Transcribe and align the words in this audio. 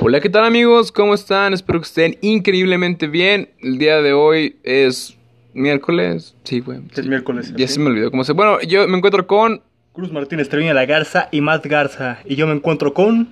Hola, 0.00 0.20
¿qué 0.20 0.28
tal 0.28 0.44
amigos? 0.44 0.92
¿Cómo 0.92 1.14
están? 1.14 1.52
Espero 1.52 1.80
que 1.80 1.86
estén 1.86 2.16
increíblemente 2.20 3.06
bien. 3.08 3.50
El 3.60 3.78
día 3.78 4.00
de 4.00 4.12
hoy 4.12 4.56
es 4.62 5.16
miércoles. 5.54 6.36
Sí, 6.44 6.60
güey. 6.60 6.80
Es 6.94 7.02
sí. 7.02 7.08
miércoles. 7.08 7.52
Ya 7.56 7.66
¿sí? 7.66 7.74
se 7.74 7.80
me 7.80 7.86
olvidó 7.90 8.10
cómo 8.10 8.24
se. 8.24 8.32
Bueno, 8.32 8.60
yo 8.62 8.86
me 8.86 8.96
encuentro 8.96 9.26
con 9.26 9.60
Cruz 9.92 10.12
Martínez 10.12 10.48
Treviño 10.48 10.72
La 10.72 10.86
Garza 10.86 11.28
y 11.32 11.40
Matt 11.40 11.66
Garza. 11.66 12.18
Y 12.24 12.36
yo 12.36 12.46
me 12.46 12.54
encuentro 12.54 12.94
con. 12.94 13.28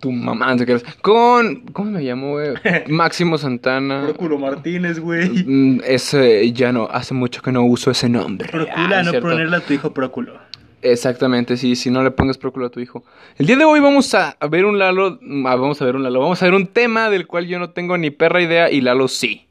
tu 0.00 0.12
mamá, 0.12 0.52
no 0.52 0.58
sé 0.58 0.66
qué 0.66 0.74
es. 0.74 0.84
Con. 1.00 1.62
¿Cómo 1.72 1.92
me 1.92 2.02
llamo, 2.02 2.32
güey? 2.32 2.50
Máximo 2.88 3.38
Santana. 3.38 4.02
Próculo 4.04 4.38
Martínez, 4.38 4.98
güey. 5.00 5.28
Mm, 5.46 5.80
Ese 5.84 6.52
ya 6.52 6.72
no, 6.72 6.88
hace 6.90 7.14
mucho 7.14 7.40
que 7.40 7.52
no 7.52 7.64
uso 7.64 7.90
ese 7.90 8.08
nombre. 8.10 8.48
Procura 8.50 8.98
Ah, 8.98 9.02
no 9.02 9.12
ponerle 9.20 9.56
a 9.56 9.60
tu 9.60 9.72
hijo 9.72 9.94
Próculo. 9.94 10.46
Exactamente, 10.82 11.56
sí, 11.56 11.74
si 11.76 11.90
no 11.90 12.02
le 12.02 12.10
pongas 12.10 12.38
próculo 12.38 12.66
a 12.66 12.70
tu 12.70 12.80
hijo. 12.80 13.04
El 13.36 13.46
día 13.46 13.56
de 13.56 13.64
hoy 13.64 13.80
vamos 13.80 14.14
a, 14.14 14.36
ver 14.48 14.64
un 14.64 14.78
Lalo, 14.78 15.18
ah, 15.46 15.56
vamos 15.56 15.82
a 15.82 15.84
ver 15.84 15.96
un 15.96 16.02
Lalo, 16.02 16.20
vamos 16.20 16.40
a 16.40 16.44
ver 16.44 16.54
un 16.54 16.66
tema 16.68 17.10
del 17.10 17.26
cual 17.26 17.46
yo 17.46 17.58
no 17.58 17.70
tengo 17.70 17.98
ni 17.98 18.10
perra 18.10 18.40
idea 18.40 18.70
y 18.70 18.80
Lalo 18.80 19.08
sí. 19.08 19.46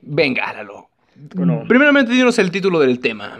Venga, 0.00 0.52
Lalo. 0.52 0.88
Bueno, 1.34 1.64
Primeramente 1.68 2.12
dinos 2.12 2.38
el 2.38 2.50
título 2.50 2.80
del 2.80 2.98
tema. 3.00 3.38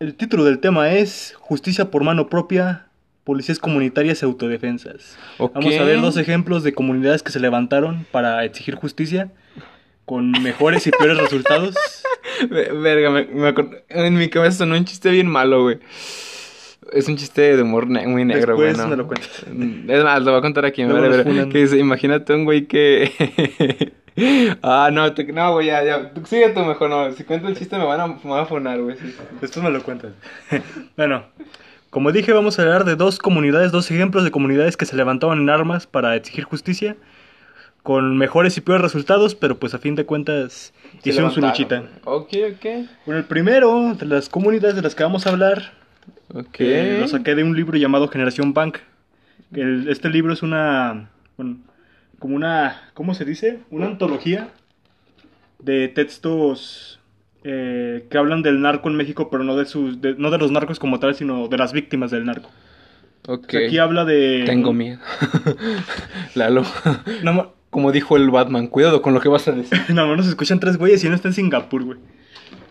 el 0.00 0.14
título 0.14 0.44
del 0.44 0.58
tema 0.58 0.92
es 0.92 1.34
Justicia 1.38 1.90
por 1.90 2.02
mano 2.02 2.28
propia, 2.28 2.88
policías 3.24 3.58
comunitarias 3.58 4.22
y 4.22 4.26
autodefensas. 4.26 5.16
Ok. 5.38 5.54
Vamos 5.54 5.76
a 5.76 5.84
ver 5.84 6.00
dos 6.00 6.16
ejemplos 6.16 6.64
de 6.64 6.74
comunidades 6.74 7.22
que 7.22 7.30
se 7.30 7.38
levantaron 7.38 8.06
para 8.10 8.44
exigir 8.44 8.74
justicia 8.74 9.30
con 10.12 10.30
mejores 10.42 10.86
y 10.86 10.90
peores 10.90 11.16
resultados. 11.16 11.74
Ve- 12.50 12.70
Verga, 12.72 13.08
me, 13.10 13.24
me 13.24 13.48
acor- 13.54 13.82
en 13.88 14.14
mi 14.14 14.28
cabeza 14.28 14.58
sonó 14.58 14.76
un 14.76 14.84
chiste 14.84 15.10
bien 15.10 15.26
malo, 15.26 15.62
güey. 15.62 15.78
Es 16.92 17.08
un 17.08 17.16
chiste 17.16 17.56
de 17.56 17.62
humor 17.62 17.88
ne- 17.88 18.06
muy 18.06 18.22
negro, 18.26 18.54
güey. 18.56 18.68
Después 18.68 18.84
¿no? 18.86 18.90
me 18.90 18.96
lo 18.96 19.06
cuentas. 19.06 19.30
Es 19.88 20.04
más, 20.04 20.22
lo 20.22 20.32
voy 20.32 20.38
a 20.38 20.42
contar 20.42 20.66
aquí. 20.66 20.84
me 20.84 20.92
vale. 20.92 21.48
Que 21.48 21.58
dice, 21.58 21.78
imagínate 21.78 22.34
un 22.34 22.44
güey 22.44 22.66
que... 22.66 23.92
ah, 24.62 24.90
no, 24.92 25.14
te- 25.14 25.32
no, 25.32 25.54
güey, 25.54 25.68
ya, 25.68 25.82
ya. 25.82 26.12
Tú 26.12 26.20
Sigue 26.26 26.50
tú 26.50 26.60
mejor, 26.60 26.90
no. 26.90 27.10
Si 27.12 27.24
cuento 27.24 27.48
el 27.48 27.56
chiste 27.56 27.78
me 27.78 27.84
van 27.84 28.00
a, 28.00 28.06
me 28.08 28.18
van 28.22 28.40
a 28.40 28.44
funar, 28.46 28.78
güey. 28.82 28.96
sí, 28.98 29.06
sí, 29.06 29.12
sí. 29.12 29.24
Después 29.40 29.64
me 29.64 29.70
lo 29.70 29.82
cuentas. 29.82 30.12
bueno, 30.98 31.24
como 31.88 32.12
dije, 32.12 32.32
vamos 32.34 32.58
a 32.58 32.62
hablar 32.62 32.84
de 32.84 32.96
dos 32.96 33.18
comunidades, 33.18 33.72
dos 33.72 33.90
ejemplos 33.90 34.24
de 34.24 34.30
comunidades 34.30 34.76
que 34.76 34.84
se 34.84 34.94
levantaban 34.96 35.38
en 35.40 35.48
armas 35.48 35.86
para 35.86 36.14
exigir 36.16 36.44
justicia, 36.44 36.96
con 37.82 38.16
mejores 38.16 38.56
y 38.56 38.60
peores 38.60 38.82
resultados, 38.82 39.34
pero 39.34 39.58
pues 39.58 39.74
a 39.74 39.78
fin 39.78 39.94
de 39.96 40.04
cuentas 40.06 40.72
Se 41.02 41.08
hicieron 41.10 41.30
su 41.32 41.40
levantaron, 41.40 41.84
luchita. 41.84 42.10
güey. 42.12 42.50
Ok, 42.50 42.54
ok. 42.56 42.88
Bueno, 43.06 43.18
el 43.20 43.24
primero 43.26 43.94
de 43.94 44.06
las 44.06 44.28
comunidades 44.28 44.76
de 44.76 44.82
las 44.82 44.94
que 44.94 45.02
vamos 45.02 45.26
a 45.26 45.30
hablar, 45.30 45.72
Ok. 46.32 46.56
eh, 46.60 46.98
lo 47.00 47.08
saqué 47.08 47.34
de 47.34 47.42
un 47.42 47.56
libro 47.56 47.76
llamado 47.76 48.06
Generación. 48.08 48.54
El- 49.52 49.88
este 49.88 50.08
libro 50.10 50.32
es 50.32 50.42
una, 50.42 51.10
bueno, 51.36 51.58
como 52.20 52.36
una, 52.36 52.82
¿cómo 52.94 53.14
se 53.14 53.24
dice? 53.24 53.58
Una 53.70 53.86
antología 53.86 54.48
de 55.58 55.88
textos 55.88 57.00
eh, 57.44 58.06
que 58.08 58.18
hablan 58.18 58.42
del 58.42 58.60
narco 58.60 58.88
en 58.88 58.94
México, 58.94 59.28
pero 59.28 59.42
no 59.42 59.56
de, 59.56 59.66
sus, 59.66 60.00
de- 60.00 60.14
no 60.14 60.30
de 60.30 60.38
los 60.38 60.52
narcos 60.52 60.78
como 60.78 61.00
tal, 61.00 61.16
sino 61.16 61.48
de 61.48 61.58
las 61.58 61.72
víctimas 61.72 62.12
del 62.12 62.24
narco. 62.24 62.48
Ok. 63.26 63.54
Aquí 63.66 63.78
habla 63.78 64.04
de... 64.04 64.44
Tengo 64.46 64.72
miedo. 64.72 64.98
Lalo. 66.36 66.62
No, 67.22 67.52
Como 67.72 67.90
dijo 67.90 68.18
el 68.18 68.30
Batman, 68.30 68.66
cuidado 68.66 69.00
con 69.00 69.14
lo 69.14 69.20
que 69.22 69.30
vas 69.30 69.48
a 69.48 69.52
decir. 69.52 69.80
no, 69.88 70.06
no, 70.06 70.14
nos 70.14 70.26
escuchan 70.26 70.60
tres 70.60 70.76
güeyes 70.76 71.02
y 71.02 71.06
uno 71.06 71.16
está 71.16 71.28
en 71.28 71.34
Singapur, 71.34 71.82
güey. 71.82 71.98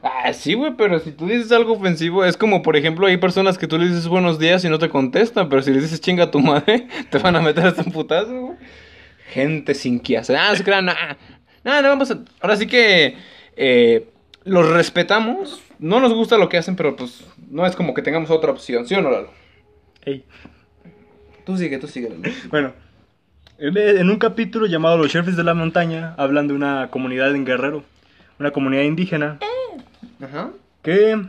Ah, 0.03 0.31
sí, 0.31 0.53
güey, 0.53 0.75
pero 0.77 0.99
si 0.99 1.11
tú 1.11 1.25
dices 1.25 1.52
algo 1.52 1.73
ofensivo, 1.73 2.23
es 2.23 2.38
como, 2.38 2.61
por 2.61 2.75
ejemplo, 2.75 3.07
hay 3.07 3.17
personas 3.17 3.57
que 3.57 3.66
tú 3.66 3.79
le 3.79 3.88
dices 3.88 4.07
buenos 4.07 4.38
días 4.38 4.63
y 4.63 4.69
no 4.69 4.77
te 4.77 4.89
contestan, 4.89 5.49
pero 5.49 5.63
si 5.63 5.72
le 5.72 5.81
dices 5.81 6.02
chinga 6.02 6.25
a 6.25 6.31
tu 6.31 6.39
madre, 6.39 6.88
te 7.09 7.17
van 7.17 7.35
a 7.35 7.41
meter 7.41 7.66
hasta 7.66 7.81
un 7.81 7.91
putazo, 7.91 8.41
güey. 8.41 8.57
Gente 9.31 9.73
sin 9.73 9.99
que 9.99 10.19
hacer. 10.19 10.35
Ah, 10.35 10.49
no 10.52 10.55
se 10.55 10.63
crean, 10.63 10.88
ah. 10.88 11.17
No, 11.63 11.81
no, 11.81 11.89
vamos 11.89 12.11
a... 12.11 12.19
Ahora 12.39 12.55
sí 12.57 12.67
que 12.67 13.16
eh, 13.55 14.07
los 14.44 14.69
respetamos, 14.69 15.63
no 15.79 16.00
nos 16.00 16.13
gusta 16.13 16.38
lo 16.38 16.47
que 16.47 16.59
hacen, 16.59 16.75
pero 16.75 16.95
pues 16.95 17.25
no 17.50 17.66
es 17.66 17.75
como 17.75 17.95
que 17.95 18.03
tengamos 18.03 18.29
otra 18.29 18.51
opción, 18.51 18.88
¿sí 18.88 18.94
o 18.94 19.01
no, 19.01 19.09
Lalo? 19.09 19.31
Ey. 20.06 20.25
Tú 21.44 21.57
sigue, 21.57 21.79
tú 21.79 21.88
sigue, 21.88 22.07
Lalo. 22.07 22.22
Bueno, 22.51 22.73
en 23.63 24.09
un 24.09 24.17
capítulo 24.17 24.66
llamado 24.66 24.97
Los 24.97 25.11
Sheriffs 25.11 25.38
de 25.38 25.44
la 25.44 25.53
Montaña, 25.53 26.16
hablan 26.17 26.47
de 26.47 26.53
una 26.53 26.88
comunidad 26.89 27.35
en 27.35 27.45
Guerrero, 27.45 27.83
una 28.39 28.51
comunidad 28.51 28.83
indígena 28.83 29.38
Ajá. 30.22 30.49
que 30.81 31.22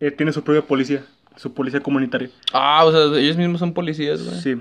eh, 0.00 0.10
tiene 0.10 0.32
su 0.32 0.42
propia 0.44 0.60
policía, 0.62 1.02
su 1.36 1.54
policía 1.54 1.80
comunitaria. 1.80 2.28
Ah, 2.52 2.84
o 2.84 2.92
sea, 2.92 3.18
ellos 3.18 3.36
mismos 3.38 3.60
son 3.60 3.72
policías, 3.72 4.22
güey. 4.22 4.40
Sí. 4.40 4.56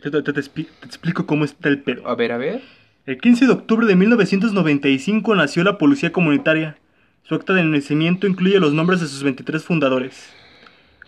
Te, 0.00 0.10
te- 0.10 0.22
te 0.22 0.40
expli- 0.40 0.68
te 0.80 0.86
explico 0.86 1.26
cómo 1.26 1.44
está 1.44 1.68
el 1.68 1.80
pedo. 1.82 2.06
A 2.08 2.14
ver, 2.14 2.30
a 2.30 2.36
ver. 2.36 2.62
El 3.06 3.18
15 3.18 3.46
de 3.46 3.52
octubre 3.52 3.86
de 3.86 3.96
1995 3.96 5.34
nació 5.34 5.64
la 5.64 5.78
Policía 5.78 6.12
Comunitaria. 6.12 6.76
Su 7.24 7.34
acta 7.34 7.52
de 7.54 7.64
nacimiento 7.64 8.26
incluye 8.28 8.60
los 8.60 8.72
nombres 8.72 9.00
de 9.00 9.06
sus 9.08 9.22
23 9.24 9.64
fundadores. 9.64 10.28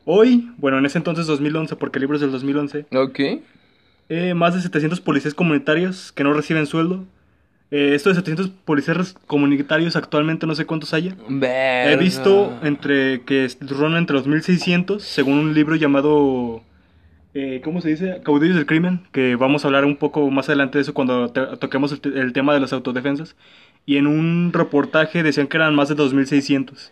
Hoy, 0.05 0.51
bueno, 0.57 0.79
en 0.79 0.87
ese 0.87 0.99
entonces 0.99 1.27
2011, 1.27 1.77
porque 1.77 1.99
el 1.99 2.03
libro 2.03 2.17
es 2.17 2.21
del 2.23 2.33
2011, 2.33 2.87
Ok. 2.97 3.21
Eh, 4.09 4.35
más 4.35 4.55
de 4.55 4.61
700 4.61 5.01
policías 5.01 5.35
comunitarios 5.35 6.13
que 6.13 6.25
no 6.25 6.33
reciben 6.33 6.67
sueldo. 6.67 7.05
Eh, 7.71 7.95
esto 7.95 8.09
de 8.09 8.15
700 8.15 8.49
policías 8.65 9.15
comunitarios 9.27 9.95
actualmente 9.95 10.47
no 10.47 10.55
sé 10.55 10.65
cuántos 10.65 10.95
haya. 10.95 11.15
He 11.43 11.97
visto 11.97 12.59
entre 12.63 13.23
que 13.23 13.49
rondan 13.61 14.01
entre 14.01 14.17
los 14.17 14.27
1600, 14.27 15.03
según 15.03 15.39
un 15.39 15.55
libro 15.55 15.77
llamado 15.77 16.63
eh, 17.35 17.61
¿cómo 17.63 17.81
se 17.81 17.91
dice? 17.91 18.21
Caudillos 18.25 18.57
del 18.57 18.67
crimen, 18.67 19.03
que 19.13 19.37
vamos 19.37 19.65
a 19.65 19.69
hablar 19.69 19.85
un 19.85 19.97
poco 19.97 20.29
más 20.31 20.49
adelante 20.49 20.79
de 20.79 20.83
eso 20.83 20.95
cuando 20.95 21.31
toquemos 21.31 22.01
el 22.03 22.33
tema 22.33 22.55
de 22.55 22.61
las 22.61 22.73
autodefensas. 22.73 23.37
Y 23.87 23.97
en 23.97 24.07
un 24.07 24.51
reportaje 24.53 25.23
decían 25.23 25.47
que 25.47 25.57
eran 25.57 25.75
más 25.75 25.89
de 25.89 25.95
2600. 25.95 26.91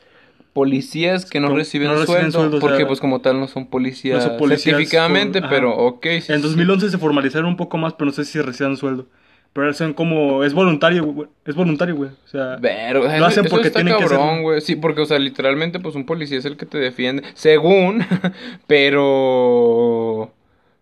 Policías 0.56 1.26
que 1.26 1.38
no 1.38 1.54
reciben, 1.54 1.88
no 1.88 1.94
reciben 1.94 2.32
sueldo, 2.32 2.38
sueldo, 2.40 2.56
o 2.56 2.60
porque 2.60 2.78
sea, 2.78 2.86
pues 2.86 2.98
como 2.98 3.20
tal 3.20 3.38
no 3.38 3.46
son 3.46 3.66
policías, 3.66 4.24
no 4.24 4.30
son 4.30 4.38
policías 4.38 4.74
certificadamente, 4.76 5.40
por- 5.42 5.50
pero 5.50 5.76
ok. 5.76 6.02
sí, 6.22 6.32
En 6.32 6.40
sí. 6.40 6.42
2011 6.42 6.90
se 6.90 6.98
formalizaron 6.98 7.46
un 7.46 7.56
poco 7.56 7.76
más, 7.78 7.92
pero 7.92 8.06
no 8.06 8.12
sé 8.12 8.24
si 8.24 8.40
reciban 8.40 8.76
sueldo. 8.76 9.06
Pero 9.52 9.72
son 9.74 9.94
como 9.94 10.44
es 10.44 10.52
voluntario, 10.54 11.04
güey. 11.04 11.28
Es 11.46 11.54
voluntario, 11.54 11.94
güey. 11.96 12.10
O 12.10 12.28
sea, 12.28 12.58
Pero, 12.60 13.04
Lo 13.04 13.26
hacen 13.26 13.46
eso 13.46 13.54
porque 13.54 13.68
está 13.68 13.78
tienen 13.80 13.96
que 13.96 14.02
cabrón, 14.04 14.20
hacerlo. 14.28 14.42
güey. 14.42 14.60
Sí, 14.60 14.76
porque, 14.76 15.00
o 15.02 15.06
sea, 15.06 15.18
literalmente, 15.18 15.78
pues 15.80 15.94
un 15.94 16.04
policía 16.04 16.38
es 16.38 16.44
el 16.44 16.56
que 16.58 16.66
te 16.66 16.76
defiende, 16.78 17.22
según, 17.34 18.04
pero... 18.66 20.30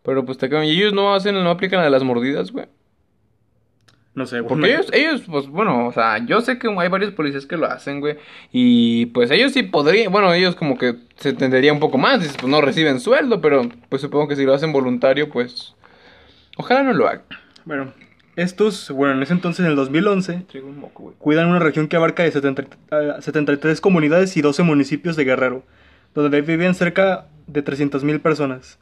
Pero 0.03 0.25
pues 0.25 0.39
te 0.39 0.49
cabrón. 0.49 0.67
Y 0.67 0.73
ellos 0.73 0.93
no 0.93 1.15
hacen, 1.15 1.35
no 1.43 1.51
aplican 1.51 1.83
de 1.83 1.91
las 1.91 2.03
mordidas, 2.03 2.51
güey. 2.53 2.67
No 4.15 4.27
sé. 4.27 4.43
Porque 4.43 4.73
ellos, 4.73 4.87
ellos, 4.93 5.23
pues 5.27 5.49
bueno, 5.49 5.89
o 5.89 5.93
sea, 5.93 6.25
yo 6.25 6.41
sé 6.41 6.59
que 6.59 6.69
hay 6.69 6.89
varios 6.89 7.13
policías 7.13 7.47
que 7.47 7.57
lo 7.57 7.67
hacen, 7.67 8.01
güey. 8.01 8.17
Y 8.53 9.07
pues 9.07 9.31
ellos 9.31 9.53
sí 9.53 9.65
podrían, 9.65 10.13
bueno, 10.13 10.33
ellos 10.33 10.55
como 10.55 10.79
que 10.79 10.97
se 11.17 11.31
entendería 11.31 11.73
un 11.73 11.81
poco 11.81 11.99
más, 11.99 12.21
pues 12.39 12.51
no 12.51 12.61
reciben 12.61 13.01
sueldo, 13.01 13.41
pero 13.41 13.69
pues 13.89 14.03
supongo 14.03 14.29
que 14.29 14.37
si 14.37 14.45
lo 14.45 14.55
hacen 14.55 14.73
voluntario, 14.73 15.29
pues... 15.29 15.75
Ojalá 16.57 16.85
no 16.85 16.93
lo 16.93 17.09
hagan. 17.09 17.25
Bueno, 17.65 17.93
estos, 18.37 18.91
bueno, 18.91 19.15
en 19.15 19.23
ese 19.23 19.33
entonces, 19.33 19.65
en 19.65 19.71
el 19.71 19.77
2011, 19.77 20.45
Traigo 20.49 20.69
un 20.69 20.79
moco, 20.79 21.15
cuidan 21.19 21.49
una 21.49 21.59
región 21.59 21.89
que 21.89 21.97
abarca 21.97 22.23
de 22.23 22.33
70 22.33 22.63
eh, 22.63 23.13
73 23.21 23.81
comunidades 23.81 24.37
y 24.37 24.43
12 24.43 24.63
municipios 24.63 25.17
de 25.17 25.25
Guerrero, 25.25 25.65
donde 26.15 26.41
viven 26.41 26.75
cerca 26.75 27.27
de 27.47 27.65
300.000 27.65 28.21
personas. 28.21 28.79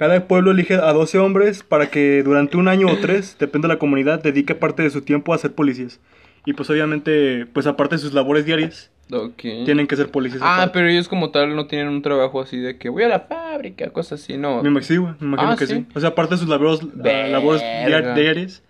Cada 0.00 0.26
pueblo 0.26 0.52
elige 0.52 0.76
a 0.76 0.94
12 0.94 1.18
hombres 1.18 1.62
para 1.62 1.90
que 1.90 2.22
durante 2.22 2.56
un 2.56 2.68
año 2.68 2.86
o 2.88 2.96
tres, 3.00 3.36
depende 3.38 3.68
de 3.68 3.74
la 3.74 3.78
comunidad, 3.78 4.22
dedique 4.22 4.54
parte 4.54 4.82
de 4.82 4.88
su 4.88 5.02
tiempo 5.02 5.34
a 5.34 5.38
ser 5.38 5.52
policías. 5.52 6.00
Y 6.46 6.54
pues 6.54 6.70
obviamente, 6.70 7.44
pues 7.52 7.66
aparte 7.66 7.96
de 7.96 7.98
sus 8.00 8.14
labores 8.14 8.46
diarias, 8.46 8.90
Ok. 9.12 9.42
tienen 9.66 9.86
que 9.86 9.96
ser 9.96 10.10
policías. 10.10 10.40
Ah, 10.42 10.54
aparte. 10.54 10.72
pero 10.72 10.88
ellos 10.88 11.06
como 11.06 11.30
tal 11.32 11.54
no 11.54 11.66
tienen 11.66 11.88
un 11.88 12.00
trabajo 12.00 12.40
así 12.40 12.56
de 12.56 12.78
que 12.78 12.88
voy 12.88 13.02
a 13.02 13.08
la 13.08 13.20
fábrica, 13.20 13.90
cosas 13.90 14.22
así, 14.22 14.38
no. 14.38 14.62
Me 14.62 14.70
imagino, 14.70 15.16
me 15.20 15.26
imagino 15.26 15.50
Ah, 15.52 15.56
que 15.58 15.66
¿sí? 15.66 15.74
sí. 15.74 15.86
O 15.94 16.00
sea, 16.00 16.08
aparte 16.08 16.34
de 16.36 16.38
sus 16.38 16.48
labores, 16.48 16.80
labores 16.96 17.60
diarias, 17.84 18.62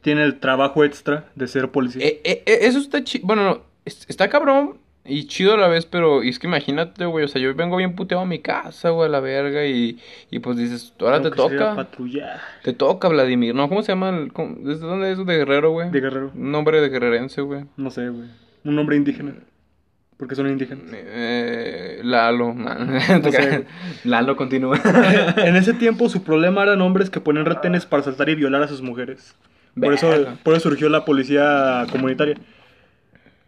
tiene 0.00 0.24
el 0.24 0.38
trabajo 0.38 0.84
extra 0.84 1.26
de 1.34 1.48
ser 1.48 1.68
policía. 1.70 2.02
Eh, 2.02 2.22
eh, 2.24 2.42
eh, 2.46 2.58
eso 2.62 2.78
está 2.78 3.04
chido, 3.04 3.26
bueno, 3.26 3.44
no, 3.44 3.60
es- 3.84 4.06
está 4.08 4.30
cabrón 4.30 4.78
y 5.08 5.26
chido 5.26 5.54
a 5.54 5.56
la 5.56 5.68
vez, 5.68 5.86
pero 5.86 6.22
es 6.22 6.38
que 6.38 6.46
imagínate, 6.46 7.04
güey, 7.06 7.24
o 7.24 7.28
sea, 7.28 7.40
yo 7.40 7.54
vengo 7.54 7.76
bien 7.76 7.94
puteado 7.94 8.22
a 8.22 8.26
mi 8.26 8.38
casa, 8.38 8.90
güey, 8.90 9.08
a 9.08 9.10
la 9.10 9.20
verga, 9.20 9.66
y, 9.66 9.98
y 10.30 10.38
pues 10.40 10.56
dices, 10.56 10.92
ahora 11.00 11.20
te 11.22 11.30
Tengo 11.30 11.48
toca, 11.48 11.88
te 12.62 12.72
toca, 12.72 13.08
Vladimir, 13.08 13.54
¿no? 13.54 13.68
¿Cómo 13.68 13.82
se 13.82 13.92
llama? 13.92 14.10
el- 14.10 14.32
cómo- 14.32 14.56
¿Desde 14.60 14.86
dónde 14.86 15.12
es? 15.12 15.18
De 15.18 15.36
Guerrero, 15.36 15.70
güey. 15.72 15.90
de 15.90 16.00
Guerrero. 16.00 16.30
Un 16.34 16.52
nombre 16.52 16.80
de 16.80 16.88
guerrerense, 16.88 17.40
güey. 17.40 17.64
No 17.76 17.90
sé, 17.90 18.08
güey. 18.08 18.28
Un 18.64 18.74
nombre 18.76 18.96
indígena. 18.96 19.34
Porque 20.16 20.34
son 20.34 20.48
indígenas. 20.48 20.84
Eh, 20.92 22.00
Lalo. 22.02 22.52
No 22.54 23.30
sé. 23.30 23.66
Lalo 24.04 24.36
continúa. 24.36 24.80
en 25.36 25.54
ese 25.54 25.74
tiempo 25.74 26.08
su 26.08 26.24
problema 26.24 26.64
eran 26.64 26.80
hombres 26.80 27.08
que 27.08 27.20
ponían 27.20 27.46
retenes 27.46 27.86
para 27.86 28.00
asaltar 28.00 28.28
y 28.28 28.34
violar 28.34 28.62
a 28.62 28.68
sus 28.68 28.82
mujeres. 28.82 29.36
Por 29.80 29.94
eso, 29.94 30.10
por 30.42 30.54
eso 30.54 30.70
surgió 30.70 30.88
la 30.88 31.04
policía 31.04 31.86
comunitaria. 31.92 32.36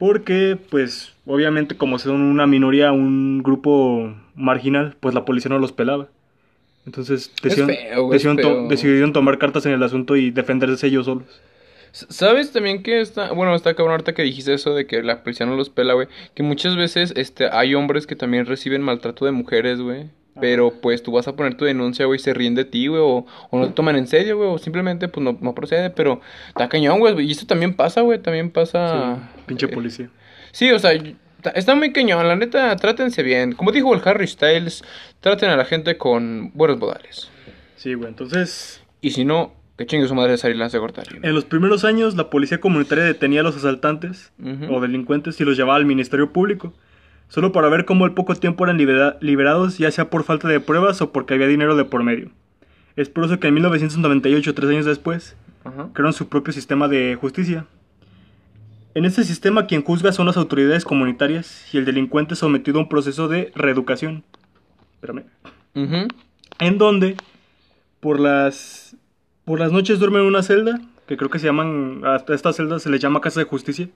Porque, 0.00 0.56
pues, 0.70 1.12
obviamente 1.26 1.76
como 1.76 1.98
son 1.98 2.22
una 2.22 2.46
minoría, 2.46 2.90
un 2.90 3.42
grupo 3.42 4.14
marginal, 4.34 4.96
pues 4.98 5.14
la 5.14 5.26
policía 5.26 5.50
no 5.50 5.58
los 5.58 5.72
pelaba. 5.72 6.08
Entonces 6.86 7.30
decidieron, 7.42 8.70
decidieron, 8.70 9.12
tomar 9.12 9.36
cartas 9.36 9.66
en 9.66 9.72
el 9.72 9.82
asunto 9.82 10.16
y 10.16 10.30
defenderse 10.30 10.86
ellos 10.86 11.04
solos. 11.04 11.26
¿Sabes 11.92 12.50
también 12.50 12.82
que 12.82 13.02
está, 13.02 13.32
bueno, 13.32 13.54
está 13.54 13.74
cabrón 13.74 13.92
ahorita 13.92 14.14
que 14.14 14.22
dijiste 14.22 14.54
eso 14.54 14.74
de 14.74 14.86
que 14.86 15.02
la 15.02 15.22
policía 15.22 15.44
no 15.44 15.54
los 15.54 15.68
pela, 15.68 15.92
güey? 15.92 16.08
Que 16.34 16.42
muchas 16.42 16.76
veces 16.76 17.12
este, 17.16 17.50
hay 17.52 17.74
hombres 17.74 18.06
que 18.06 18.16
también 18.16 18.46
reciben 18.46 18.80
maltrato 18.80 19.26
de 19.26 19.32
mujeres, 19.32 19.82
güey. 19.82 20.06
Pero 20.40 20.72
pues 20.80 21.02
tú 21.02 21.12
vas 21.12 21.28
a 21.28 21.36
poner 21.36 21.56
tu 21.56 21.64
denuncia, 21.64 22.06
güey, 22.06 22.18
se 22.18 22.34
ríen 22.34 22.54
de 22.54 22.64
ti, 22.64 22.86
güey, 22.86 23.00
o, 23.02 23.26
no 23.52 23.66
te 23.66 23.72
toman 23.72 23.96
en 23.96 24.06
serio, 24.06 24.36
güey, 24.36 24.48
o 24.48 24.58
simplemente 24.58 25.08
pues 25.08 25.22
no, 25.24 25.36
no 25.40 25.54
procede, 25.54 25.90
pero 25.90 26.20
está 26.48 26.68
cañón, 26.68 26.98
güey, 26.98 27.20
y 27.20 27.30
esto 27.30 27.46
también 27.46 27.74
pasa, 27.74 28.00
güey, 28.00 28.18
también 28.18 28.50
pasa... 28.50 29.30
pinche 29.46 29.66
eh, 29.66 29.68
policía. 29.68 30.10
Sí, 30.52 30.70
o 30.70 30.78
sea, 30.78 30.92
está 31.54 31.74
muy 31.74 31.92
cañón, 31.92 32.26
la 32.26 32.36
neta, 32.36 32.74
trátense 32.76 33.22
bien. 33.22 33.52
Como 33.52 33.72
dijo 33.72 33.94
el 33.94 34.00
Harry 34.04 34.26
Styles, 34.26 34.82
traten 35.20 35.50
a 35.50 35.56
la 35.56 35.64
gente 35.64 35.96
con 35.96 36.50
buenos 36.54 36.78
modales. 36.78 37.30
Sí, 37.76 37.94
güey, 37.94 38.08
entonces... 38.08 38.82
Y 39.00 39.12
si 39.12 39.24
no, 39.24 39.54
que 39.78 39.86
chingue 39.86 40.06
su 40.06 40.14
madre 40.14 40.36
salir 40.36 40.56
lance 40.56 40.78
cortar. 40.78 41.06
En 41.22 41.34
los 41.34 41.46
primeros 41.46 41.84
años, 41.84 42.14
la 42.14 42.28
policía 42.28 42.60
comunitaria 42.60 43.04
detenía 43.04 43.40
a 43.40 43.42
los 43.42 43.56
asaltantes 43.56 44.32
o 44.68 44.80
delincuentes 44.80 45.40
y 45.40 45.44
los 45.44 45.56
llevaba 45.56 45.76
al 45.76 45.86
Ministerio 45.86 46.32
Público 46.32 46.74
solo 47.30 47.52
para 47.52 47.70
ver 47.70 47.86
cómo 47.86 48.04
al 48.04 48.12
poco 48.12 48.34
tiempo 48.34 48.64
eran 48.64 48.76
liberados 48.76 49.78
ya 49.78 49.90
sea 49.90 50.10
por 50.10 50.24
falta 50.24 50.48
de 50.48 50.60
pruebas 50.60 51.00
o 51.00 51.12
porque 51.12 51.32
había 51.32 51.46
dinero 51.46 51.76
de 51.76 51.84
por 51.86 52.02
medio. 52.02 52.30
Es 52.96 53.08
por 53.08 53.24
eso 53.24 53.40
que 53.40 53.48
en 53.48 53.54
1998, 53.54 54.54
tres 54.54 54.70
años 54.70 54.84
después, 54.84 55.36
crearon 55.94 56.12
su 56.12 56.28
propio 56.28 56.52
sistema 56.52 56.88
de 56.88 57.16
justicia. 57.18 57.64
En 58.94 59.04
este 59.04 59.22
sistema 59.24 59.66
quien 59.66 59.82
juzga 59.82 60.12
son 60.12 60.26
las 60.26 60.36
autoridades 60.36 60.84
comunitarias 60.84 61.72
y 61.72 61.78
el 61.78 61.84
delincuente 61.84 62.34
sometido 62.34 62.78
a 62.78 62.82
un 62.82 62.88
proceso 62.88 63.28
de 63.28 63.52
reeducación. 63.54 64.24
Espérame. 64.94 65.24
En 66.58 66.78
donde 66.78 67.16
por 68.00 68.18
las 68.18 68.96
por 69.44 69.60
las 69.60 69.72
noches 69.72 69.98
duermen 69.98 70.22
en 70.22 70.28
una 70.28 70.42
celda, 70.42 70.80
que 71.06 71.16
creo 71.16 71.30
que 71.30 71.38
se 71.38 71.46
llaman 71.46 72.02
a 72.04 72.16
estas 72.16 72.56
celdas 72.56 72.82
se 72.82 72.90
les 72.90 73.00
llama 73.00 73.20
casa 73.20 73.40
de 73.40 73.46
justicia. 73.46 73.88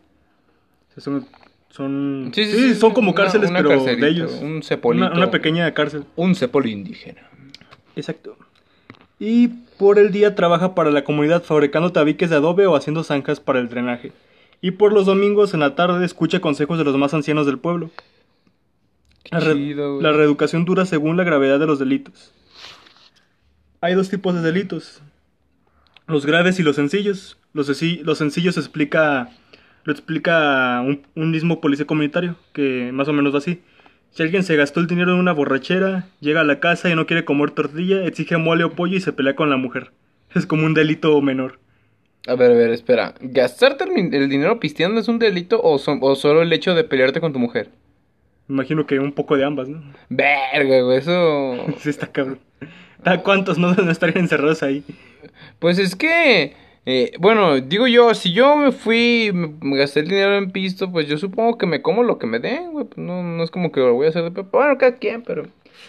son 0.96 1.26
son, 1.74 2.30
sí, 2.32 2.74
son 2.76 2.92
como 2.92 3.16
cárceles, 3.16 3.50
pero 3.50 3.82
de 3.82 4.08
ellos. 4.08 4.38
Un 4.40 4.62
cepolito. 4.62 5.10
Una, 5.12 5.32
pequeña 5.32 5.74
cárcel. 5.74 6.04
Un 6.14 6.36
indígena. 6.66 7.28
Exacto. 7.96 8.36
Y 9.18 9.48
por 9.76 9.98
el 9.98 10.12
día 10.12 10.36
trabaja 10.36 10.76
para 10.76 10.92
la 10.92 11.02
comunidad 11.02 11.42
fabricando 11.42 11.90
tabiques 11.90 12.30
de 12.30 12.36
adobe 12.36 12.66
o 12.66 12.76
haciendo 12.76 13.02
zanjas 13.02 13.40
para 13.40 13.58
el 13.58 13.68
drenaje. 13.68 14.12
Y 14.60 14.70
por 14.70 14.92
los 14.92 15.06
domingos 15.06 15.52
en 15.52 15.58
la 15.58 15.74
tarde 15.74 16.06
escucha 16.06 16.38
consejos 16.38 16.78
de 16.78 16.84
los 16.84 16.96
más 16.96 17.12
ancianos 17.12 17.44
del 17.44 17.58
pueblo. 17.58 17.90
La, 19.32 19.40
la 19.40 20.12
reeducación 20.12 20.64
dura 20.64 20.86
según 20.86 21.16
la 21.16 21.24
gravedad 21.24 21.58
de 21.58 21.66
los 21.66 21.80
delitos. 21.80 22.32
Hay 23.80 23.94
dos 23.94 24.10
tipos 24.10 24.32
de 24.32 24.42
delitos. 24.42 25.02
Los 26.06 26.24
graves 26.24 26.60
y 26.60 26.62
los 26.62 26.76
sencillos. 26.76 27.36
Los, 27.52 27.66
los 28.04 28.18
sencillos 28.18 28.56
explica 28.58 29.32
lo 29.84 29.92
explica 29.92 30.82
un, 30.82 31.30
mismo 31.30 31.60
policía 31.60 31.86
comunitario, 31.86 32.36
que 32.52 32.90
más 32.92 33.08
o 33.08 33.12
menos 33.12 33.34
va 33.34 33.38
así. 33.38 33.62
Si 34.10 34.22
alguien 34.22 34.42
se 34.42 34.56
gastó 34.56 34.80
el 34.80 34.86
dinero 34.86 35.12
en 35.12 35.18
una 35.18 35.32
borrachera, 35.32 36.06
llega 36.20 36.40
a 36.40 36.44
la 36.44 36.60
casa 36.60 36.88
y 36.88 36.94
no 36.94 37.06
quiere 37.06 37.24
comer 37.24 37.50
tortilla, 37.50 38.04
exige 38.04 38.36
mole 38.36 38.64
o 38.64 38.72
pollo 38.72 38.96
y 38.96 39.00
se 39.00 39.12
pelea 39.12 39.36
con 39.36 39.50
la 39.50 39.56
mujer. 39.56 39.90
Es 40.34 40.46
como 40.46 40.66
un 40.66 40.74
delito 40.74 41.20
menor. 41.20 41.58
A 42.26 42.34
ver, 42.36 42.52
a 42.52 42.54
ver, 42.54 42.70
espera. 42.70 43.14
¿Gastarte 43.20 43.84
el, 43.84 44.28
dinero 44.28 44.58
pisteando 44.58 45.00
es 45.00 45.08
un 45.08 45.18
delito 45.18 45.60
o, 45.60 45.74
o, 45.74 46.14
solo 46.14 46.42
el 46.42 46.52
hecho 46.52 46.74
de 46.74 46.84
pelearte 46.84 47.20
con 47.20 47.32
tu 47.32 47.38
mujer? 47.38 47.70
Imagino 48.48 48.86
que 48.86 48.98
un 48.98 49.12
poco 49.12 49.36
de 49.36 49.44
ambas, 49.44 49.68
¿no? 49.68 49.82
Verga, 50.08 50.80
güey, 50.80 50.98
eso... 50.98 51.66
sí, 51.78 51.90
está 51.90 52.06
cabrón. 52.06 52.38
¿Cuántos 53.22 53.58
no, 53.58 53.74
no 53.74 53.90
estarían 53.90 54.18
encerrados 54.18 54.62
ahí? 54.62 54.82
Pues 55.58 55.78
es 55.78 55.94
que... 55.94 56.54
Eh, 56.86 57.12
bueno, 57.18 57.60
digo 57.60 57.86
yo, 57.86 58.14
si 58.14 58.32
yo 58.32 58.56
me 58.56 58.70
fui, 58.70 59.30
me, 59.32 59.78
gasté 59.78 60.00
el 60.00 60.08
dinero 60.08 60.36
en 60.36 60.50
pisto, 60.50 60.92
pues 60.92 61.08
yo 61.08 61.16
supongo 61.16 61.56
que 61.56 61.66
me 61.66 61.80
como 61.80 62.02
lo 62.02 62.18
que 62.18 62.26
me 62.26 62.40
den, 62.40 62.72
güey. 62.72 62.84
Pues 62.84 62.98
no, 62.98 63.22
no 63.22 63.42
es 63.42 63.50
como 63.50 63.72
que 63.72 63.80
lo 63.80 63.94
voy 63.94 64.06
a 64.06 64.10
hacer 64.10 64.30
de 64.30 64.42
Bueno, 64.42 64.76
cada 64.78 64.96
quien, 64.96 65.22
pero. 65.22 65.44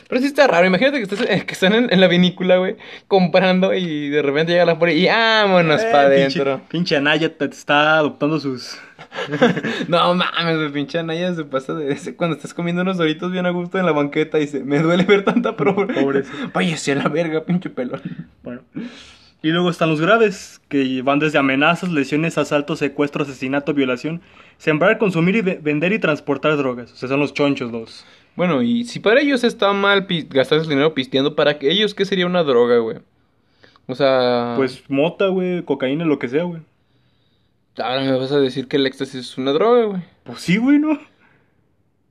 Pero 0.08 0.22
sí 0.22 0.28
está 0.28 0.48
raro. 0.48 0.66
Imagínate 0.66 0.98
que, 0.98 1.04
estás, 1.04 1.20
que 1.20 1.54
están 1.54 1.74
en, 1.74 2.00
la 2.00 2.08
vinícula, 2.08 2.58
güey, 2.58 2.76
comprando 3.08 3.74
y 3.74 4.10
de 4.10 4.22
repente 4.22 4.52
llega 4.52 4.66
la 4.66 4.78
policía 4.78 5.02
y 5.02 5.08
vámonos 5.08 5.82
eh, 5.82 5.90
para 5.92 6.08
adentro. 6.08 6.62
Pinche 6.70 6.96
Anaya 6.96 7.36
te 7.36 7.46
está 7.46 7.98
adoptando 7.98 8.40
sus. 8.40 8.78
no 9.88 10.14
mames, 10.14 10.60
el 10.60 10.72
pinche 10.72 11.00
Anaya 11.00 11.34
se 11.34 11.44
pasa 11.44 11.74
de 11.74 11.92
ese 11.92 12.16
cuando 12.16 12.36
estás 12.36 12.54
comiendo 12.54 12.84
unos 12.84 12.98
doritos 12.98 13.32
bien 13.32 13.46
a 13.46 13.50
gusto 13.50 13.80
en 13.80 13.86
la 13.86 13.92
banqueta 13.92 14.38
y 14.38 14.42
dice: 14.42 14.64
Me 14.64 14.80
duele 14.80 15.04
ver 15.04 15.24
tanta 15.24 15.56
pobreza. 15.56 16.02
Pobreza. 16.02 16.32
Váyase 16.54 16.92
a 16.92 16.96
la 16.96 17.10
verga, 17.10 17.44
pinche 17.44 17.70
pelón. 17.70 18.02
Bueno. 18.44 18.62
Y 19.46 19.52
luego 19.52 19.70
están 19.70 19.90
los 19.90 20.02
graves, 20.02 20.60
que 20.70 21.04
van 21.04 21.20
desde 21.20 21.38
amenazas, 21.38 21.92
lesiones, 21.92 22.36
asalto, 22.40 22.76
secuestro, 22.76 23.22
asesinato, 23.22 23.76
violación, 23.76 24.24
sembrar, 24.58 24.98
consumir 24.98 25.36
y 25.36 25.42
vender 25.42 25.94
y 25.94 26.00
transportar 26.00 26.58
drogas. 26.58 26.92
O 26.92 26.96
sea, 26.96 27.10
son 27.10 27.20
los 27.20 27.32
chonchos 27.32 27.72
los. 27.72 28.08
Bueno, 28.36 28.64
y 28.64 28.86
si 28.86 29.00
para 29.00 29.22
ellos 29.22 29.44
está 29.44 29.72
mal 29.72 30.08
gastar 30.32 30.58
ese 30.58 30.70
dinero 30.72 30.96
pisteando, 30.96 31.36
¿para 31.36 31.60
ellos 31.62 31.94
qué 31.94 32.06
sería 32.06 32.26
una 32.26 32.42
droga, 32.42 32.80
güey? 32.80 32.98
O 33.86 33.94
sea... 33.94 34.56
Pues 34.56 34.84
mota, 34.88 35.28
güey, 35.28 35.62
cocaína, 35.62 36.06
lo 36.06 36.18
que 36.18 36.28
sea, 36.28 36.42
güey. 36.42 36.64
Ahora 37.78 38.02
me 38.02 38.18
vas 38.18 38.32
a 38.32 38.40
decir 38.40 38.68
que 38.68 38.78
el 38.78 38.88
éxtasis 38.88 39.30
es 39.30 39.38
una 39.38 39.52
droga, 39.52 39.84
güey. 39.84 40.02
Pues 40.24 40.40
sí, 40.40 40.58
güey, 40.58 40.80
¿no? 40.80 41.00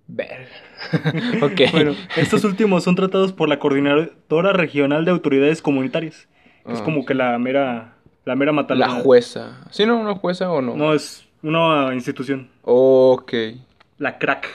Verga. 0.07 0.47
ok. 1.43 1.73
Bueno, 1.73 1.97
estos 2.17 2.45
últimos 2.45 2.85
son 2.85 2.95
tratados 2.95 3.33
por 3.33 3.49
la 3.49 3.59
Coordinadora 3.59 4.53
Regional 4.53 5.05
de 5.05 5.11
Autoridades 5.11 5.63
Comunitarias 5.63 6.29
es 6.69 6.81
como 6.83 7.03
ah. 7.03 7.05
que 7.07 7.15
la 7.15 7.39
mera, 7.39 7.95
la 8.25 8.37
mera 8.37 8.53
La 8.53 8.89
jueza. 8.89 9.61
¿Sí, 9.71 9.87
no? 9.87 9.99
¿Una 9.99 10.15
jueza 10.15 10.51
o 10.51 10.63
no? 10.63 10.77
No, 10.77 10.95
es 10.95 11.27
una 11.43 11.93
institución. 11.95 12.49
Ok. 12.63 13.33
La 13.99 14.19
crack. 14.19 14.49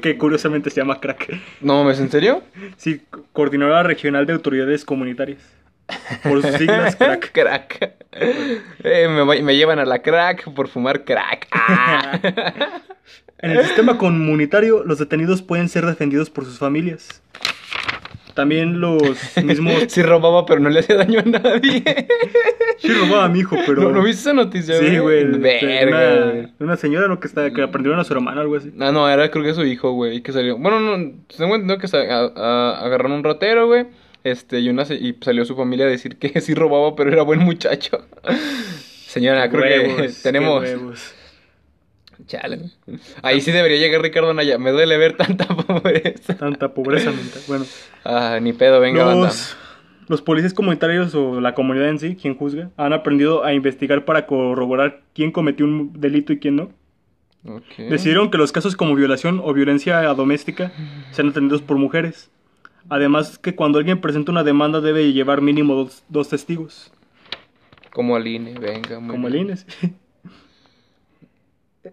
Que, 0.00 0.16
curiosamente 0.16 0.70
se 0.70 0.80
llama 0.80 1.00
crack. 1.00 1.36
No, 1.60 1.90
¿es 1.90 1.98
en 1.98 2.10
serio? 2.10 2.42
Sí, 2.76 3.02
Coordinadora 3.32 3.82
Regional 3.82 4.24
de 4.26 4.34
Autoridades 4.34 4.84
Comunitarias. 4.84 5.42
Por 6.22 6.42
sus 6.42 6.56
siglas, 6.56 6.96
crack. 6.96 7.32
crack. 7.32 7.94
Eh, 8.84 9.08
me, 9.42 9.56
llevan 9.56 9.78
a 9.78 9.84
la 9.84 10.00
crack 10.00 10.52
por 10.52 10.68
fumar 10.68 11.04
crack. 11.04 11.48
en 13.38 13.50
el 13.50 13.64
sistema 13.64 13.98
comunitario, 13.98 14.84
los 14.84 14.98
detenidos 14.98 15.42
pueden 15.42 15.68
ser 15.68 15.86
defendidos 15.86 16.30
por 16.30 16.44
sus 16.44 16.58
familias. 16.58 17.22
También 18.34 18.80
los 18.80 19.02
mismos. 19.44 19.74
sí 19.88 20.02
robaba, 20.02 20.46
pero 20.46 20.60
no 20.60 20.70
le 20.70 20.80
hacía 20.80 20.96
daño 20.96 21.20
a 21.20 21.22
nadie. 21.22 21.82
sí 22.78 22.88
robaba 22.88 23.24
a 23.24 23.28
mi 23.28 23.40
hijo, 23.40 23.56
pero. 23.66 23.90
¿No, 23.90 24.02
viste 24.02 24.22
esa 24.22 24.32
noticia, 24.32 24.78
Sí, 24.78 24.98
güey. 24.98 25.24
Verga. 25.38 26.50
Una, 26.58 26.76
señora, 26.76 27.08
¿no? 27.08 27.20
Que, 27.20 27.28
está, 27.28 27.50
que 27.52 27.62
aprendieron 27.62 28.00
a 28.00 28.04
su 28.04 28.12
hermana 28.12 28.38
o 28.38 28.42
algo 28.42 28.56
así. 28.56 28.70
No, 28.74 28.90
no, 28.92 29.08
era 29.08 29.30
creo 29.30 29.44
que 29.44 29.54
su 29.54 29.64
hijo, 29.64 29.92
güey. 29.92 30.22
Que 30.22 30.32
salió. 30.32 30.56
Bueno, 30.58 30.80
no. 30.80 31.12
Tengo 31.36 31.54
entendido 31.54 31.78
que 31.78 31.86
agarraron 31.96 33.12
un 33.12 33.24
ratero, 33.24 33.66
güey. 33.66 33.86
Este, 34.24 34.60
y, 34.60 34.68
una, 34.68 34.84
y 34.84 35.16
salió 35.20 35.44
su 35.44 35.56
familia 35.56 35.86
a 35.86 35.88
decir 35.88 36.16
que 36.16 36.40
sí 36.40 36.54
robaba, 36.54 36.94
pero 36.94 37.12
era 37.12 37.22
buen 37.22 37.40
muchacho. 37.40 38.06
Señora, 39.06 39.50
creo 39.50 39.96
que 39.96 40.10
tenemos. 40.22 40.64
Chale. 42.26 42.70
Ahí 43.22 43.40
sí 43.40 43.52
debería 43.52 43.78
llegar 43.78 44.02
Ricardo 44.02 44.32
Naya. 44.34 44.58
Me 44.58 44.70
duele 44.70 44.96
ver 44.96 45.16
tanta 45.16 45.46
pobreza. 45.56 46.36
Tanta 46.36 46.74
pobreza 46.74 47.10
mental. 47.10 47.42
Bueno. 47.48 47.64
Ah, 48.04 48.38
ni 48.40 48.52
pedo, 48.52 48.80
venga, 48.80 49.14
los, 49.14 49.56
Los 50.08 50.22
policías 50.22 50.54
comunitarios 50.54 51.14
o 51.14 51.40
la 51.40 51.54
comunidad 51.54 51.88
en 51.88 51.98
sí, 51.98 52.16
quien 52.16 52.36
juzga, 52.36 52.70
han 52.76 52.92
aprendido 52.92 53.44
a 53.44 53.52
investigar 53.52 54.04
para 54.04 54.26
corroborar 54.26 55.02
quién 55.14 55.32
cometió 55.32 55.66
un 55.66 55.92
delito 56.00 56.32
y 56.32 56.38
quién 56.38 56.56
no. 56.56 56.70
Decidieron 57.76 58.30
que 58.30 58.38
los 58.38 58.52
casos 58.52 58.76
como 58.76 58.94
violación 58.94 59.40
o 59.42 59.52
violencia 59.52 60.02
doméstica 60.14 60.72
sean 61.10 61.30
atendidos 61.30 61.60
por 61.60 61.76
mujeres. 61.76 62.30
Además 62.88 63.38
que 63.38 63.54
cuando 63.54 63.78
alguien 63.78 64.00
presenta 64.00 64.30
una 64.30 64.44
demanda 64.44 64.80
debe 64.80 65.12
llevar 65.12 65.40
mínimo 65.40 65.88
dos, 66.08 66.28
testigos. 66.28 66.92
Como 67.92 68.16
Aline, 68.16 68.54
venga. 68.58 68.96
Como 68.96 69.26
Aline, 69.26 69.56
sí. 69.56 69.92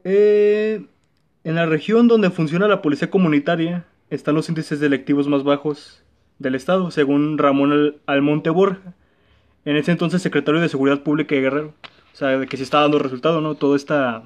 Eh, 0.04 0.86
en 1.44 1.56
la 1.56 1.66
región 1.66 2.08
donde 2.08 2.30
funciona 2.30 2.68
la 2.68 2.82
policía 2.82 3.10
comunitaria 3.10 3.86
están 4.10 4.36
los 4.36 4.50
índices 4.50 4.80
delictivos 4.80 5.28
más 5.28 5.44
bajos 5.44 6.04
del 6.38 6.56
estado, 6.56 6.92
según 6.92 7.38
Ramón 7.38 7.98
Almonte 8.06 8.50
Borja, 8.50 8.94
en 9.66 9.76
ese 9.76 9.92
entonces 9.92 10.22
secretario 10.22 10.62
de 10.62 10.70
Seguridad 10.70 11.04
Pública 11.04 11.36
de 11.36 11.42
Guerrero. 11.42 11.74
O 12.14 12.16
sea, 12.16 12.38
de 12.38 12.48
que 12.48 12.58
se 12.58 12.64
está 12.64 12.82
dando 12.82 13.00
resultado, 13.00 13.42
¿no? 13.42 13.56
Todo 13.56 13.76
esta... 13.76 14.24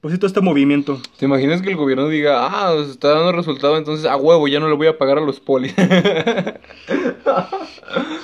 Pues 0.00 0.12
sí, 0.12 0.18
todo 0.18 0.28
este 0.28 0.40
movimiento. 0.40 0.98
¿Te 1.18 1.26
imaginas 1.26 1.60
que 1.60 1.68
el 1.70 1.76
gobierno 1.76 2.08
diga, 2.08 2.46
ah, 2.46 2.74
está 2.90 3.08
dando 3.10 3.32
resultado, 3.32 3.76
entonces 3.76 4.06
a 4.06 4.16
huevo, 4.16 4.48
ya 4.48 4.58
no 4.58 4.68
le 4.68 4.74
voy 4.74 4.86
a 4.86 4.96
pagar 4.96 5.18
a 5.18 5.20
los 5.20 5.40
polis? 5.40 5.74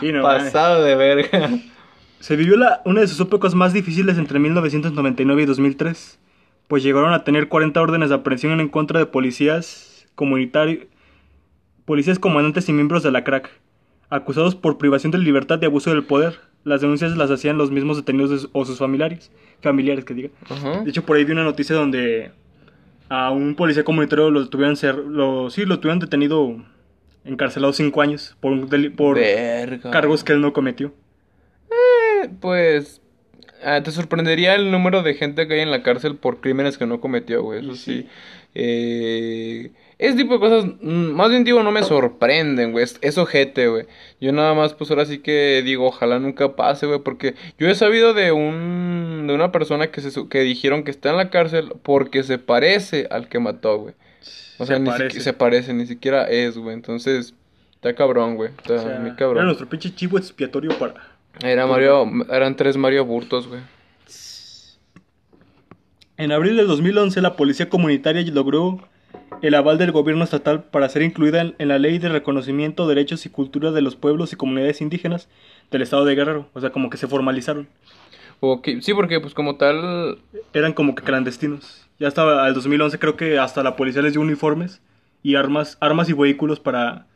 sí, 0.00 0.10
no, 0.10 0.22
Pasado 0.24 0.82
de 0.82 0.94
verga. 0.94 1.50
Se 2.20 2.36
vivió 2.36 2.56
la, 2.56 2.82
una 2.84 3.00
de 3.00 3.08
sus 3.08 3.20
épocas 3.20 3.54
más 3.54 3.72
difíciles 3.72 4.18
entre 4.18 4.38
1999 4.38 5.42
y 5.42 5.46
2003, 5.46 6.18
pues 6.68 6.82
llegaron 6.82 7.12
a 7.12 7.24
tener 7.24 7.48
40 7.48 7.80
órdenes 7.80 8.08
de 8.08 8.16
aprehensión 8.16 8.60
en 8.60 8.68
contra 8.68 8.98
de 8.98 9.06
policías 9.06 10.06
comunitarios 10.14 10.86
policías 11.86 12.18
comandantes 12.18 12.68
y 12.68 12.72
miembros 12.72 13.02
de 13.02 13.12
la 13.12 13.24
crack, 13.24 13.48
acusados 14.10 14.54
por 14.54 14.76
privación 14.76 15.12
de 15.12 15.18
libertad 15.18 15.58
y 15.62 15.64
abuso 15.64 15.90
del 15.90 16.04
poder. 16.04 16.40
Las 16.64 16.80
denuncias 16.80 17.16
las 17.16 17.30
hacían 17.30 17.56
los 17.56 17.70
mismos 17.70 17.96
detenidos 17.96 18.50
o 18.52 18.64
sus 18.64 18.78
familiares, 18.78 19.30
familiares 19.62 20.04
que 20.04 20.14
diga. 20.14 20.30
De 20.82 20.90
hecho, 20.90 21.06
por 21.06 21.16
ahí 21.16 21.24
vi 21.24 21.32
una 21.32 21.44
noticia 21.44 21.76
donde 21.76 22.32
a 23.08 23.30
un 23.30 23.54
policía 23.54 23.84
comunitario 23.84 24.30
lo 24.30 24.48
tuvieron 24.48 24.76
ser, 24.76 24.96
lo, 24.96 25.48
sí, 25.48 25.64
lo 25.64 25.78
tuvieron 25.78 26.00
detenido, 26.00 26.56
encarcelado 27.24 27.72
cinco 27.72 28.02
años 28.02 28.36
por, 28.40 28.68
por 28.96 29.20
cargos 29.92 30.24
que 30.24 30.32
él 30.32 30.40
no 30.40 30.52
cometió. 30.52 30.92
Pues 32.40 33.00
ah, 33.64 33.82
te 33.82 33.90
sorprendería 33.90 34.54
el 34.54 34.70
número 34.70 35.02
de 35.02 35.14
gente 35.14 35.46
que 35.46 35.54
hay 35.54 35.60
en 35.60 35.70
la 35.70 35.82
cárcel 35.82 36.16
por 36.16 36.40
crímenes 36.40 36.78
que 36.78 36.86
no 36.86 37.00
cometió, 37.00 37.42
güey. 37.42 37.60
Eso 37.60 37.74
sí. 37.74 38.08
Eh, 38.54 39.70
ese 39.98 40.16
tipo 40.16 40.34
de 40.34 40.40
cosas, 40.40 40.64
mm, 40.80 41.12
más 41.12 41.30
bien 41.30 41.44
digo, 41.44 41.62
no 41.62 41.70
me 41.72 41.82
sorprenden, 41.82 42.72
güey. 42.72 42.84
Es, 43.00 43.18
ojete, 43.18 43.68
güey. 43.68 43.86
Yo 44.20 44.32
nada 44.32 44.54
más, 44.54 44.74
pues 44.74 44.90
ahora 44.90 45.06
sí 45.06 45.18
que 45.18 45.62
digo, 45.64 45.86
ojalá 45.86 46.18
nunca 46.18 46.54
pase, 46.54 46.86
güey. 46.86 47.00
Porque 47.00 47.34
yo 47.58 47.68
he 47.68 47.74
sabido 47.74 48.12
de 48.12 48.32
un. 48.32 49.24
de 49.26 49.34
una 49.34 49.52
persona 49.52 49.88
que, 49.88 50.00
se, 50.00 50.28
que 50.28 50.40
dijeron 50.40 50.84
que 50.84 50.90
está 50.90 51.10
en 51.10 51.16
la 51.16 51.30
cárcel 51.30 51.72
porque 51.82 52.22
se 52.22 52.38
parece 52.38 53.08
al 53.10 53.28
que 53.28 53.38
mató, 53.38 53.78
güey. 53.78 53.94
O 54.58 54.66
sea, 54.66 54.78
ni 54.78 54.90
siquiera 54.90 55.20
se 55.20 55.32
parece, 55.32 55.74
ni 55.74 55.86
siquiera 55.86 56.24
es, 56.24 56.56
güey. 56.56 56.74
Entonces, 56.74 57.34
está 57.74 57.94
cabrón, 57.94 58.36
güey. 58.36 58.50
Está 58.56 58.98
muy 59.00 59.14
cabrón. 59.16 59.38
Era 59.38 59.44
nuestro 59.44 59.68
pinche 59.68 59.94
chivo 59.94 60.18
expiatorio 60.18 60.78
para. 60.78 61.15
Era 61.42 61.66
Mario. 61.66 62.06
Eran 62.30 62.56
tres 62.56 62.76
Mario 62.76 63.04
Burtos, 63.04 63.46
güey. 63.48 63.60
En 66.18 66.32
abril 66.32 66.56
del 66.56 66.66
2011 66.66 67.20
la 67.20 67.36
policía 67.36 67.68
comunitaria 67.68 68.22
logró 68.32 68.80
el 69.42 69.54
aval 69.54 69.76
del 69.76 69.92
gobierno 69.92 70.24
estatal 70.24 70.64
para 70.64 70.88
ser 70.88 71.02
incluida 71.02 71.52
en 71.58 71.68
la 71.68 71.78
ley 71.78 71.98
de 71.98 72.08
reconocimiento, 72.08 72.88
derechos 72.88 73.26
y 73.26 73.28
cultura 73.28 73.70
de 73.70 73.82
los 73.82 73.96
pueblos 73.96 74.32
y 74.32 74.36
comunidades 74.36 74.80
indígenas 74.80 75.28
del 75.70 75.82
estado 75.82 76.04
de 76.06 76.14
Guerrero. 76.14 76.48
O 76.54 76.60
sea, 76.60 76.70
como 76.70 76.88
que 76.88 76.96
se 76.96 77.06
formalizaron. 77.06 77.68
Okay. 78.40 78.80
Sí, 78.82 78.94
porque 78.94 79.20
pues 79.20 79.34
como 79.34 79.56
tal... 79.56 80.18
Eran 80.54 80.72
como 80.72 80.94
que 80.94 81.02
clandestinos. 81.02 81.86
Ya 81.98 82.08
hasta 82.08 82.46
el 82.46 82.54
2011 82.54 82.98
creo 82.98 83.16
que 83.16 83.38
hasta 83.38 83.62
la 83.62 83.76
policía 83.76 84.02
les 84.02 84.12
dio 84.12 84.22
uniformes 84.22 84.80
y 85.22 85.34
armas, 85.34 85.76
armas 85.80 86.08
y 86.08 86.12
vehículos 86.12 86.60
para... 86.60 87.06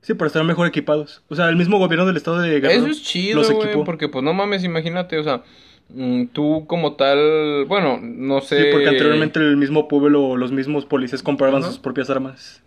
Sí, 0.00 0.14
para 0.14 0.28
estar 0.28 0.44
mejor 0.44 0.66
equipados. 0.66 1.22
O 1.28 1.34
sea, 1.34 1.48
el 1.48 1.56
mismo 1.56 1.78
gobierno 1.78 2.06
del 2.06 2.16
estado 2.16 2.38
de 2.38 2.60
Guerrero 2.60 2.82
Eso 2.82 2.86
es 2.86 3.02
chido, 3.02 3.42
los 3.42 3.52
porque 3.84 4.08
pues 4.08 4.24
no 4.24 4.32
mames, 4.32 4.64
imagínate, 4.64 5.18
o 5.18 5.24
sea... 5.24 5.42
Mm, 5.90 6.26
tú 6.26 6.66
como 6.66 6.94
tal, 6.94 7.64
bueno, 7.66 7.98
no 8.02 8.40
sé. 8.40 8.64
Sí, 8.64 8.68
porque 8.72 8.88
anteriormente 8.88 9.40
el 9.40 9.56
mismo 9.56 9.88
pueblo, 9.88 10.36
los 10.36 10.52
mismos 10.52 10.84
policías 10.84 11.22
compraban 11.22 11.62
sus 11.62 11.78
propias 11.78 12.10
armas. 12.10 12.62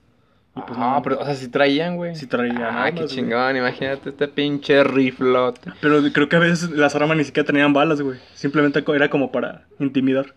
pues 0.53 0.65
ah, 0.75 1.00
pero, 1.03 1.19
o 1.19 1.25
sea, 1.25 1.35
si 1.35 1.47
traían, 1.47 1.97
güey. 1.97 2.15
Si 2.15 2.25
traían. 2.25 2.63
Ah, 2.63 2.91
qué 2.91 3.05
chingón, 3.05 3.55
imagínate 3.57 4.09
este 4.09 4.27
pinche 4.27 4.83
riflot. 4.83 5.59
Pero 5.81 6.01
creo 6.11 6.29
que 6.29 6.35
a 6.35 6.39
veces 6.39 6.71
las 6.71 6.95
armas 6.95 7.15
ni 7.15 7.23
siquiera 7.23 7.45
tenían 7.45 7.73
balas, 7.73 8.01
güey. 8.01 8.17
Simplemente 8.33 8.83
era 8.88 9.09
como 9.09 9.31
para 9.31 9.65
intimidar. 9.79 10.33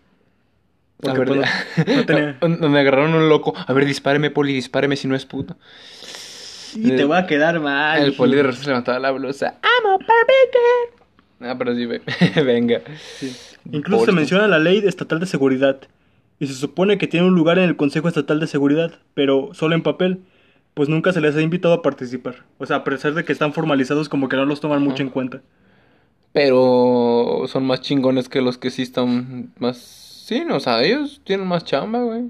Porque 1.01 1.19
ver, 1.19 1.27
pues, 1.27 1.87
no, 1.87 2.05
tenía... 2.05 2.37
Me 2.69 2.79
agarraron 2.79 3.15
un 3.15 3.29
loco. 3.29 3.53
A 3.67 3.73
ver, 3.73 3.85
dispáreme, 3.85 4.29
poli, 4.29 4.53
dispáreme 4.53 4.95
si 4.95 5.07
no 5.07 5.15
es 5.15 5.25
puto. 5.25 5.57
Y 6.75 6.95
te 6.95 7.05
va 7.05 7.19
a 7.19 7.27
quedar 7.27 7.59
mal. 7.59 8.01
El 8.03 8.13
poli 8.13 8.35
de 8.35 8.43
repente 8.43 8.63
se 8.63 8.69
levantaba 8.69 8.99
la 8.99 9.11
blusa. 9.11 9.59
¡I'm 9.63 9.87
a 9.87 9.97
barbecue! 9.97 11.05
Ah, 11.41 11.55
pero 11.57 11.75
sí, 11.75 11.85
venga. 12.43 12.81
Incluso 13.71 14.05
se 14.05 14.11
menciona 14.11 14.47
la 14.47 14.59
ley 14.59 14.81
estatal 14.85 15.19
de 15.19 15.25
seguridad. 15.25 15.79
Y 16.39 16.47
se 16.47 16.53
supone 16.53 16.97
que 16.97 17.07
tiene 17.07 17.27
un 17.27 17.35
lugar 17.35 17.57
en 17.57 17.65
el 17.65 17.77
Consejo 17.77 18.07
Estatal 18.07 18.39
de 18.39 18.47
Seguridad, 18.47 18.99
pero 19.13 19.53
solo 19.53 19.73
en 19.73 19.83
papel, 19.83 20.19
pues 20.73 20.89
nunca 20.89 21.13
se 21.13 21.21
les 21.21 21.35
ha 21.35 21.41
invitado 21.41 21.73
a 21.73 21.81
participar. 21.81 22.43
O 22.57 22.65
sea, 22.65 22.77
a 22.77 22.83
pesar 22.83 23.13
de 23.13 23.23
que 23.23 23.31
están 23.31 23.53
formalizados, 23.53 24.09
como 24.09 24.27
que 24.27 24.35
no 24.35 24.45
los 24.45 24.59
toman 24.59 24.81
mucho 24.81 25.01
en 25.01 25.09
cuenta. 25.09 25.41
Pero 26.33 27.43
son 27.47 27.65
más 27.65 27.79
chingones 27.79 28.27
que 28.27 28.41
los 28.41 28.57
que 28.57 28.69
sí 28.69 28.81
están 28.81 29.53
más... 29.59 29.77
Sí, 30.25 30.43
no, 30.43 30.57
o 30.57 30.59
sea, 30.59 30.83
ellos 30.83 31.21
tienen 31.23 31.47
más 31.47 31.63
chamba, 31.63 32.03
güey. 32.03 32.23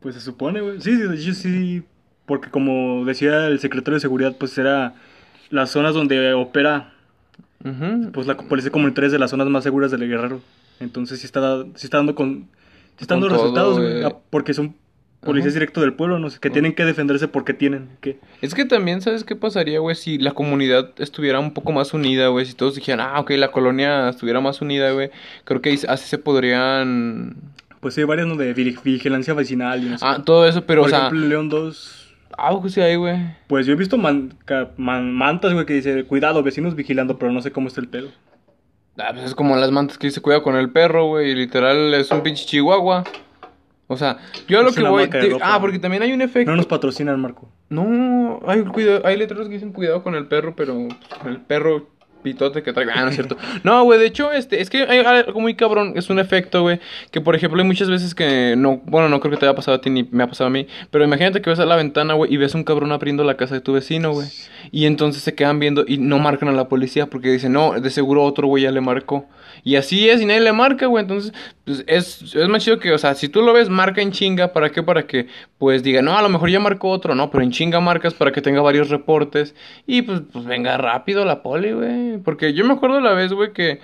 Pues 0.00 0.16
se 0.16 0.20
supone, 0.20 0.60
güey. 0.60 0.80
Sí, 0.80 0.98
sí, 1.16 1.34
sí, 1.34 1.82
porque 2.26 2.50
como 2.50 3.04
decía 3.04 3.46
el 3.46 3.58
secretario 3.60 3.94
de 3.94 4.00
Seguridad, 4.00 4.36
pues 4.38 4.56
era 4.58 4.94
las 5.50 5.70
zonas 5.70 5.94
donde 5.94 6.32
opera 6.32 6.94
pues 8.12 8.26
la 8.26 8.36
policía 8.36 8.70
comunitaria 8.70 9.06
es 9.06 9.12
de 9.12 9.18
las 9.18 9.30
zonas 9.30 9.48
más 9.48 9.64
seguras 9.64 9.90
del 9.90 10.06
Guerrero. 10.06 10.40
Entonces 10.80 11.20
sí 11.20 11.26
está, 11.26 11.64
sí 11.76 11.86
está 11.86 11.96
dando 11.96 12.14
con, 12.14 12.48
sí 12.96 13.02
está 13.02 13.14
dando 13.14 13.30
resultados, 13.30 13.80
ah, 14.04 14.16
porque 14.28 14.52
son 14.52 14.74
policías 15.20 15.54
directos 15.54 15.82
del 15.82 15.94
pueblo, 15.94 16.18
no 16.18 16.28
sé, 16.28 16.38
que 16.40 16.50
tienen 16.50 16.74
que 16.74 16.84
defenderse 16.84 17.26
porque 17.26 17.54
tienen 17.54 17.88
que. 18.02 18.18
Es 18.42 18.54
que 18.54 18.66
también, 18.66 19.00
¿sabes 19.00 19.24
qué 19.24 19.34
pasaría, 19.34 19.78
güey? 19.78 19.96
Si 19.96 20.18
la 20.18 20.32
comunidad 20.32 20.90
estuviera 20.98 21.40
un 21.40 21.54
poco 21.54 21.72
más 21.72 21.94
unida, 21.94 22.28
güey, 22.28 22.44
si 22.44 22.52
todos 22.52 22.74
dijeran, 22.74 23.08
ah, 23.08 23.20
ok, 23.20 23.30
la 23.30 23.50
colonia 23.50 24.10
estuviera 24.10 24.40
más 24.40 24.60
unida, 24.60 24.92
güey, 24.92 25.10
creo 25.44 25.62
que 25.62 25.78
así 25.88 26.08
se 26.08 26.18
podrían... 26.18 27.36
Pues 27.80 27.94
sí, 27.94 28.00
hay 28.00 28.06
varias 28.06 28.26
¿no? 28.26 28.36
de 28.36 28.52
vigilancia 28.52 29.32
vecinal 29.32 29.82
y 29.82 29.88
no 29.90 29.96
Ah, 30.02 30.22
todo 30.24 30.46
eso, 30.46 30.66
pero, 30.66 30.82
o 30.82 30.88
sea... 30.88 31.10
León 31.10 31.48
2 31.48 32.03
Ah, 32.36 32.58
sí 32.68 32.80
hay, 32.80 32.96
güey. 32.96 33.16
Pues 33.46 33.66
yo 33.66 33.72
he 33.72 33.76
visto 33.76 33.96
mantas, 33.96 35.52
güey, 35.52 35.66
que 35.66 35.74
dice, 35.74 36.04
cuidado, 36.04 36.42
vecinos 36.42 36.74
vigilando, 36.74 37.18
pero 37.18 37.32
no 37.32 37.40
sé 37.42 37.52
cómo 37.52 37.68
está 37.68 37.80
el 37.80 37.88
pedo. 37.88 38.08
Ah, 38.98 39.10
pues 39.12 39.24
es 39.24 39.34
como 39.34 39.56
las 39.56 39.70
mantas 39.70 39.98
que 39.98 40.06
dice, 40.08 40.20
cuidado 40.20 40.42
con 40.42 40.56
el 40.56 40.70
perro, 40.70 41.06
güey, 41.06 41.30
y 41.30 41.34
literal 41.34 41.94
es 41.94 42.10
un 42.10 42.22
pinche 42.22 42.44
chihuahua. 42.46 43.04
O 43.86 43.96
sea, 43.96 44.18
yo 44.48 44.60
a 44.60 44.62
lo 44.62 44.72
que 44.72 44.82
voy... 44.82 45.08
ah, 45.42 45.58
porque 45.60 45.78
también 45.78 46.02
hay 46.02 46.12
un 46.12 46.22
efecto... 46.22 46.50
No 46.50 46.56
nos 46.56 46.66
patrocinan, 46.66 47.20
Marco. 47.20 47.50
No, 47.68 48.40
hay, 48.46 48.62
cuidado, 48.62 49.02
hay 49.04 49.16
letreros 49.16 49.46
que 49.48 49.54
dicen 49.54 49.72
cuidado 49.72 50.02
con 50.02 50.14
el 50.14 50.26
perro, 50.26 50.54
pero 50.56 50.88
el 51.26 51.40
perro 51.42 51.88
pitote 52.24 52.64
que 52.64 52.72
traiga. 52.72 52.94
Ah, 52.96 53.02
no 53.02 53.10
es 53.10 53.14
cierto. 53.14 53.36
No, 53.62 53.84
güey, 53.84 54.00
de 54.00 54.06
hecho, 54.06 54.32
este, 54.32 54.60
es 54.60 54.68
que 54.68 54.82
hay 54.82 54.98
algo 54.98 55.40
muy 55.40 55.54
cabrón, 55.54 55.92
es 55.94 56.10
un 56.10 56.18
efecto, 56.18 56.62
güey, 56.62 56.80
que 57.12 57.20
por 57.20 57.36
ejemplo 57.36 57.60
hay 57.60 57.66
muchas 57.66 57.88
veces 57.88 58.14
que 58.14 58.54
no, 58.56 58.80
bueno, 58.84 59.08
no 59.08 59.20
creo 59.20 59.30
que 59.30 59.36
te 59.36 59.46
haya 59.46 59.54
pasado 59.54 59.76
a 59.76 59.80
ti 59.80 59.90
ni 59.90 60.02
me 60.10 60.24
ha 60.24 60.26
pasado 60.26 60.48
a 60.48 60.50
mí, 60.50 60.66
pero 60.90 61.04
imagínate 61.04 61.40
que 61.40 61.50
ves 61.50 61.60
a 61.60 61.66
la 61.66 61.76
ventana, 61.76 62.14
güey, 62.14 62.34
y 62.34 62.36
ves 62.36 62.54
un 62.54 62.64
cabrón 62.64 62.90
abriendo 62.90 63.22
la 63.22 63.36
casa 63.36 63.54
de 63.54 63.60
tu 63.60 63.74
vecino, 63.74 64.12
güey. 64.12 64.26
Y 64.72 64.86
entonces 64.86 65.22
se 65.22 65.34
quedan 65.34 65.60
viendo 65.60 65.84
y 65.86 65.98
no 65.98 66.18
marcan 66.18 66.48
a 66.48 66.52
la 66.52 66.68
policía 66.68 67.06
porque 67.06 67.30
dicen, 67.30 67.52
no, 67.52 67.78
de 67.78 67.90
seguro 67.90 68.24
otro 68.24 68.48
güey 68.48 68.64
ya 68.64 68.70
le 68.70 68.80
marcó. 68.80 69.26
Y 69.62 69.76
así 69.76 70.08
es, 70.08 70.20
y 70.20 70.26
nadie 70.26 70.40
le 70.40 70.52
marca, 70.52 70.86
güey. 70.86 71.02
Entonces, 71.02 71.32
pues 71.64 71.84
es, 71.86 72.34
es 72.34 72.48
más 72.48 72.64
chido 72.64 72.78
que, 72.78 72.92
o 72.92 72.98
sea, 72.98 73.14
si 73.14 73.28
tú 73.28 73.42
lo 73.42 73.52
ves, 73.52 73.68
marca 73.68 74.02
en 74.02 74.12
chinga. 74.12 74.52
¿Para 74.52 74.70
qué? 74.70 74.82
Para 74.82 75.06
que, 75.06 75.28
pues 75.58 75.82
diga, 75.82 76.02
no, 76.02 76.16
a 76.16 76.22
lo 76.22 76.28
mejor 76.28 76.50
ya 76.50 76.60
marcó 76.60 76.90
otro, 76.90 77.14
no, 77.14 77.30
pero 77.30 77.44
en 77.44 77.50
chinga 77.50 77.80
marcas 77.80 78.14
para 78.14 78.32
que 78.32 78.42
tenga 78.42 78.60
varios 78.60 78.90
reportes. 78.90 79.54
Y 79.86 80.02
pues, 80.02 80.22
pues 80.32 80.44
venga 80.44 80.76
rápido 80.76 81.24
la 81.24 81.42
poli, 81.42 81.72
güey. 81.72 82.18
Porque 82.18 82.54
yo 82.54 82.64
me 82.64 82.74
acuerdo 82.74 83.00
la 83.00 83.12
vez, 83.12 83.32
güey, 83.32 83.52
que 83.52 83.80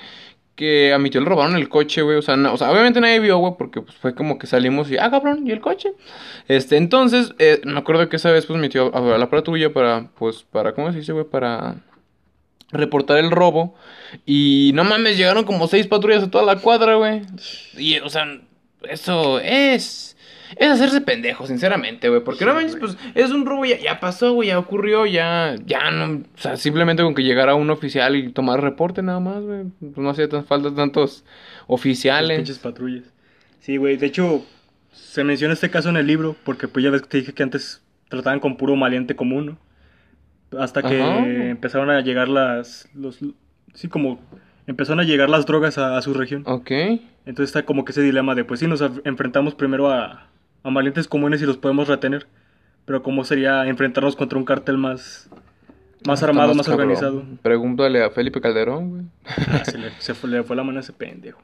que 0.60 0.92
a 0.92 0.98
mi 0.98 1.08
tío 1.08 1.22
le 1.22 1.26
robaron 1.26 1.56
el 1.56 1.70
coche, 1.70 2.02
güey. 2.02 2.18
O 2.18 2.22
sea, 2.22 2.34
o 2.52 2.56
sea, 2.58 2.70
obviamente 2.70 3.00
nadie 3.00 3.18
vio, 3.18 3.38
güey, 3.38 3.54
porque 3.56 3.80
pues, 3.80 3.96
fue 3.96 4.14
como 4.14 4.38
que 4.38 4.46
salimos 4.46 4.90
y, 4.90 4.98
ah, 4.98 5.10
cabrón, 5.10 5.46
¿y 5.46 5.52
el 5.52 5.60
coche? 5.62 5.94
Este, 6.48 6.76
entonces, 6.76 7.34
eh, 7.38 7.62
me 7.64 7.78
acuerdo 7.78 8.10
que 8.10 8.16
esa 8.16 8.30
vez, 8.30 8.44
pues, 8.44 8.60
mi 8.60 8.68
tío 8.68 8.94
a 8.94 9.16
la 9.16 9.30
patrulla 9.30 9.72
para, 9.72 10.10
pues, 10.18 10.42
para, 10.42 10.74
¿cómo 10.74 10.92
se 10.92 10.98
dice, 10.98 11.12
güey? 11.12 11.24
Para 11.24 11.76
reportar 12.72 13.18
el 13.18 13.30
robo. 13.30 13.74
Y 14.26 14.72
no 14.74 14.84
mames, 14.84 15.16
llegaron 15.16 15.44
como 15.44 15.68
seis 15.68 15.86
patrullas 15.86 16.24
a 16.24 16.30
toda 16.30 16.44
la 16.44 16.60
cuadra, 16.60 16.96
güey. 16.96 17.22
Y, 17.76 17.98
o 17.98 18.08
sea, 18.08 18.40
eso 18.88 19.40
es. 19.40 20.16
Es 20.56 20.68
hacerse 20.68 21.00
pendejo, 21.00 21.46
sinceramente, 21.46 22.08
güey. 22.08 22.24
Porque 22.24 22.44
no 22.44 22.54
mames, 22.54 22.74
pues 22.74 22.96
es 23.14 23.30
un 23.30 23.46
robo, 23.46 23.64
ya, 23.64 23.78
ya 23.78 24.00
pasó, 24.00 24.32
güey, 24.32 24.48
ya 24.48 24.58
ocurrió, 24.58 25.06
ya, 25.06 25.54
ya 25.64 25.90
no. 25.92 26.22
O 26.34 26.38
sea, 26.38 26.56
simplemente 26.56 27.04
con 27.04 27.14
que 27.14 27.22
llegara 27.22 27.54
un 27.54 27.70
oficial 27.70 28.16
y 28.16 28.32
tomar 28.32 28.60
reporte 28.60 29.00
nada 29.00 29.20
más, 29.20 29.44
güey. 29.44 29.64
Pues 29.78 29.98
no 29.98 30.10
hacía 30.10 30.28
tan 30.28 30.44
falta 30.44 30.74
tantos 30.74 31.24
oficiales. 31.68 32.38
pinches 32.38 32.58
patrullas. 32.58 33.04
Sí, 33.60 33.76
güey, 33.76 33.96
de 33.96 34.06
hecho, 34.06 34.44
se 34.92 35.22
menciona 35.22 35.54
este 35.54 35.70
caso 35.70 35.88
en 35.88 35.96
el 35.96 36.06
libro, 36.06 36.34
porque 36.44 36.66
pues 36.66 36.84
ya 36.84 36.90
ves 36.90 37.02
que 37.02 37.08
te 37.08 37.18
dije 37.18 37.32
que 37.32 37.42
antes 37.44 37.82
trataban 38.08 38.40
con 38.40 38.56
puro 38.56 38.74
maliente 38.74 39.14
común, 39.14 39.46
¿no? 39.46 39.58
Hasta 40.58 40.82
que 40.82 41.50
empezaron 41.50 41.90
a 41.90 42.00
llegar 42.00 42.28
las. 42.28 42.88
Los, 42.94 43.20
sí, 43.74 43.88
como. 43.88 44.20
Empezaron 44.66 45.00
a 45.00 45.04
llegar 45.04 45.28
las 45.28 45.46
drogas 45.46 45.78
a, 45.78 46.00
su 46.02 46.14
región. 46.14 46.42
Ok. 46.46 46.70
Entonces 47.26 47.48
está 47.48 47.64
como 47.64 47.84
que 47.84 47.92
ese 47.92 48.02
dilema 48.02 48.34
de, 48.34 48.44
pues 48.44 48.60
sí, 48.60 48.66
nos 48.66 48.82
enfrentamos 49.04 49.54
primero 49.54 49.90
a, 49.90 50.28
a 50.62 50.70
valientes 50.70 51.08
comunes 51.08 51.42
y 51.42 51.46
los 51.46 51.56
podemos 51.56 51.88
retener. 51.88 52.26
Pero 52.84 53.02
¿cómo 53.02 53.24
sería 53.24 53.66
enfrentarnos 53.66 54.16
contra 54.16 54.38
un 54.38 54.44
cartel 54.44 54.76
más, 54.76 55.28
más 56.06 56.22
armado, 56.22 56.54
más, 56.54 56.68
organizado? 56.68 57.24
Pregúntale 57.42 58.02
a 58.02 58.10
Felipe 58.10 58.40
Calderón, 58.40 58.90
güey. 58.90 59.02
Ah, 59.48 59.64
se, 59.64 59.78
le, 59.78 59.90
se 59.98 60.14
fue, 60.14 60.30
le 60.30 60.42
fue 60.42 60.56
la 60.56 60.62
mano 60.62 60.78
a 60.78 60.80
ese 60.80 60.92
pendejo. 60.92 61.40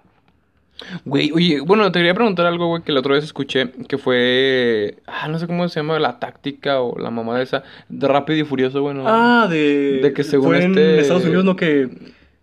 Güey, 1.04 1.33
oye, 1.33 1.61
bueno, 1.61 1.90
te 1.90 1.99
quería 1.99 2.14
preguntar 2.14 2.47
algo, 2.47 2.68
güey, 2.68 2.83
que 2.83 2.92
la 2.92 3.00
otra 3.00 3.14
vez 3.14 3.25
escuché, 3.25 3.71
que 3.88 3.97
fue, 3.99 4.97
ah, 5.06 5.28
no 5.28 5.38
sé 5.38 5.47
cómo 5.47 5.68
se 5.68 5.80
llama, 5.80 5.99
la 5.99 6.18
táctica 6.18 6.80
o 6.80 6.99
la 6.99 7.11
mamá 7.11 7.38
de 7.38 7.45
esa, 7.45 7.62
de 7.88 8.06
Rápido 8.09 8.40
y 8.40 8.45
Furioso, 8.45 8.83
bueno. 8.83 9.04
Ah, 9.06 9.47
de... 9.49 10.00
De 10.02 10.12
que 10.12 10.23
según 10.25 10.49
fue 10.49 10.59
este... 10.66 10.95
en 10.95 11.00
Estados 11.00 11.25
Unidos, 11.25 11.45
¿no? 11.45 11.56
Que 11.56 11.88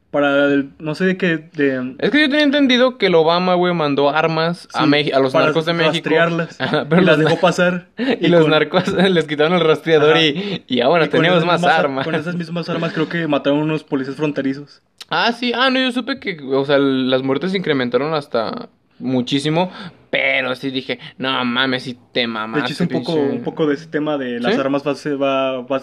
para 0.10 0.46
el, 0.46 0.70
no 0.78 0.94
sé 0.94 1.06
de 1.06 1.18
qué 1.18 1.38
de 1.54 1.96
Es 1.98 2.12
que 2.12 2.22
yo 2.22 2.30
tenía 2.30 2.44
entendido 2.44 3.00
que 3.00 3.08
el 3.08 3.16
Obama, 3.16 3.56
güey, 3.56 3.74
mandó 3.74 4.12
armas 4.12 4.68
a, 4.76 4.86
Meji- 4.86 5.12
a 5.12 5.20
los 5.20 5.34
para 5.34 5.46
narcos 5.46 5.66
de 5.66 5.74
México. 5.74 5.94
rastrearlas. 6.10 6.56
Ajá, 6.62 6.84
y 6.84 6.86
pero 6.88 7.02
las 7.02 7.18
los, 7.18 7.26
dejó 7.30 7.42
pasar. 7.42 7.88
y 7.98 8.28
los 8.28 8.42
con- 8.42 8.52
narcos 8.52 8.88
les 9.10 9.26
quitaron 9.26 9.54
el 9.54 9.62
rastreador 9.62 10.12
Ajá. 10.18 10.24
y, 10.24 10.64
y 10.68 10.82
ahora 10.82 11.06
y 11.06 11.10
tenemos 11.10 11.44
más 11.46 11.64
armas. 11.64 12.06
Con 12.06 12.14
esas 12.14 12.36
mismas 12.36 12.70
armas 12.70 12.94
creo 12.94 13.10
que 13.10 13.26
mataron 13.28 13.58
unos 13.60 13.84
policías 13.84 14.16
fronterizos. 14.16 14.84
Ah, 15.16 15.32
sí. 15.32 15.52
Ah, 15.56 15.70
no, 15.70 15.80
yo 15.80 15.92
supe 15.92 16.20
que, 16.20 16.38
o 16.42 16.66
sea, 16.66 16.78
las 16.80 17.22
muertes 17.24 17.52
se 17.52 17.58
incrementaron 17.58 18.14
hasta 18.14 18.70
muchísimo, 19.00 19.72
pero 20.10 20.56
sí 20.56 20.70
dije, 20.72 21.00
no 21.18 21.44
mames, 21.46 21.84
si 21.84 21.94
te 22.14 22.22
De 22.22 22.28
mamaste. 22.28 22.74
hecho, 22.74 22.84
es 22.84 22.90
un 22.90 23.00
poco, 23.04 23.14
pinche". 23.16 23.30
un 23.38 23.44
poco 23.44 23.68
de 23.68 23.76
ese 23.76 23.88
tema 23.88 24.18
de 24.18 24.40
las 24.40 24.54
¿Sí? 24.56 24.60
armas 24.60 24.84
va, 24.86 24.94
va, 25.18 25.62
va- 25.62 25.82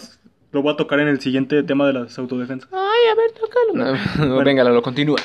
lo 0.53 0.63
voy 0.63 0.73
a 0.73 0.77
tocar 0.77 0.99
en 1.01 1.07
el 1.09 1.21
siguiente 1.21 1.63
tema 1.63 1.87
de 1.87 1.93
las 1.93 2.19
autodefensas. 2.19 2.69
Ay, 2.73 3.11
a 3.13 3.15
ver, 3.15 3.31
tócalo. 3.33 4.35
No, 4.37 4.43
venga, 4.45 4.65
lo 4.65 4.83
continúa. 4.83 5.19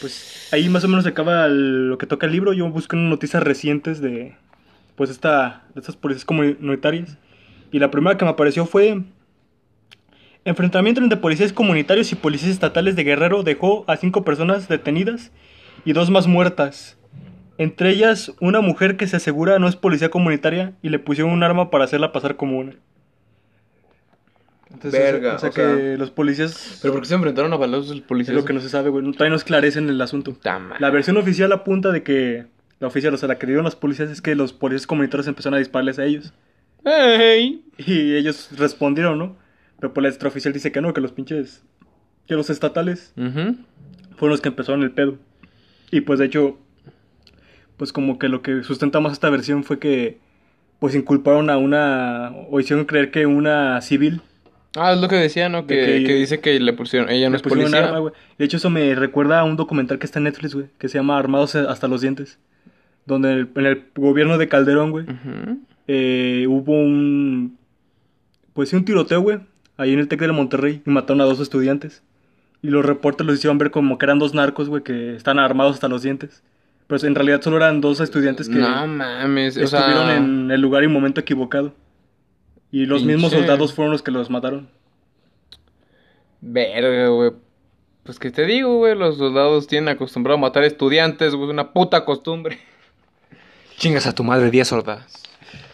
Pues 0.00 0.48
ahí 0.52 0.68
más 0.70 0.84
o 0.84 0.88
menos 0.88 1.04
acaba 1.06 1.46
el- 1.46 1.88
lo 1.88 1.98
que 1.98 2.06
toca 2.06 2.26
el 2.26 2.32
libro. 2.32 2.52
Yo 2.54 2.68
busqué 2.70 2.96
unas 2.96 3.10
noticias 3.10 3.42
recientes 3.42 4.00
de 4.00 4.36
pues 4.96 5.10
esta, 5.10 5.64
de 5.74 5.80
estas 5.80 5.96
policías 5.96 6.24
comunitarias. 6.24 7.18
Y 7.72 7.78
la 7.78 7.90
primera 7.90 8.16
que 8.16 8.24
me 8.24 8.30
apareció 8.30 8.64
fue 8.66 9.02
enfrentamiento 10.44 11.00
entre 11.02 11.18
policías 11.18 11.52
comunitarios 11.52 12.12
y 12.12 12.14
policías 12.16 12.50
estatales 12.52 12.96
de 12.96 13.04
Guerrero 13.04 13.42
dejó 13.42 13.84
a 13.88 13.96
cinco 13.96 14.24
personas 14.24 14.68
detenidas 14.68 15.32
y 15.84 15.92
dos 15.92 16.10
más 16.10 16.26
muertas. 16.26 16.96
Entre 17.58 17.90
ellas 17.90 18.32
una 18.40 18.60
mujer 18.60 18.96
que 18.96 19.06
se 19.06 19.16
asegura 19.16 19.58
no 19.58 19.68
es 19.68 19.76
policía 19.76 20.08
comunitaria 20.10 20.72
y 20.82 20.88
le 20.88 20.98
pusieron 20.98 21.32
un 21.32 21.42
arma 21.42 21.70
para 21.70 21.84
hacerla 21.84 22.12
pasar 22.12 22.36
como 22.36 22.58
una. 22.58 22.74
Entonces, 24.72 24.92
Verga, 25.00 25.34
o 25.34 25.38
sea 25.38 25.48
o 25.50 25.52
sea- 25.52 25.76
que 25.76 25.96
los 25.98 26.10
policías 26.10 26.78
¿Pero 26.80 26.94
por 26.94 27.02
qué 27.02 27.08
se 27.08 27.14
enfrentaron 27.16 27.52
a 27.52 27.56
balazos 27.56 27.88
los 27.88 27.96
es 27.98 28.02
policías? 28.02 28.36
lo 28.36 28.44
que 28.44 28.52
no 28.52 28.60
se 28.60 28.68
sabe, 28.68 28.88
güey. 28.88 29.04
Todavía 29.12 29.30
no 29.30 29.36
esclarecen 29.36 29.88
el 29.88 30.00
asunto. 30.00 30.36
Ta 30.40 30.58
madre. 30.58 30.80
La 30.80 30.90
versión 30.90 31.16
oficial 31.16 31.52
apunta 31.52 31.90
de 31.90 32.02
que 32.02 32.46
la 32.78 32.86
oficial, 32.86 33.12
o 33.12 33.16
sea, 33.18 33.28
la 33.28 33.36
que 33.38 33.46
dieron 33.46 33.64
los 33.64 33.76
policías 33.76 34.08
es 34.10 34.22
que 34.22 34.34
los 34.34 34.52
policías 34.52 34.86
comunitarios 34.86 35.26
empezaron 35.26 35.54
a 35.56 35.58
dispararles 35.58 35.98
a 35.98 36.04
ellos. 36.04 36.32
¡Ey! 36.84 37.62
Y 37.78 38.14
ellos 38.14 38.48
respondieron, 38.56 39.18
¿no? 39.18 39.36
Pero 39.80 39.92
pues 39.94 40.02
la 40.02 40.08
extraoficial 40.08 40.52
dice 40.52 40.70
que 40.72 40.80
no, 40.80 40.92
que 40.94 41.00
los 41.00 41.12
pinches. 41.12 41.62
que 42.26 42.34
los 42.34 42.48
estatales 42.50 43.12
fueron 43.16 44.30
los 44.30 44.40
que 44.40 44.48
empezaron 44.50 44.82
el 44.82 44.92
pedo. 44.92 45.16
Y 45.90 46.02
pues 46.02 46.18
de 46.20 46.26
hecho, 46.26 46.58
pues 47.76 47.92
como 47.92 48.18
que 48.18 48.28
lo 48.28 48.42
que 48.42 48.62
sustenta 48.62 49.00
más 49.00 49.12
esta 49.14 49.30
versión 49.30 49.64
fue 49.64 49.78
que 49.78 50.18
pues 50.78 50.94
inculparon 50.94 51.50
a 51.50 51.56
una. 51.58 52.32
o 52.50 52.60
hicieron 52.60 52.84
creer 52.84 53.10
que 53.10 53.26
una 53.26 53.80
civil 53.80 54.20
Ah, 54.76 54.92
es 54.92 55.00
lo 55.00 55.08
que 55.08 55.16
decía, 55.16 55.48
¿no? 55.48 55.62
De 55.62 55.66
Que, 55.74 56.04
que- 56.04 56.14
dice 56.14 56.38
que 56.38 56.60
le 56.60 56.72
pusieron, 56.72 57.10
ella 57.10 57.28
no 57.28 57.34
es 57.34 57.42
policía. 57.42 57.88
arma. 57.88 58.12
De 58.38 58.44
hecho, 58.44 58.56
eso 58.58 58.70
me 58.70 58.94
recuerda 58.94 59.40
a 59.40 59.44
un 59.44 59.56
documental 59.56 59.98
que 59.98 60.06
está 60.06 60.20
en 60.20 60.24
Netflix, 60.26 60.54
güey, 60.54 60.66
que 60.78 60.88
se 60.88 60.96
llama 60.98 61.18
Armados 61.18 61.56
hasta 61.56 61.88
los 61.88 62.02
dientes. 62.02 62.38
Donde 63.04 63.32
el- 63.32 63.48
en 63.56 63.66
el 63.66 63.82
gobierno 63.96 64.38
de 64.38 64.46
Calderón, 64.46 64.92
güey, 64.92 65.06
eh, 65.88 66.44
hubo 66.48 66.72
un. 66.80 67.58
Pues 68.52 68.68
sí, 68.68 68.76
un 68.76 68.84
tiroteo, 68.84 69.20
güey, 69.22 69.40
ahí 69.80 69.94
en 69.94 69.98
el 69.98 70.08
Tec 70.08 70.20
de 70.20 70.30
Monterrey 70.32 70.82
y 70.84 70.90
mataron 70.90 71.22
a 71.22 71.24
dos 71.24 71.40
estudiantes. 71.40 72.02
Y 72.62 72.68
los 72.68 72.84
reportes 72.84 73.26
los 73.26 73.38
hicieron 73.38 73.56
ver 73.56 73.70
como 73.70 73.96
que 73.96 74.04
eran 74.04 74.18
dos 74.18 74.34
narcos, 74.34 74.68
güey, 74.68 74.82
que 74.82 75.16
están 75.16 75.38
armados 75.38 75.74
hasta 75.74 75.88
los 75.88 76.02
dientes. 76.02 76.42
Pero 76.86 77.06
en 77.06 77.14
realidad 77.14 77.40
solo 77.40 77.56
eran 77.56 77.80
dos 77.80 78.00
estudiantes 78.00 78.48
que 78.48 78.56
No 78.56 78.86
mames, 78.86 79.56
o 79.56 79.62
estuvieron 79.62 80.06
sea... 80.06 80.16
en 80.16 80.50
el 80.50 80.60
lugar 80.60 80.84
y 80.84 80.88
momento 80.88 81.20
equivocado. 81.20 81.72
Y 82.70 82.84
los 82.84 83.04
mismos 83.04 83.32
soldados 83.32 83.72
fueron 83.72 83.92
los 83.92 84.02
que 84.02 84.10
los 84.10 84.28
mataron. 84.28 84.68
Verga, 86.42 87.08
güey. 87.08 87.32
Pues 88.02 88.18
que 88.18 88.30
te 88.30 88.44
digo, 88.44 88.76
güey, 88.76 88.94
los 88.96 89.16
soldados 89.16 89.66
tienen 89.66 89.88
acostumbrado 89.88 90.36
a 90.36 90.40
matar 90.40 90.64
estudiantes, 90.64 91.34
güey, 91.34 91.48
es 91.48 91.52
una 91.52 91.72
puta 91.72 92.04
costumbre. 92.04 92.58
Chingas 93.78 94.06
a 94.06 94.14
tu 94.14 94.24
madre, 94.24 94.50
10 94.50 94.68
soldados. 94.68 95.22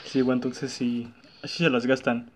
Sí, 0.05 0.21
güey, 0.21 0.37
entonces 0.37 0.71
sí. 0.73 1.09
Así 1.43 1.65
se 1.65 1.71
las 1.71 1.87
gastan. 1.87 2.31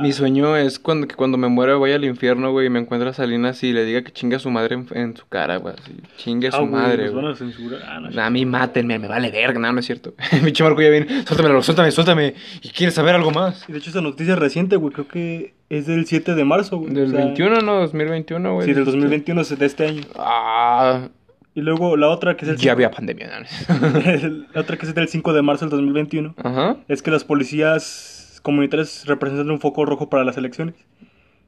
Mi 0.00 0.12
sueño 0.12 0.56
es 0.56 0.78
cuando, 0.78 1.08
que 1.08 1.16
cuando 1.16 1.36
me 1.36 1.48
muera 1.48 1.74
vaya 1.76 1.96
al 1.96 2.04
infierno, 2.04 2.52
güey, 2.52 2.66
y 2.68 2.70
me 2.70 2.78
encuentre 2.78 3.10
a 3.10 3.12
Salinas 3.12 3.60
y 3.64 3.72
le 3.72 3.84
diga 3.84 4.02
que 4.02 4.12
chingue 4.12 4.36
a 4.36 4.38
su 4.38 4.48
madre 4.48 4.76
en, 4.76 4.86
en 4.92 5.16
su 5.16 5.26
cara, 5.26 5.56
güey. 5.56 5.74
Chingue 6.16 6.46
a 6.48 6.52
su 6.52 6.58
Ah, 6.58 6.60
güey, 6.60 6.70
madre, 6.70 7.08
güey. 7.10 7.24
van 7.24 7.32
a 7.32 7.36
censurar. 7.36 7.80
Ah, 7.84 7.98
no, 8.00 8.22
A 8.22 8.30
mí 8.30 8.46
mátenme, 8.46 9.00
me 9.00 9.08
vale 9.08 9.32
verga, 9.32 9.58
no, 9.58 9.72
no 9.72 9.80
es 9.80 9.86
cierto. 9.86 10.14
Pinche 10.44 10.62
Marco 10.62 10.80
ya 10.80 10.90
viene, 10.90 11.24
suéltame, 11.26 11.60
suéltame, 11.62 11.90
suéltame. 11.90 12.34
¿Y 12.62 12.68
quieres 12.68 12.94
saber 12.94 13.16
algo 13.16 13.32
más? 13.32 13.64
Y 13.68 13.72
de 13.72 13.78
hecho, 13.78 13.90
esa 13.90 14.00
noticia 14.00 14.36
reciente, 14.36 14.76
güey, 14.76 14.92
creo 14.92 15.08
que 15.08 15.54
es 15.70 15.86
del 15.86 16.06
7 16.06 16.36
de 16.36 16.44
marzo, 16.44 16.78
güey. 16.78 16.92
Del 16.94 17.08
o 17.08 17.10
sea, 17.10 17.24
21, 17.24 17.60
no, 17.62 17.80
2021, 17.80 18.54
güey. 18.54 18.66
Sí, 18.68 18.74
del 18.74 18.84
2021, 18.84 19.40
es 19.40 19.58
de 19.58 19.66
este 19.66 19.86
año. 19.88 20.02
Ah, 20.16 21.08
Y 21.52 21.62
luego 21.62 21.96
la 21.96 22.10
otra 22.10 22.36
que 22.36 22.44
es 22.44 22.50
el 22.52 22.56
ya 22.58 22.70
había 22.72 22.92
pandemia, 22.92 23.28
¿no? 23.40 23.88
la 24.54 24.60
otra 24.60 24.76
que 24.76 24.86
es 24.86 24.94
del 24.94 25.08
5 25.08 25.32
de 25.32 25.42
marzo 25.42 25.64
del 25.64 25.70
2021 25.72 26.34
Ajá. 26.44 26.76
es 26.86 27.02
que 27.02 27.10
las 27.10 27.24
policías 27.24 28.18
comunitarias 28.42 29.06
representan 29.06 29.50
un 29.50 29.60
foco 29.60 29.84
rojo 29.84 30.08
para 30.10 30.24
las 30.24 30.36
elecciones. 30.36 30.74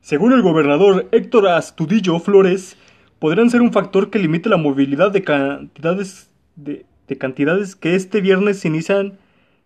Según 0.00 0.32
el 0.32 0.42
gobernador 0.42 1.08
Héctor 1.12 1.48
Astudillo 1.48 2.18
Flores, 2.18 2.76
podrían 3.18 3.50
ser 3.50 3.62
un 3.62 3.72
factor 3.72 4.10
que 4.10 4.18
limite 4.18 4.48
la 4.48 4.56
movilidad 4.56 5.10
de 5.12 5.22
cantidades 5.22 6.30
de, 6.56 6.84
de 7.08 7.18
cantidades 7.18 7.76
que 7.76 7.94
este 7.94 8.20
viernes 8.20 8.64
inician 8.64 9.18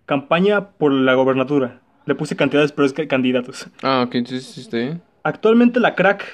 campaña 0.04 0.70
por 0.70 0.92
la 0.92 1.14
gobernatura. 1.14 1.80
Le 2.04 2.14
puse 2.14 2.36
cantidades, 2.36 2.70
pero 2.72 2.86
es 2.86 2.92
que 2.92 3.08
candidatos. 3.08 3.66
Ah, 3.82 4.04
ok, 4.06 4.14
está 4.16 4.76
bien. 4.76 5.02
Actualmente 5.24 5.80
la 5.80 5.94
CRAC, 5.96 6.24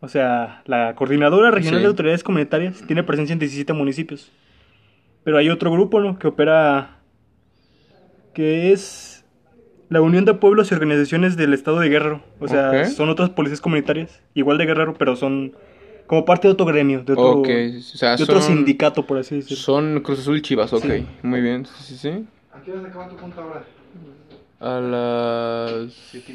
o 0.00 0.08
sea, 0.08 0.62
la 0.66 0.94
Coordinadora 0.94 1.50
Regional 1.50 1.78
Sí. 1.80 1.82
de 1.84 1.88
Autoridades 1.88 2.22
Comunitarias, 2.24 2.82
tiene 2.86 3.02
presencia 3.02 3.32
en 3.32 3.38
17 3.38 3.72
municipios. 3.72 4.30
Pero 5.24 5.38
hay 5.38 5.48
otro 5.48 5.70
grupo, 5.72 6.00
¿no? 6.00 6.18
Que 6.18 6.26
opera, 6.26 6.98
que 8.34 8.72
es 8.72 9.11
la 9.92 10.00
Unión 10.00 10.24
de 10.24 10.34
Pueblos 10.34 10.70
y 10.70 10.74
Organizaciones 10.74 11.36
del 11.36 11.52
Estado 11.54 11.78
de 11.80 11.88
Guerrero. 11.88 12.22
O 12.40 12.48
sea, 12.48 12.86
son 12.86 13.08
otras 13.10 13.30
policías 13.30 13.60
comunitarias, 13.60 14.20
igual 14.34 14.58
de 14.58 14.66
Guerrero, 14.66 14.94
pero 14.94 15.16
son 15.16 15.52
como 16.06 16.24
parte 16.24 16.48
de 16.48 16.52
otro 16.54 16.66
gremio, 16.66 17.04
de 17.04 17.12
otro, 17.12 17.30
Ok, 17.40 17.48
o 17.78 17.80
sea, 17.80 18.16
de 18.16 18.22
otro 18.24 18.40
son- 18.40 18.56
sindicato, 18.56 19.06
por 19.06 19.18
así 19.18 19.36
decirlo. 19.36 19.56
Son 19.56 20.00
Cruz 20.00 20.20
Azul 20.20 20.36
y 20.38 20.42
Chivas, 20.42 20.72
ok. 20.72 20.82
Sí. 20.84 21.06
Muy 21.22 21.40
bien, 21.40 21.64
sí, 21.66 21.72
sí, 21.84 21.96
sí. 21.96 22.26
¿A 22.52 22.60
qué 22.62 22.72
hora 22.72 22.82
se 22.82 22.86
acaba 22.88 23.08
tu 23.08 23.16
punta 23.16 23.40
ahora? 23.42 23.64
A 24.60 24.80
las... 24.80 25.92
Siete 25.92 26.32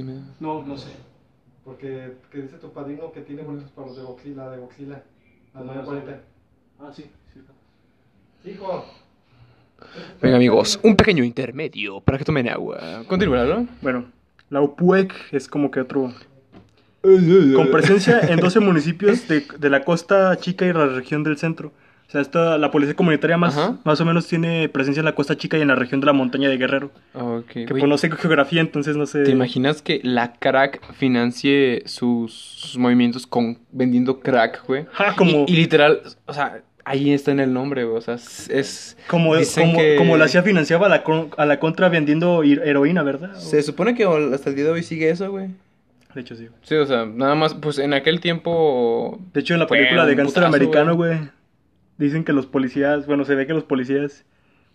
y 0.00 0.02
media. 0.04 0.22
No, 0.40 0.62
no 0.64 0.76
sé. 0.76 0.90
Porque 1.64 2.12
que 2.30 2.42
dice 2.42 2.56
tu 2.58 2.72
padrino 2.72 3.10
que 3.12 3.20
tiene 3.22 3.42
boletos 3.42 3.70
para 3.72 3.88
los 3.88 3.96
de 3.96 4.02
Boxila, 4.04 4.50
de 4.50 4.58
Boxila. 4.58 5.02
A 5.54 5.60
las 5.62 5.76
No, 5.76 5.82
9.40. 5.92 6.16
Ah, 6.80 6.90
sí. 6.94 7.06
sí. 7.32 8.50
Hijo. 8.50 8.84
Venga, 10.20 10.36
amigos, 10.36 10.80
un 10.82 10.96
pequeño 10.96 11.24
intermedio 11.24 12.00
para 12.00 12.18
que 12.18 12.24
tomen 12.24 12.48
agua. 12.48 13.04
Continúa, 13.06 13.44
¿no? 13.44 13.66
Bueno, 13.82 14.06
la 14.50 14.60
UPUEC 14.60 15.12
es 15.32 15.48
como 15.48 15.70
que 15.70 15.80
otro... 15.80 16.12
Con 17.54 17.70
presencia 17.70 18.20
en 18.20 18.40
12 18.40 18.58
municipios 18.60 19.28
de, 19.28 19.44
de 19.58 19.70
la 19.70 19.84
costa 19.84 20.36
chica 20.38 20.66
y 20.66 20.72
la 20.72 20.86
región 20.86 21.22
del 21.22 21.36
centro. 21.38 21.72
O 22.08 22.10
sea, 22.10 22.20
esta, 22.20 22.56
la 22.56 22.70
policía 22.70 22.94
comunitaria 22.94 23.36
más, 23.36 23.56
Ajá. 23.56 23.78
más 23.84 24.00
o 24.00 24.04
menos 24.04 24.28
tiene 24.28 24.68
presencia 24.68 25.00
en 25.00 25.06
la 25.06 25.14
costa 25.14 25.36
chica 25.36 25.58
y 25.58 25.62
en 25.62 25.68
la 25.68 25.74
región 25.74 26.00
de 26.00 26.06
la 26.06 26.12
montaña 26.12 26.48
de 26.48 26.56
Guerrero. 26.56 26.92
Ok, 27.14 27.50
Que 27.50 27.86
no 27.86 27.98
sé 27.98 28.10
geografía, 28.12 28.60
entonces 28.60 28.96
no 28.96 29.06
sé. 29.06 29.24
¿Te 29.24 29.32
imaginas 29.32 29.82
que 29.82 30.00
la 30.04 30.32
crack 30.34 30.92
financie 30.94 31.82
sus, 31.86 32.32
sus 32.32 32.78
movimientos 32.78 33.26
con 33.26 33.58
vendiendo 33.72 34.20
crack, 34.20 34.64
güey? 34.68 34.86
Ah, 34.96 35.14
como, 35.16 35.46
Y, 35.48 35.52
y 35.54 35.56
literal, 35.56 36.00
o 36.26 36.32
sea, 36.32 36.62
ahí 36.86 37.12
está 37.12 37.32
en 37.32 37.40
el 37.40 37.52
nombre, 37.52 37.84
güey. 37.84 37.98
O 37.98 38.00
sea, 38.00 38.14
es. 38.14 38.48
es- 38.48 38.96
como, 39.08 39.34
como, 39.34 39.78
que- 39.78 39.96
como 39.96 40.16
la 40.16 40.28
CIA 40.28 40.42
financiaba 40.42 40.86
a 40.86 40.88
la, 40.88 41.02
con- 41.04 41.28
a 41.36 41.44
la 41.44 41.60
contra 41.60 41.88
vendiendo 41.90 42.42
her- 42.42 42.62
heroína, 42.64 43.02
¿verdad? 43.02 43.34
Se 43.34 43.62
supone 43.62 43.94
que 43.94 44.04
hasta 44.04 44.48
el 44.48 44.56
día 44.56 44.64
de 44.64 44.70
hoy 44.70 44.82
sigue 44.82 45.10
eso, 45.10 45.30
güey. 45.30 45.48
De 46.14 46.22
hecho, 46.22 46.34
sí. 46.34 46.48
Sí, 46.62 46.74
o 46.76 46.86
sea, 46.86 47.04
nada 47.04 47.34
más, 47.34 47.52
pues 47.54 47.78
en 47.78 47.92
aquel 47.92 48.20
tiempo. 48.20 49.20
De 49.34 49.40
hecho, 49.40 49.52
en 49.52 49.60
la 49.60 49.66
película 49.66 50.06
de 50.06 50.14
Gangster 50.14 50.44
putazo, 50.44 50.56
Americano, 50.56 50.94
güey, 50.96 51.18
dicen 51.98 52.24
que 52.24 52.32
los 52.32 52.46
policías, 52.46 53.06
bueno, 53.06 53.26
se 53.26 53.34
ve 53.34 53.46
que 53.46 53.52
los 53.52 53.64
policías, 53.64 54.24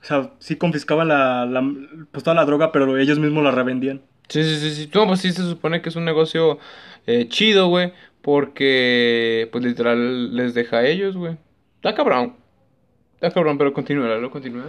o 0.04 0.06
sea, 0.06 0.32
sí 0.38 0.56
confiscaban 0.58 1.08
la, 1.08 1.48
la- 1.48 1.74
pues 2.12 2.24
toda 2.24 2.36
la 2.36 2.46
droga, 2.46 2.72
pero 2.72 2.96
ellos 3.00 3.18
mismos 3.18 3.44
la 3.44 3.50
revendían. 3.52 4.02
Sí, 4.28 4.44
sí, 4.44 4.56
sí, 4.58 4.72
sí. 4.72 4.90
No, 4.94 5.08
pues 5.08 5.20
sí 5.22 5.32
se 5.32 5.42
supone 5.44 5.82
que 5.82 5.90
es 5.90 5.96
un 5.96 6.06
negocio 6.06 6.60
eh, 7.08 7.28
chido, 7.28 7.68
güey. 7.70 7.92
Porque, 8.22 9.50
pues 9.52 9.64
literal, 9.64 10.36
les 10.36 10.54
deja 10.54 10.78
a 10.78 10.88
ellos, 10.88 11.18
güey. 11.18 11.38
Está 11.82 11.96
cabrón. 11.96 12.36
Está 13.16 13.32
cabrón, 13.32 13.58
pero 13.58 13.74
continúa, 13.74 14.16
¿lo 14.18 14.30
continúa? 14.30 14.66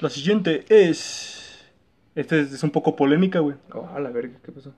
La 0.00 0.08
siguiente 0.08 0.64
es... 0.70 1.66
Esta 2.14 2.36
es, 2.36 2.52
es 2.52 2.62
un 2.62 2.70
poco 2.70 2.96
polémica, 2.96 3.40
güey. 3.40 3.56
Oh, 3.72 3.86
a 3.94 4.00
la 4.00 4.10
verga, 4.10 4.38
¿qué 4.42 4.50
pasó? 4.50 4.72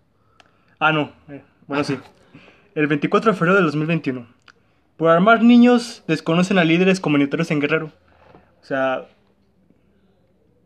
Ah, 0.81 0.93
no. 0.93 1.13
eh, 1.29 1.43
bueno, 1.69 1.85
sí. 1.85 1.97
El 2.75 2.87
24 2.89 3.31
de 3.33 3.39
febrero 3.39 3.57
de 3.57 3.63
2021. 3.63 4.27
Por 4.97 5.11
armar 5.11 5.43
niños, 5.43 6.03
desconocen 6.09 6.59
a 6.59 6.65
líderes 6.65 6.99
comunitarios 7.01 7.51
en 7.53 7.61
Guerrero. 7.61 7.93
O 8.61 8.65
sea... 8.65 9.07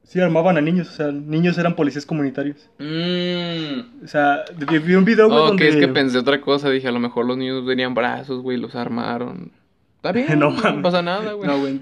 Sí, 0.04 0.20
armaban 0.20 0.56
a 0.56 0.60
niños, 0.60 0.88
o 0.90 0.92
sea, 0.92 1.10
niños 1.12 1.56
eran 1.58 1.74
policías 1.76 2.06
comunitarios. 2.06 2.68
Mmm. 2.78 4.04
O 4.04 4.06
sea, 4.08 4.44
vi 4.56 4.78
vi 4.78 4.94
un 4.94 5.04
video, 5.04 5.28
güey, 5.28 5.38
Oh, 5.38 5.46
donde... 5.48 5.62
que 5.62 5.68
es 5.70 5.76
que 5.76 5.88
pensé 5.88 6.18
otra 6.18 6.40
cosa. 6.40 6.70
Dije, 6.70 6.88
a 6.88 6.92
lo 6.92 7.00
mejor 7.00 7.26
los 7.26 7.36
niños 7.36 7.66
tenían 7.66 7.94
brazos, 7.94 8.42
güey, 8.42 8.56
los 8.58 8.74
armaron. 8.74 9.52
Está 10.04 10.12
bien, 10.12 10.38
No, 10.38 10.54
pasa 10.82 11.00
nada, 11.00 11.32
güey. 11.32 11.48
No, 11.48 11.58
güey. 11.58 11.80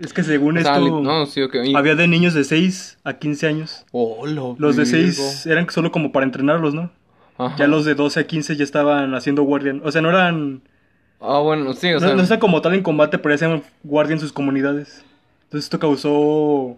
Es 0.00 0.12
que 0.14 0.22
según 0.22 0.56
O 0.56 0.60
sea, 0.62 0.78
esto, 0.78 1.00
no, 1.02 1.26
sí, 1.26 1.42
ok. 1.42 1.56
Y- 1.64 1.74
había 1.74 1.94
de 1.96 2.08
niños 2.08 2.32
de 2.32 2.44
6 2.44 2.98
a 3.04 3.14
15 3.14 3.46
años. 3.46 3.84
Oh, 3.92 4.26
lo 4.26 4.56
Los 4.58 4.76
de 4.76 4.84
virgo. 4.84 5.12
6 5.12 5.46
eran 5.46 5.68
solo 5.70 5.90
como 5.92 6.12
para 6.12 6.24
entrenarlos, 6.24 6.72
¿no? 6.72 6.90
Ajá. 7.36 7.56
Ya 7.58 7.66
los 7.66 7.84
de 7.84 7.94
12 7.94 8.20
a 8.20 8.26
15 8.26 8.56
ya 8.56 8.64
estaban 8.64 9.14
haciendo 9.14 9.42
guardia. 9.42 9.74
O 9.84 9.92
sea, 9.92 10.00
no 10.00 10.08
eran... 10.08 10.62
Ah, 11.20 11.40
bueno, 11.40 11.72
sí, 11.74 11.88
o 11.88 11.94
no, 11.94 12.00
sea. 12.00 12.14
no 12.14 12.22
están 12.22 12.38
como 12.38 12.62
tal 12.62 12.74
en 12.74 12.82
combate, 12.82 13.18
pero 13.18 13.34
ya 13.34 13.46
hacían 13.46 13.62
guardia 13.82 14.14
en 14.14 14.20
sus 14.20 14.32
comunidades. 14.32 15.04
Entonces 15.44 15.64
esto 15.64 15.78
causó... 15.78 16.76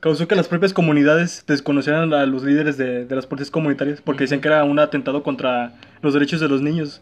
Causó 0.00 0.28
que 0.28 0.34
las 0.34 0.46
propias 0.48 0.72
comunidades 0.74 1.42
desconocieran 1.46 2.12
a 2.12 2.26
los 2.26 2.42
líderes 2.44 2.76
de, 2.76 3.06
de 3.06 3.16
las 3.16 3.26
policías 3.26 3.50
comunitarias 3.50 4.00
porque 4.02 4.24
decían 4.24 4.40
que 4.40 4.48
era 4.48 4.62
un 4.64 4.78
atentado 4.78 5.22
contra 5.22 5.72
los 6.02 6.12
derechos 6.12 6.40
de 6.40 6.48
los 6.48 6.60
niños. 6.60 7.00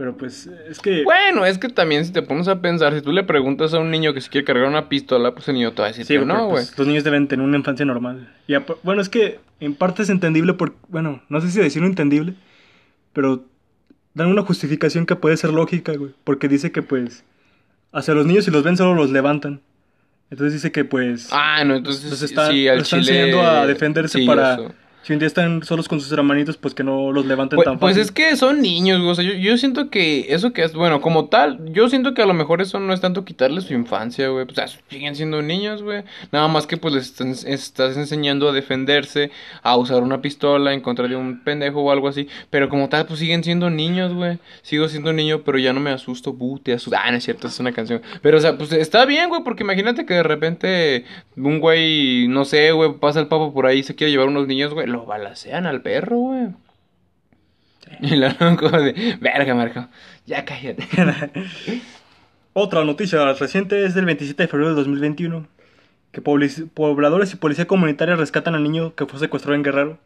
Pero 0.00 0.16
pues 0.16 0.48
es 0.66 0.78
que... 0.78 1.04
Bueno, 1.04 1.44
es 1.44 1.58
que 1.58 1.68
también 1.68 2.06
si 2.06 2.10
te 2.10 2.22
pones 2.22 2.48
a 2.48 2.62
pensar, 2.62 2.94
si 2.94 3.02
tú 3.02 3.12
le 3.12 3.22
preguntas 3.22 3.74
a 3.74 3.80
un 3.80 3.90
niño 3.90 4.14
que 4.14 4.22
si 4.22 4.30
quiere 4.30 4.46
cargar 4.46 4.66
una 4.66 4.88
pistola, 4.88 5.34
pues 5.34 5.46
el 5.48 5.56
niño 5.56 5.72
te 5.72 5.82
va 5.82 5.88
a 5.88 5.90
decir 5.90 6.06
Sí, 6.06 6.14
que 6.14 6.20
güey, 6.20 6.26
no, 6.26 6.34
pero, 6.36 6.44
güey. 6.46 6.64
pues, 6.64 6.78
los 6.78 6.86
niños 6.88 7.04
deben 7.04 7.28
tener 7.28 7.44
una 7.44 7.58
infancia 7.58 7.84
normal. 7.84 8.26
Y 8.46 8.54
bueno, 8.82 9.02
es 9.02 9.10
que 9.10 9.40
en 9.60 9.74
parte 9.74 10.00
es 10.02 10.08
entendible 10.08 10.54
por, 10.54 10.74
bueno, 10.88 11.22
no 11.28 11.42
sé 11.42 11.50
si 11.50 11.60
decirlo 11.60 11.86
entendible, 11.86 12.32
pero 13.12 13.44
dan 14.14 14.28
una 14.28 14.40
justificación 14.40 15.04
que 15.04 15.16
puede 15.16 15.36
ser 15.36 15.50
lógica, 15.52 15.92
güey, 15.92 16.12
porque 16.24 16.48
dice 16.48 16.72
que 16.72 16.80
pues 16.80 17.22
hacia 17.92 18.14
los 18.14 18.24
niños 18.24 18.46
si 18.46 18.50
los 18.50 18.62
ven 18.62 18.78
solo 18.78 18.94
los 18.94 19.10
levantan. 19.10 19.60
Entonces 20.30 20.54
dice 20.54 20.72
que 20.72 20.86
pues 20.86 21.28
Ah, 21.30 21.62
no, 21.66 21.76
entonces 21.76 22.08
los 22.08 22.22
está, 22.22 22.50
sí, 22.50 22.68
al 22.68 22.78
los 22.78 22.84
está 22.90 23.00
chile. 23.02 23.20
enseñando 23.20 23.46
a 23.50 23.66
defenderse 23.66 24.18
sí, 24.20 24.26
para 24.26 24.54
eso. 24.54 24.74
Si 25.02 25.14
un 25.14 25.18
día 25.18 25.26
están 25.26 25.62
solos 25.62 25.88
con 25.88 26.00
sus 26.00 26.12
hermanitos, 26.12 26.56
pues 26.58 26.74
que 26.74 26.84
no 26.84 27.10
los 27.10 27.24
levanten 27.24 27.56
Pues, 27.56 27.64
tan 27.64 27.78
pues 27.78 27.96
es 27.96 28.12
que 28.12 28.36
son 28.36 28.60
niños, 28.60 28.98
güey. 28.98 29.10
O 29.10 29.14
sea, 29.14 29.24
yo, 29.24 29.32
yo 29.32 29.56
siento 29.56 29.88
que 29.88 30.26
eso 30.28 30.52
que 30.52 30.62
es, 30.62 30.74
bueno, 30.74 31.00
como 31.00 31.26
tal, 31.26 31.72
yo 31.72 31.88
siento 31.88 32.12
que 32.12 32.20
a 32.22 32.26
lo 32.26 32.34
mejor 32.34 32.60
eso 32.60 32.78
no 32.80 32.92
es 32.92 33.00
tanto 33.00 33.24
quitarle 33.24 33.62
su 33.62 33.72
infancia, 33.72 34.28
güey. 34.28 34.44
O 34.50 34.54
sea, 34.54 34.66
siguen 34.90 35.16
siendo 35.16 35.40
niños, 35.40 35.82
güey. 35.82 36.02
Nada 36.32 36.48
más 36.48 36.66
que 36.66 36.76
pues 36.76 36.92
les 36.94 37.06
están- 37.06 37.34
estás 37.46 37.96
enseñando 37.96 38.48
a 38.48 38.52
defenderse, 38.52 39.30
a 39.62 39.76
usar 39.76 40.02
una 40.02 40.20
pistola 40.20 40.74
en 40.74 40.80
contra 40.82 41.08
de 41.08 41.16
un 41.16 41.40
pendejo 41.44 41.80
o 41.80 41.90
algo 41.90 42.06
así. 42.08 42.28
Pero 42.50 42.68
como 42.68 42.88
tal, 42.90 43.06
pues 43.06 43.20
siguen 43.20 43.42
siendo 43.42 43.70
niños, 43.70 44.12
güey. 44.12 44.38
Sigo 44.62 44.86
siendo 44.88 45.12
niño, 45.14 45.42
pero 45.44 45.58
ya 45.58 45.72
no 45.72 45.80
me 45.80 45.90
asusto. 45.90 46.32
Bu, 46.34 46.58
te 46.58 46.74
asusto. 46.74 46.98
Ah, 47.02 47.10
no 47.10 47.16
es 47.16 47.24
cierto, 47.24 47.46
es 47.48 47.58
una 47.58 47.72
canción. 47.72 48.02
Pero, 48.20 48.36
o 48.36 48.40
sea, 48.40 48.58
pues 48.58 48.70
está 48.72 49.06
bien, 49.06 49.30
güey, 49.30 49.42
porque 49.44 49.62
imagínate 49.62 50.04
que 50.04 50.14
de 50.14 50.22
repente 50.22 51.04
un 51.36 51.58
güey, 51.58 52.28
no 52.28 52.44
sé, 52.44 52.72
güey, 52.72 52.92
pasa 53.00 53.20
el 53.20 53.28
papo 53.28 53.54
por 53.54 53.64
ahí 53.66 53.78
y 53.78 53.82
se 53.82 53.94
quiere 53.94 54.10
llevar 54.10 54.28
unos 54.28 54.46
niños, 54.46 54.74
güey. 54.74 54.89
Lo 54.90 55.06
balacean 55.06 55.66
al 55.66 55.80
perro, 55.82 56.18
güey. 56.18 56.48
Y 58.02 58.14
la 58.16 58.36
como 58.56 58.78
de, 58.80 59.16
verga, 59.20 59.54
Marco, 59.54 59.88
ya 60.26 60.44
cállate. 60.44 60.86
Otra 62.52 62.84
noticia 62.84 63.32
reciente 63.32 63.84
es 63.84 63.94
del 63.94 64.04
27 64.04 64.42
de 64.42 64.48
febrero 64.48 64.70
de 64.70 64.76
2021, 64.76 65.46
que 66.12 66.20
pobladores 66.20 67.32
y 67.32 67.36
policía 67.36 67.66
comunitaria 67.66 68.16
rescatan 68.16 68.54
al 68.54 68.62
niño 68.62 68.94
que 68.94 69.06
fue 69.06 69.18
secuestrado 69.18 69.54
en 69.54 69.62
Guerrero. 69.62 69.98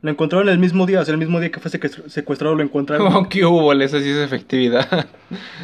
Lo 0.00 0.10
encontraron 0.10 0.48
el 0.48 0.58
mismo 0.58 0.86
día, 0.86 1.00
o 1.00 1.04
sea, 1.04 1.12
el 1.12 1.18
mismo 1.18 1.40
día 1.40 1.50
que 1.50 1.58
fue 1.60 1.70
secuestr- 1.70 2.08
secuestrado 2.08 2.54
lo 2.54 2.62
encontraron. 2.62 3.06
Como 3.12 3.28
que 3.28 3.44
hubo, 3.44 3.72
esa 3.72 4.00
sí 4.00 4.08
es 4.10 4.18
efectividad. 4.18 5.08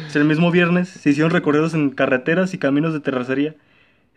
O 0.07 0.09
sea, 0.09 0.21
el 0.21 0.27
mismo 0.27 0.51
viernes 0.51 0.89
se 0.89 1.09
hicieron 1.09 1.31
recorridos 1.31 1.73
en 1.73 1.89
carreteras 1.91 2.53
y 2.53 2.57
caminos 2.57 2.93
de 2.93 2.99
terracería. 2.99 3.55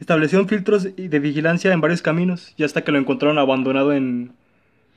Establecieron 0.01 0.49
filtros 0.49 0.97
de 0.97 1.19
vigilancia 1.19 1.73
en 1.73 1.81
varios 1.81 2.03
caminos 2.03 2.55
y 2.57 2.65
hasta 2.65 2.83
que 2.83 2.91
lo 2.91 2.99
encontraron 2.99 3.39
abandonado 3.39 3.93
en 3.93 4.33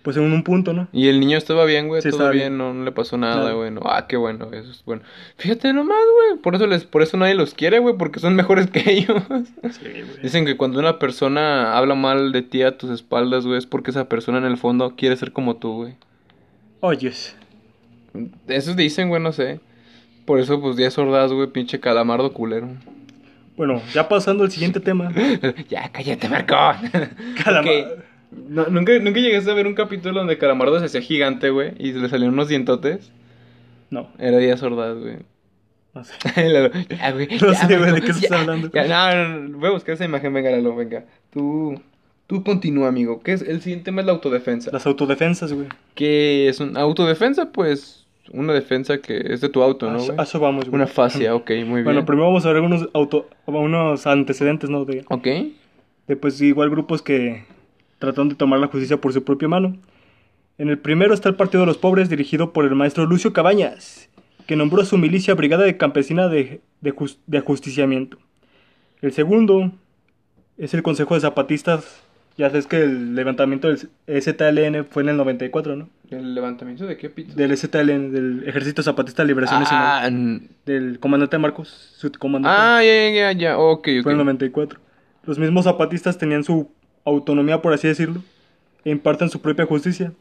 pues 0.04 0.18
en 0.18 0.24
un 0.24 0.44
punto, 0.44 0.74
¿no? 0.74 0.90
Y 0.92 1.08
el 1.08 1.20
niño 1.22 1.38
estaba 1.38 1.64
bien, 1.64 1.88
güey, 1.88 2.02
Sí, 2.02 2.10
todo 2.10 2.18
estaba 2.20 2.32
bien, 2.32 2.50
bien. 2.50 2.58
No, 2.58 2.74
no 2.74 2.84
le 2.84 2.92
pasó 2.92 3.18
nada, 3.18 3.54
güey. 3.54 3.72
no. 3.72 3.82
Ah, 3.86 4.06
qué 4.06 4.18
bueno, 4.18 4.50
eso 4.52 4.70
es 4.70 4.84
bueno. 4.84 5.02
Fíjate 5.38 5.72
nomás, 5.72 6.04
güey, 6.14 6.42
por 6.42 6.56
eso 6.56 6.68
les, 6.68 6.84
por 6.84 7.02
eso 7.02 7.16
nadie 7.16 7.36
los 7.36 7.54
quiere, 7.54 7.80
güey, 7.80 7.96
porque 7.98 8.20
son 8.20 8.36
mejores 8.36 8.70
que 8.70 8.84
ellos. 8.86 9.24
Dicen 10.22 10.46
que 10.46 10.58
cuando 10.58 10.80
una 10.80 11.00
persona 11.00 11.78
habla 11.78 11.96
mal 11.96 12.34
de 12.34 12.42
ti 12.42 12.64
a 12.64 12.78
tus 12.78 12.92
espaldas, 12.92 13.46
güey, 13.46 13.58
es 13.58 13.66
porque 13.66 13.92
esa 13.92 14.10
persona 14.10 14.40
en 14.40 14.46
el 14.46 14.58
fondo 14.58 14.96
quiere 14.98 15.16
ser 15.16 15.32
como 15.32 15.56
tú, 15.56 15.74
güey. 15.78 15.96
Oyes. 16.82 17.38
Eso 18.48 18.74
dicen, 18.74 19.08
güey, 19.08 19.22
no 19.22 19.32
sé. 19.32 19.62
Por 20.26 20.40
eso, 20.40 20.60
pues, 20.60 20.76
10 20.76 20.94
sordas, 20.94 21.32
güey, 21.32 21.48
pinche 21.48 21.80
calamardo 21.80 22.34
culero. 22.34 22.68
Bueno, 23.56 23.82
ya 23.94 24.08
pasando 24.10 24.44
al 24.44 24.52
siguiente 24.52 24.80
tema. 24.80 25.12
ya, 25.70 25.90
cállate, 25.92 26.28
Marco. 26.30 26.56
Calama- 27.44 27.62
Ok. 27.70 28.04
No, 28.50 28.66
¿nunca, 28.66 28.98
¿Nunca 28.98 29.20
llegaste 29.20 29.52
a 29.52 29.54
ver 29.54 29.68
un 29.68 29.76
capítulo 29.76 30.18
donde 30.20 30.40
Calamardo 30.40 30.80
se 30.80 30.86
hacía 30.86 31.02
gigante, 31.02 31.52
güey? 31.52 31.74
Y 31.78 31.92
le 31.94 32.10
salían 32.10 32.34
unos 32.34 32.48
dientotes. 32.48 33.12
No, 33.92 34.10
Era 34.18 34.40
Díaz 34.40 34.64
Ordaz, 34.64 34.98
güey. 34.98 35.18
no 35.94 36.04
sé. 36.04 36.16
Lalo, 36.50 36.72
ya, 36.90 37.12
güey. 37.12 37.28
No 37.40 37.52
ya, 37.54 37.68
sé, 37.68 37.78
güey, 37.78 37.92
¿de 37.92 38.02
qué 38.02 38.08
estás 38.12 38.30
ya, 38.30 38.40
hablando? 38.40 38.72
ya, 38.74 38.88
no, 38.88 39.16
no, 39.28 39.40
no, 39.50 39.58
voy 39.60 39.70
a 39.70 39.74
buscar 39.74 39.94
esa 39.94 40.06
imagen, 40.06 40.34
venga, 40.34 40.50
Lalo, 40.50 40.76
venga. 40.76 41.06
Tú, 41.30 41.80
tú 42.26 42.44
continúa, 42.44 42.88
amigo. 42.88 43.22
¿Qué 43.22 43.34
es? 43.34 43.44
El 43.44 43.62
siguiente 43.62 43.86
tema 43.86 44.02
es 44.02 44.08
la 44.08 44.14
autodefensa. 44.14 44.72
Las 44.74 44.88
autodefensas, 44.88 45.54
güey. 45.54 45.68
¿Qué 45.94 46.50
es 46.50 46.60
una 46.60 46.80
autodefensa? 46.82 47.52
Pues, 47.52 48.03
una 48.32 48.54
defensa 48.54 49.00
que 49.00 49.18
es 49.34 49.42
de 49.42 49.50
tu 49.50 49.62
auto, 49.62 49.92
¿no, 49.92 50.00
güey? 50.00 50.18
a 50.18 50.24
eso 50.24 50.40
vamos, 50.40 50.66
güey. 50.66 50.76
Una 50.76 50.88
fascia, 50.88 51.36
ok, 51.36 51.50
muy 51.66 51.82
bien. 51.82 51.84
Bueno, 51.86 52.06
primero 52.06 52.28
vamos 52.28 52.46
a 52.46 52.54
ver 52.54 52.62
unos, 52.62 52.90
auto, 52.94 53.28
unos 53.46 54.08
antecedentes, 54.08 54.70
¿no? 54.70 54.86
De, 54.86 55.04
Ok. 55.10 55.28
de 56.08 56.16
pues 56.16 56.40
igual 56.42 56.70
grupos 56.70 57.02
que 57.02 57.46
trataron 58.00 58.30
de 58.30 58.36
tomar 58.36 58.60
la 58.60 58.68
justicia 58.68 58.98
por 58.98 59.14
su 59.14 59.24
propia 59.24 59.48
mano. 59.48 59.76
En 60.58 60.70
el 60.70 60.78
primero 60.78 61.14
está 61.14 61.30
el 61.30 61.36
Partido 61.36 61.62
de 61.62 61.68
los 61.68 61.78
Pobres, 61.78 62.10
dirigido 62.10 62.54
por 62.54 62.66
el 62.66 62.76
maestro 62.76 63.06
Lucio 63.06 63.34
Cabañas, 63.34 64.10
que 64.46 64.56
nombró 64.56 64.82
a 64.82 64.86
su 64.86 64.98
milicia 64.98 65.34
Brigada 65.34 65.64
de 65.64 65.78
Campesina 65.78 66.28
de, 66.28 66.62
de, 66.82 66.94
de 67.28 67.38
Ajusticiamiento. 67.38 68.18
El 69.02 69.12
segundo 69.14 69.72
es 70.58 70.74
el 70.74 70.84
Consejo 70.84 71.16
de 71.16 71.22
Zapatistas. 71.22 72.03
Ya 72.38 72.50
sabes 72.50 72.66
que 72.66 72.82
el 72.84 73.14
levantamiento 73.16 73.68
del 73.68 73.78
STLN 74.08 74.86
fue 74.86 75.04
en 75.04 75.10
el 75.10 75.18
94, 75.18 75.76
¿no? 75.76 75.88
¿El 76.10 76.34
levantamiento 76.34 76.88
de 76.88 76.98
qué 76.98 77.10
pito? 77.10 77.36
Del 77.36 77.56
STLN, 77.56 78.12
del 78.12 78.44
Ejército 78.48 78.82
Zapatista 78.82 79.22
de 79.22 79.28
Liberación 79.28 79.60
Nacional. 79.60 79.88
Ah, 79.88 80.08
n- 80.08 80.42
Del 80.66 81.00
comandante 81.00 81.38
Marcos, 81.38 81.68
su 81.98 82.12
comandante. 82.14 82.58
ah, 82.60 82.82
ya, 82.84 83.10
ya, 83.12 83.32
ya, 83.34 83.58
ok. 83.60 83.88
Fue 84.02 84.14
en 84.14 84.20
el 84.20 84.26
94. 84.26 84.80
Los 85.26 85.38
mismos 85.38 85.66
zapatistas 85.66 86.18
tenían 86.18 86.44
su 86.44 86.72
autonomía, 87.06 87.62
por 87.62 87.72
así 87.74 87.88
decirlo, 87.88 88.24
e 88.84 88.90
imparten 88.90 89.30
su 89.30 89.40
propia 89.42 89.66
justicia, 89.66 90.12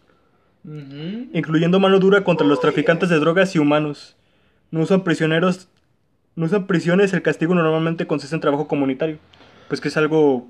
incluyendo 1.32 1.80
mano 1.80 1.98
dura 1.98 2.24
contra 2.24 2.46
los 2.46 2.60
traficantes 2.60 3.08
de 3.08 3.18
drogas 3.18 3.54
y 3.56 3.58
humanos. 3.58 4.16
No 4.70 4.80
usan 4.80 5.02
prisioneros, 5.04 5.68
no 6.36 6.46
usan 6.46 6.66
prisiones, 6.66 7.12
el 7.14 7.22
castigo 7.22 7.54
normalmente 7.54 8.06
consiste 8.06 8.34
en 8.36 8.40
trabajo 8.40 8.68
comunitario, 8.68 9.18
pues 9.68 9.80
que 9.80 9.88
es 9.88 9.96
algo 9.96 10.46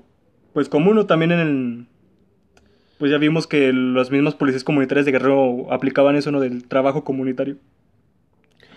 pues 0.53 0.69
común 0.69 1.05
también 1.07 1.31
en 1.31 1.39
el 1.39 1.85
pues 2.99 3.11
ya 3.11 3.17
vimos 3.17 3.47
que 3.47 3.73
las 3.73 4.11
mismas 4.11 4.35
policías 4.35 4.63
comunitarias 4.63 5.05
de 5.05 5.11
Guerrero 5.11 5.67
aplicaban 5.73 6.15
eso, 6.15 6.31
¿no? 6.31 6.39
Del 6.39 6.63
trabajo 6.67 7.03
comunitario. 7.03 7.57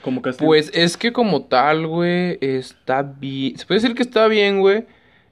Como 0.03 0.21
castigo. 0.23 0.49
Pues 0.49 0.71
es 0.75 0.97
que 0.97 1.13
como 1.13 1.45
tal, 1.45 1.87
güey, 1.87 2.39
está 2.41 3.03
bien. 3.03 3.57
Se 3.59 3.67
puede 3.67 3.81
decir 3.81 3.95
que 3.97 4.03
está 4.03 4.27
bien, 4.29 4.61
güey. 4.61 4.85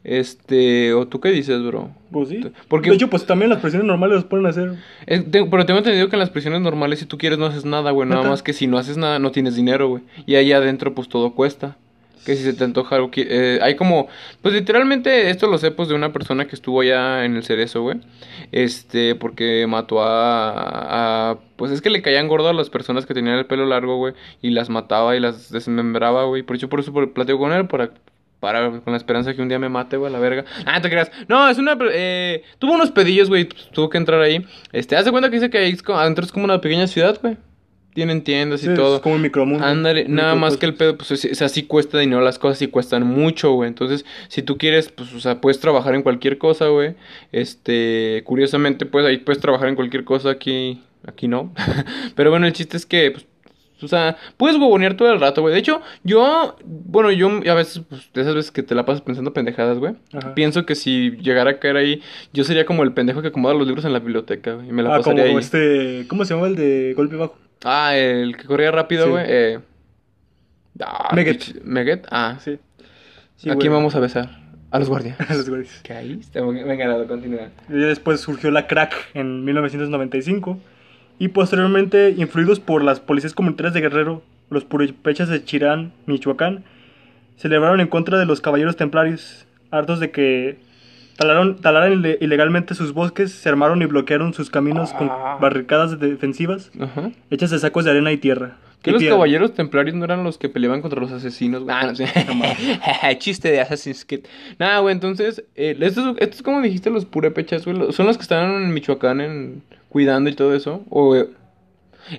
Este, 0.05 0.93
o 0.93 1.09
tú 1.09 1.19
qué 1.21 1.31
dices, 1.31 1.63
bro. 1.65 1.91
Pues 2.13 2.29
sí. 2.29 2.41
Porque- 2.69 2.91
De 2.91 2.97
hecho, 2.97 3.09
pues 3.09 3.25
también 3.25 3.49
las 3.51 3.61
prisiones 3.61 3.87
normales 3.87 4.17
los 4.17 4.25
pueden 4.27 4.45
hacer. 4.47 4.75
Es- 5.07 5.29
te- 5.31 5.45
pero 5.47 5.65
tengo 5.65 5.79
entendido 5.79 6.09
que 6.09 6.17
en 6.17 6.21
las 6.21 6.31
prisiones 6.31 6.61
normales, 6.61 6.99
si 6.99 7.07
tú 7.07 7.17
quieres, 7.19 7.39
no 7.39 7.47
haces 7.47 7.65
nada, 7.65 7.91
güey. 7.91 8.09
Nada 8.09 8.29
más 8.29 8.43
que 8.43 8.53
si 8.53 8.67
no 8.67 8.77
haces 8.79 8.97
nada, 8.99 9.19
no 9.19 9.33
tienes 9.33 9.57
dinero, 9.57 9.89
güey. 9.89 10.03
Y 10.27 10.35
ahí 10.35 10.53
adentro, 10.53 10.95
pues 10.95 11.09
todo 11.09 11.35
cuesta. 11.35 11.79
Que 12.25 12.37
si 12.37 12.43
se 12.43 12.55
te 12.55 12.65
antoja 12.65 12.97
algo, 12.97 13.11
eh, 13.17 13.59
hay 13.61 13.77
como, 13.77 14.09
pues 14.41 14.55
literalmente 14.55 15.29
esto 15.31 15.47
lo 15.47 15.59
sé 15.59 15.71
pues 15.71 15.89
de 15.89 15.95
una 15.95 16.13
persona 16.13 16.47
que 16.47 16.55
estuvo 16.57 16.81
allá 16.81 17.25
en 17.25 17.37
el 17.37 17.45
cerezo, 17.45 17.83
güey. 17.83 18.01
Este, 18.51 19.15
porque 19.15 19.67
mató 19.69 19.99
a, 20.03 21.39
pues 21.57 21.71
es 21.73 21.81
que 21.83 21.91
le 21.91 22.03
caían 22.03 22.29
gordo 22.29 22.49
a 22.49 22.53
las 22.55 22.71
personas 22.71 23.07
que 23.07 23.15
tenían 23.15 23.37
el 23.39 23.47
pelo 23.47 23.67
largo, 23.67 23.97
güey. 23.97 24.15
Y 24.43 24.51
las 24.51 24.71
mataba 24.71 25.17
y 25.17 25.21
las 25.21 25.51
desmembraba, 25.51 26.25
güey. 26.25 26.43
Por 26.43 26.57
eso, 26.57 26.69
por 26.69 26.81
eso 26.81 26.93
platico 26.93 27.39
con 27.39 27.53
él, 27.53 27.67
para, 27.67 27.91
para, 28.41 28.71
con 28.81 28.93
la 28.93 28.97
esperanza 28.97 29.35
que 29.35 29.43
un 29.43 29.49
día 29.49 29.59
me 29.59 29.69
mate, 29.69 29.97
güey, 29.97 30.13
la 30.13 30.19
verga. 30.19 30.45
Ah, 30.67 30.81
te 30.81 30.89
creas. 30.91 31.11
No, 31.29 31.49
es 31.49 31.59
una, 31.59 31.77
eh, 31.93 32.43
tuvo 32.59 32.73
unos 32.73 32.91
pedillos, 32.91 33.29
güey, 33.29 33.49
tuvo 33.73 33.89
que 33.91 33.99
entrar 33.99 34.21
ahí. 34.21 34.45
Este, 34.73 34.97
haz 34.97 35.05
de 35.05 35.11
cuenta 35.11 35.29
que 35.31 35.37
dice 35.37 35.51
que 35.51 35.59
ahí 35.59 35.77
como- 35.77 35.99
adentro 35.99 36.25
es 36.25 36.33
como 36.33 36.45
una 36.45 36.61
pequeña 36.61 36.87
ciudad, 36.87 37.19
güey. 37.23 37.37
Tienen 37.95 38.23
tiendas 38.25 38.63
y 38.63 38.67
Sí, 38.67 38.75
todo. 38.75 38.97
Es 38.97 39.03
como 39.03 39.15
un 39.15 39.23
micromundo. 39.23 39.65
Ándale, 39.65 40.07
nada 40.09 40.35
más 40.35 40.57
que 40.57 40.67
el 40.67 40.75
pedo, 40.75 40.97
pues, 40.99 41.13
es, 41.13 41.25
es 41.25 41.41
así 41.43 41.63
cuesta 41.63 41.99
dinero, 41.99 42.21
las 42.21 42.39
cosas 42.39 42.59
sí 42.59 42.67
cuestan 42.67 43.07
mucho, 43.07 43.53
güey. 43.53 43.69
Entonces, 43.69 44.05
si 44.29 44.43
tú 44.43 44.59
quieres, 44.59 44.91
pues, 44.91 45.15
o 45.15 45.21
sea, 45.21 45.41
puedes 45.41 45.61
trabajar 45.61 45.95
en 45.95 46.03
cualquier 46.03 46.37
cosa, 46.39 46.67
güey. 46.69 46.95
Este, 47.33 48.23
curiosamente, 48.25 48.87
pues, 48.87 49.07
ahí 49.07 49.19
puedes 49.19 49.41
trabajar 49.41 49.69
en 49.69 49.77
cualquier 49.77 50.05
cosa, 50.05 50.31
aquí, 50.31 50.83
aquí 51.07 51.29
no. 51.29 51.53
Pero 52.17 52.31
bueno, 52.31 52.47
el 52.47 52.53
chiste 52.53 52.77
es 52.77 52.85
que, 52.87 53.13
pues, 53.13 53.27
O 53.83 53.89
sea, 53.89 54.17
puedes 54.39 54.57
huevonear 54.57 54.95
todo 54.97 55.13
el 55.13 55.21
rato, 55.21 55.43
güey. 55.43 55.53
De 55.53 55.61
hecho, 55.61 55.83
yo, 56.05 56.57
bueno, 56.65 57.11
yo 57.13 57.29
a 57.51 57.55
veces, 57.55 57.83
pues, 57.89 58.09
de 58.15 58.23
esas 58.23 58.35
veces 58.35 58.51
que 58.51 58.63
te 58.63 58.75
la 58.75 58.87
pasas 58.87 59.03
pensando 59.03 59.33
pendejadas, 59.33 59.79
güey. 59.79 59.95
Ajá. 60.13 60.35
Pienso 60.35 60.65
que 60.65 60.75
si 60.75 61.11
llegara 61.21 61.51
a 61.51 61.59
caer 61.59 61.77
ahí, 61.77 62.01
yo 62.33 62.45
sería 62.45 62.65
como 62.65 62.83
el 62.83 62.93
pendejo 62.93 63.21
que 63.21 63.29
acomoda 63.29 63.53
los 63.55 63.67
libros 63.67 63.85
en 63.85 63.93
la 63.93 63.99
biblioteca, 63.99 64.55
güey. 64.55 64.69
Y 64.69 64.73
me 64.73 64.83
la 64.83 64.95
Ah, 64.95 65.03
como 65.03 65.17
pasaría 65.17 65.25
ahí. 65.33 65.37
este. 65.39 66.07
¿Cómo 66.09 66.25
se 66.25 66.35
llama 66.35 66.47
el 66.47 66.57
de 66.57 66.95
golpe 66.97 67.17
bajo? 67.17 67.37
Ah, 67.63 67.97
el 67.97 68.37
que 68.37 68.45
corría 68.45 68.71
rápido, 68.71 69.05
Sí. 69.05 69.11
güey. 69.11 69.25
Eh... 69.29 69.59
Ah, 70.81 71.11
Meget. 71.15 71.63
Meget, 71.65 72.07
ah. 72.11 72.39
Sí. 72.41 72.59
Sí, 73.37 73.51
¿A 73.51 73.57
quién 73.57 73.73
vamos 73.73 73.95
a 73.95 74.01
besar? 74.01 74.43
A 74.71 74.79
los 74.79 74.89
guardias. 74.89 75.17
A 75.31 75.35
los 75.35 75.49
güeyes. 75.49 75.81
¿Qué 75.85 75.93
ahí? 75.93 76.21
Venga, 76.35 76.87
nada, 76.87 77.07
continúa. 77.07 77.49
Y 77.69 77.75
después 77.75 78.21
surgió 78.21 78.51
la 78.51 78.67
crack 78.67 78.93
en 79.15 79.45
1995 79.45 80.59
y 81.19 81.29
posteriormente, 81.29 82.11
influidos 82.17 82.59
por 82.59 82.83
las 82.83 82.99
policías 82.99 83.35
comunitarias 83.35 83.73
de 83.75 83.81
Guerrero, 83.83 84.23
los 84.51 84.65
purépechas 84.65 85.29
de 85.29 85.45
Chirán, 85.45 85.93
Michoacán, 86.07 86.65
celebraron 87.37 87.81
en 87.81 87.87
contra 87.87 88.19
de 88.19 88.27
los 88.27 88.41
caballeros 88.41 88.77
templarios, 88.77 89.47
hartos 89.71 90.01
de 90.01 90.11
que 90.11 90.59
talaron, 91.17 91.57
talaran 91.61 91.93
ile- 91.93 92.19
ilegalmente 92.21 92.75
sus 92.75 92.93
bosques, 92.93 93.33
se 93.33 93.49
armaron 93.49 93.81
y 93.83 93.87
bloquearon 93.87 94.35
sus 94.35 94.51
caminos 94.51 94.93
con 94.93 95.09
Ah. 95.11 95.39
barricadas 95.41 95.99
defensivas 96.01 96.71
Ajá. 96.81 97.11
hechas 97.31 97.51
de 97.51 97.59
sacos 97.59 97.85
de 97.85 97.91
arena 97.93 98.13
y 98.13 98.17
tierra. 98.19 98.57
¿Que 98.83 98.91
Y 98.91 98.93
los 98.93 99.01
piedra. 99.01 99.17
caballeros 99.17 99.55
templarios 99.55 99.95
no 99.97 100.05
eran 100.05 100.25
los 100.25 100.37
que 100.37 100.51
peleaban 100.51 100.83
contra 100.83 101.01
los 101.01 101.11
asesinos? 101.11 101.63
güey? 101.65 101.75
Ah, 101.75 101.87
no 101.87 101.95
sé. 101.95 102.07
Chiste 103.19 103.51
de 103.51 103.61
Assassin's 103.61 104.05
Creed. 104.05 104.25
Nada, 104.59 104.81
güey, 104.81 104.93
entonces, 104.95 105.43
eh, 105.57 105.75
estos, 105.81 106.17
estos, 106.19 106.43
como 106.43 106.61
dijiste, 106.61 106.91
los 106.91 107.07
purépechas, 107.07 107.65
güey, 107.65 107.93
son 107.93 108.07
los 108.07 108.17
que 108.19 108.23
están 108.23 108.51
en 108.65 108.75
Michoacán 108.75 109.21
en, 109.23 109.63
cuidando 109.89 110.29
y 110.29 110.35
todo 110.35 110.55
eso. 110.55 110.85
O, 110.91 111.17
eh, 111.17 111.29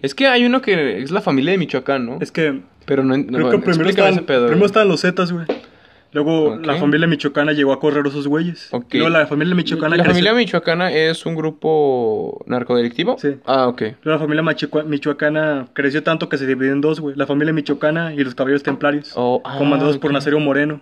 es 0.01 0.15
que 0.15 0.27
hay 0.27 0.43
uno 0.45 0.61
que 0.61 1.03
es 1.03 1.11
la 1.11 1.21
familia 1.21 1.51
de 1.51 1.59
Michoacán, 1.59 2.05
¿no? 2.05 2.17
Es 2.19 2.31
que 2.31 2.61
Pero 2.85 3.03
no, 3.03 3.15
no 3.15 3.25
creo 3.25 3.51
que 3.51 3.57
primero 3.59 3.89
estaban, 3.89 4.13
ese 4.13 4.21
pedo, 4.23 4.47
primero 4.47 4.65
estaban 4.65 4.87
los 4.87 5.01
Zetas, 5.01 5.31
güey. 5.31 5.45
Luego 6.15 6.55
la 6.55 6.75
familia 6.77 7.07
michoacana 7.07 7.51
llegó 7.51 7.73
a 7.73 7.79
correr 7.79 8.07
esos 8.07 8.27
güeyes. 8.27 8.69
Ok. 8.71 8.93
Luego 8.93 9.09
la 9.09 9.27
familia 9.27 9.53
michoacana 9.53 9.97
¿La 9.97 10.03
creció- 10.03 10.13
familia 10.13 10.33
michoacana 10.33 10.91
es 10.91 11.25
un 11.25 11.35
grupo 11.35 12.41
narcodelictivo? 12.47 13.17
Sí. 13.19 13.35
Ah, 13.45 13.67
ok. 13.67 13.81
Luego 14.03 14.11
La 14.11 14.19
familia 14.19 14.83
michoacana 14.85 15.67
creció 15.73 16.01
tanto 16.03 16.29
que 16.29 16.37
se 16.37 16.47
dividió 16.47 16.71
en 16.71 16.79
dos, 16.81 16.99
güey. 17.01 17.15
La 17.17 17.27
familia 17.27 17.53
michoacana 17.53 18.13
y 18.13 18.23
los 18.23 18.33
caballeros 18.33 18.63
templarios. 18.63 19.11
Oh, 19.15 19.41
ah, 19.43 19.57
comandados 19.57 19.97
por. 19.97 20.13
Nazario 20.13 20.39
Moreno. 20.39 20.79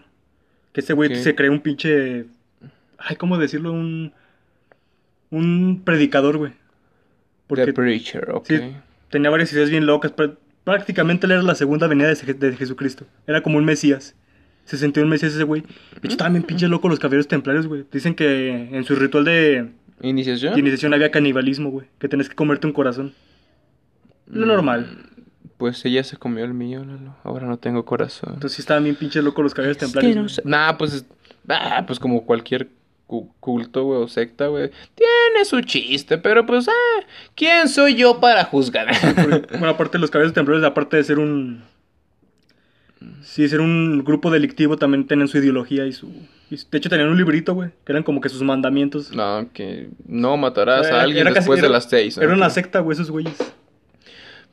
Que 0.72 0.82
ese 0.82 0.94
güey 0.94 1.16
se 1.16 1.34
creó 1.36 1.52
un 1.52 1.60
pinche... 1.62 2.26
Ay, 2.98 3.16
¿cómo 3.16 3.38
decirlo? 3.38 3.72
Un... 3.74 4.14
Un 5.32 5.82
predicador, 5.84 6.38
güey. 6.38 6.52
Porque 7.48 7.66
The 7.66 7.74
Preacher, 7.74 8.30
ok. 8.32 8.46
sí, 8.48 8.60
tenía 9.10 9.30
varias 9.30 9.52
ideas 9.54 9.70
bien 9.70 9.86
locas. 9.86 10.12
pero 10.16 10.36
prácticamente 10.64 11.26
él 11.26 11.32
era 11.34 11.42
la 11.44 11.56
segunda 11.56 11.88
venida 11.88 12.08
de, 12.08 12.16
Je- 12.16 12.34
de 12.38 12.56
Jesucristo. 12.56 13.06
Era 13.28 13.42
como 13.42 13.58
un 13.58 13.66
mesías. 13.66 14.16
Se 14.66 14.78
sentía 14.78 15.04
un 15.04 15.10
mesías 15.10 15.34
ese 15.34 15.44
güey. 15.44 15.62
De 15.62 15.68
hecho, 16.04 16.12
estaban 16.14 16.34
bien 16.34 16.44
pinches 16.44 16.70
locos 16.70 16.90
los 16.90 17.00
caballeros 17.00 17.28
templarios, 17.28 17.68
güey. 17.68 17.86
Dicen 17.92 18.16
que 18.16 18.50
en 18.72 18.84
su 18.86 18.96
ritual 18.96 19.26
de... 19.26 19.70
¿Iniciación? 20.02 20.54
de 20.54 20.60
iniciación 20.60 20.94
había 20.94 21.12
canibalismo, 21.12 21.70
güey. 21.70 21.88
Que 22.00 22.08
tenés 22.10 22.28
que 22.30 22.36
comerte 22.36 22.68
un 22.68 22.74
corazón. 22.74 23.14
Lo 24.28 24.46
normal. 24.46 24.98
Pues 25.58 25.84
ella 25.86 26.04
se 26.04 26.18
comió 26.18 26.44
el 26.46 26.54
mío, 26.54 26.84
Lalo. 26.84 27.16
Ahora 27.24 27.46
no 27.48 27.58
tengo 27.58 27.86
corazón. 27.86 28.32
Entonces 28.34 28.56
sí 28.58 28.62
estaban 28.62 28.84
bien 28.84 28.96
pinches 28.96 29.24
locos 29.24 29.44
los 29.44 29.54
caballeros 29.54 29.78
Es 29.78 29.80
que 29.82 29.86
templarios. 29.86 30.16
no 30.24 30.30
sé. 30.30 30.42
Nah, 30.46 30.74
pues. 30.78 30.94
es- 30.94 31.06
ah, 31.50 31.84
pues 31.86 32.00
como 32.00 32.26
cualquier 32.26 32.70
cu- 33.08 33.34
culto, 33.40 33.84
güey, 33.84 34.02
o 34.02 34.08
secta, 34.08 34.48
güey. 34.48 34.72
Tiene 34.96 35.46
su 35.46 35.62
chiste, 35.62 36.18
pero 36.18 36.46
pues, 36.46 36.68
ah, 36.68 37.06
¿quién 37.36 37.68
soy 37.70 37.96
yo 37.96 38.20
para 38.20 38.44
juzgar? 38.46 38.88
Bueno, 39.52 39.70
aparte 39.70 40.00
los 40.00 40.10
caballeros 40.10 40.34
templarios, 40.34 40.66
aparte 40.66 40.98
de 40.98 41.04
ser 41.04 41.20
un... 41.20 41.64
Sí, 43.22 43.48
ser 43.48 43.62
un 43.62 44.04
grupo 44.04 44.32
delictivo, 44.32 44.78
también 44.78 45.08
tenían 45.08 45.28
su 45.28 45.38
ideología 45.38 45.86
y 45.86 45.94
su... 45.94 46.08
y 46.50 46.58
de 46.58 46.78
hecho, 46.78 46.90
tenían 46.90 47.10
un 47.10 47.18
librito, 47.18 47.54
güey, 47.54 47.70
que 47.86 47.92
eran 47.92 48.04
como 48.04 48.22
que 48.22 48.30
sus 48.30 48.42
mandamientos. 48.44 49.12
no, 49.14 49.50
que 49.54 49.90
no 50.08 50.38
matarás 50.38 50.88
Era- 50.88 51.00
a 51.00 51.04
alguien 51.04 51.24
casi- 51.26 51.36
después 51.36 51.62
de 51.62 51.70
las 51.70 51.90
seis. 51.90 52.18
Era 52.18 52.34
una 52.34 52.50
secta, 52.50 52.80
güey, 52.80 52.96
esos 52.96 53.10
güeyes. 53.12 53.36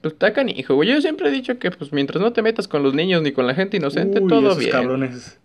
Pues 0.00 0.14
está 0.14 0.32
canijo, 0.32 0.74
güey. 0.74 0.88
Yo 0.88 1.00
siempre 1.00 1.28
he 1.28 1.30
dicho 1.30 1.58
que, 1.58 1.70
pues, 1.70 1.92
mientras 1.92 2.22
no 2.22 2.32
te 2.32 2.40
metas 2.42 2.66
con 2.66 2.82
los 2.82 2.94
niños 2.94 3.22
ni 3.22 3.32
con 3.32 3.46
la 3.46 3.54
gente 3.54 3.76
inocente, 3.76 4.20
Uy, 4.20 4.28
todo 4.28 4.48
esos 4.52 4.58
bien. 4.58 4.70
cabrones. 4.70 5.38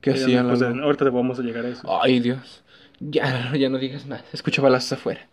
¿Qué 0.00 0.10
hacían, 0.12 0.48
pues, 0.48 0.62
ahorita 0.62 1.04
te 1.04 1.10
vamos 1.10 1.38
a 1.38 1.42
llegar 1.42 1.64
a 1.66 1.68
eso. 1.68 2.02
Ay, 2.02 2.20
Dios. 2.20 2.62
Ya, 3.00 3.52
ya 3.56 3.68
no 3.68 3.78
digas 3.78 4.06
más. 4.06 4.22
Escucha 4.32 4.62
balazos 4.62 4.92
afuera. 4.92 5.28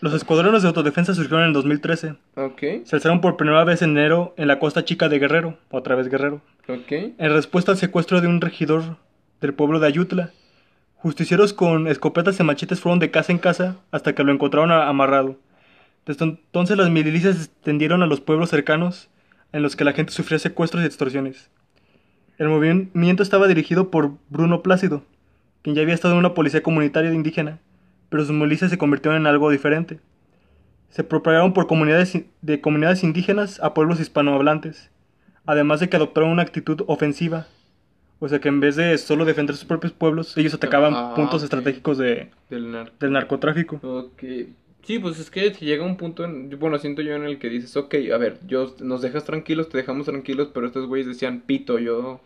Los 0.00 0.12
escuadrones 0.14 0.62
de 0.62 0.68
autodefensa 0.68 1.14
surgieron 1.14 1.42
en 1.42 1.48
el 1.48 1.52
2013. 1.54 2.14
Ok, 2.36 2.62
Se 2.84 2.96
alzaron 2.96 3.20
por 3.20 3.36
primera 3.36 3.64
vez 3.64 3.80
en 3.82 3.90
enero 3.90 4.34
en 4.36 4.48
la 4.48 4.58
costa 4.58 4.84
chica 4.84 5.08
de 5.08 5.18
Guerrero, 5.18 5.56
otra 5.70 5.94
vez 5.94 6.08
Guerrero. 6.08 6.42
ok. 6.68 6.92
En 7.18 7.32
respuesta 7.32 7.72
al 7.72 7.78
secuestro 7.78 8.20
de 8.20 8.28
un 8.28 8.40
regidor 8.40 8.96
del 9.40 9.54
pueblo 9.54 9.80
de 9.80 9.86
Ayutla, 9.86 10.30
justicieros 10.96 11.52
con 11.52 11.86
escopetas 11.86 12.38
y 12.38 12.42
machetes 12.44 12.80
fueron 12.80 12.98
de 12.98 13.10
casa 13.10 13.32
en 13.32 13.38
casa 13.38 13.76
hasta 13.90 14.14
que 14.14 14.24
lo 14.24 14.32
encontraron 14.32 14.70
amarrado. 14.72 15.36
Desde 16.06 16.24
entonces 16.24 16.76
las 16.76 16.90
milicias 16.90 17.36
se 17.36 17.44
extendieron 17.44 18.02
a 18.02 18.06
los 18.06 18.20
pueblos 18.20 18.50
cercanos 18.50 19.08
en 19.52 19.62
los 19.62 19.76
que 19.76 19.84
la 19.84 19.92
gente 19.92 20.12
sufría 20.12 20.38
secuestros 20.38 20.82
y 20.82 20.86
extorsiones. 20.86 21.50
El 22.36 22.48
movimiento 22.48 23.22
estaba 23.22 23.46
dirigido 23.46 23.90
por 23.90 24.12
Bruno 24.28 24.62
Plácido, 24.62 25.02
quien 25.62 25.76
ya 25.76 25.82
había 25.82 25.94
estado 25.94 26.14
en 26.14 26.18
una 26.18 26.34
policía 26.34 26.62
comunitaria 26.62 27.08
de 27.10 27.16
indígena, 27.16 27.58
pero 28.14 28.24
sus 28.24 28.36
milicias 28.36 28.70
se 28.70 28.78
convirtieron 28.78 29.20
en 29.20 29.26
algo 29.26 29.50
diferente. 29.50 29.98
Se 30.88 31.02
propagaron 31.02 31.52
por 31.52 31.66
comunidades 31.66 32.16
de 32.42 32.60
comunidades 32.60 33.02
indígenas 33.02 33.58
a 33.60 33.74
pueblos 33.74 33.98
hispanohablantes, 33.98 34.88
además 35.46 35.80
de 35.80 35.88
que 35.88 35.96
adoptaron 35.96 36.30
una 36.30 36.42
actitud 36.42 36.82
ofensiva. 36.86 37.48
O 38.20 38.28
sea 38.28 38.38
que 38.38 38.46
en 38.46 38.60
vez 38.60 38.76
de 38.76 38.96
solo 38.98 39.24
defender 39.24 39.56
sus 39.56 39.64
propios 39.64 39.92
pueblos, 39.92 40.36
ellos 40.36 40.54
atacaban 40.54 40.94
Ah, 40.94 41.12
puntos 41.16 41.42
estratégicos 41.42 41.98
de, 41.98 42.30
Del 42.48 42.70
narco. 42.70 42.94
del 43.00 43.10
narcotráfico. 43.10 43.80
Ok. 43.82 44.22
Sí, 44.84 45.00
pues 45.00 45.18
es 45.18 45.28
que 45.28 45.52
si 45.52 45.64
llega 45.64 45.84
un 45.84 45.96
punto, 45.96 46.24
en, 46.24 46.56
bueno, 46.60 46.78
siento 46.78 47.02
yo 47.02 47.16
en 47.16 47.24
el 47.24 47.40
que 47.40 47.48
dices, 47.48 47.76
ok, 47.76 47.96
a 48.14 48.16
ver, 48.16 48.38
yo, 48.46 48.76
nos 48.78 49.02
dejas 49.02 49.24
tranquilos, 49.24 49.68
te 49.70 49.78
dejamos 49.78 50.06
tranquilos, 50.06 50.50
pero 50.54 50.68
estos 50.68 50.86
güeyes 50.86 51.08
decían, 51.08 51.40
pito, 51.40 51.80
yo, 51.80 52.20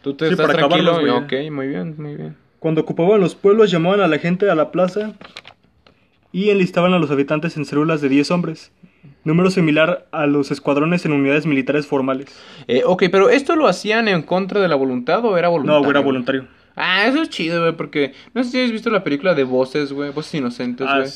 tú 0.00 0.14
te 0.14 0.28
Sí, 0.28 0.32
estás 0.32 0.46
para 0.46 0.60
tranquilo, 0.60 0.92
acabarlos, 0.92 1.24
ok, 1.24 1.50
muy 1.52 1.66
bien, 1.68 1.94
muy 1.98 2.16
bien. 2.16 2.45
Cuando 2.58 2.80
ocupaban 2.82 3.20
los 3.20 3.34
pueblos 3.34 3.70
llamaban 3.70 4.00
a 4.00 4.08
la 4.08 4.18
gente 4.18 4.48
a 4.50 4.54
la 4.54 4.70
plaza 4.70 5.12
y 6.32 6.50
enlistaban 6.50 6.92
a 6.94 6.98
los 6.98 7.10
habitantes 7.10 7.56
en 7.56 7.64
células 7.64 8.00
de 8.00 8.08
10 8.08 8.30
hombres, 8.30 8.72
número 9.24 9.50
similar 9.50 10.06
a 10.10 10.26
los 10.26 10.50
escuadrones 10.50 11.04
en 11.04 11.12
unidades 11.12 11.46
militares 11.46 11.86
formales. 11.86 12.26
Eh, 12.68 12.82
ok, 12.84 13.04
pero 13.10 13.28
¿esto 13.30 13.56
lo 13.56 13.66
hacían 13.68 14.08
en 14.08 14.22
contra 14.22 14.60
de 14.60 14.68
la 14.68 14.74
voluntad 14.76 15.24
o 15.24 15.36
era 15.36 15.48
No, 15.48 15.52
voluntario? 15.52 15.80
güey, 15.80 15.90
era 15.90 16.00
voluntario. 16.00 16.46
Ah, 16.74 17.06
eso 17.06 17.22
es 17.22 17.30
chido, 17.30 17.60
güey, 17.62 17.72
porque 17.72 18.12
no 18.34 18.44
sé 18.44 18.50
si 18.50 18.60
has 18.60 18.70
visto 18.70 18.90
la 18.90 19.02
película 19.02 19.34
de 19.34 19.44
Voces, 19.44 19.92
güey, 19.92 20.10
Voces 20.12 20.34
Inocentes, 20.34 20.86
güey. 20.86 21.08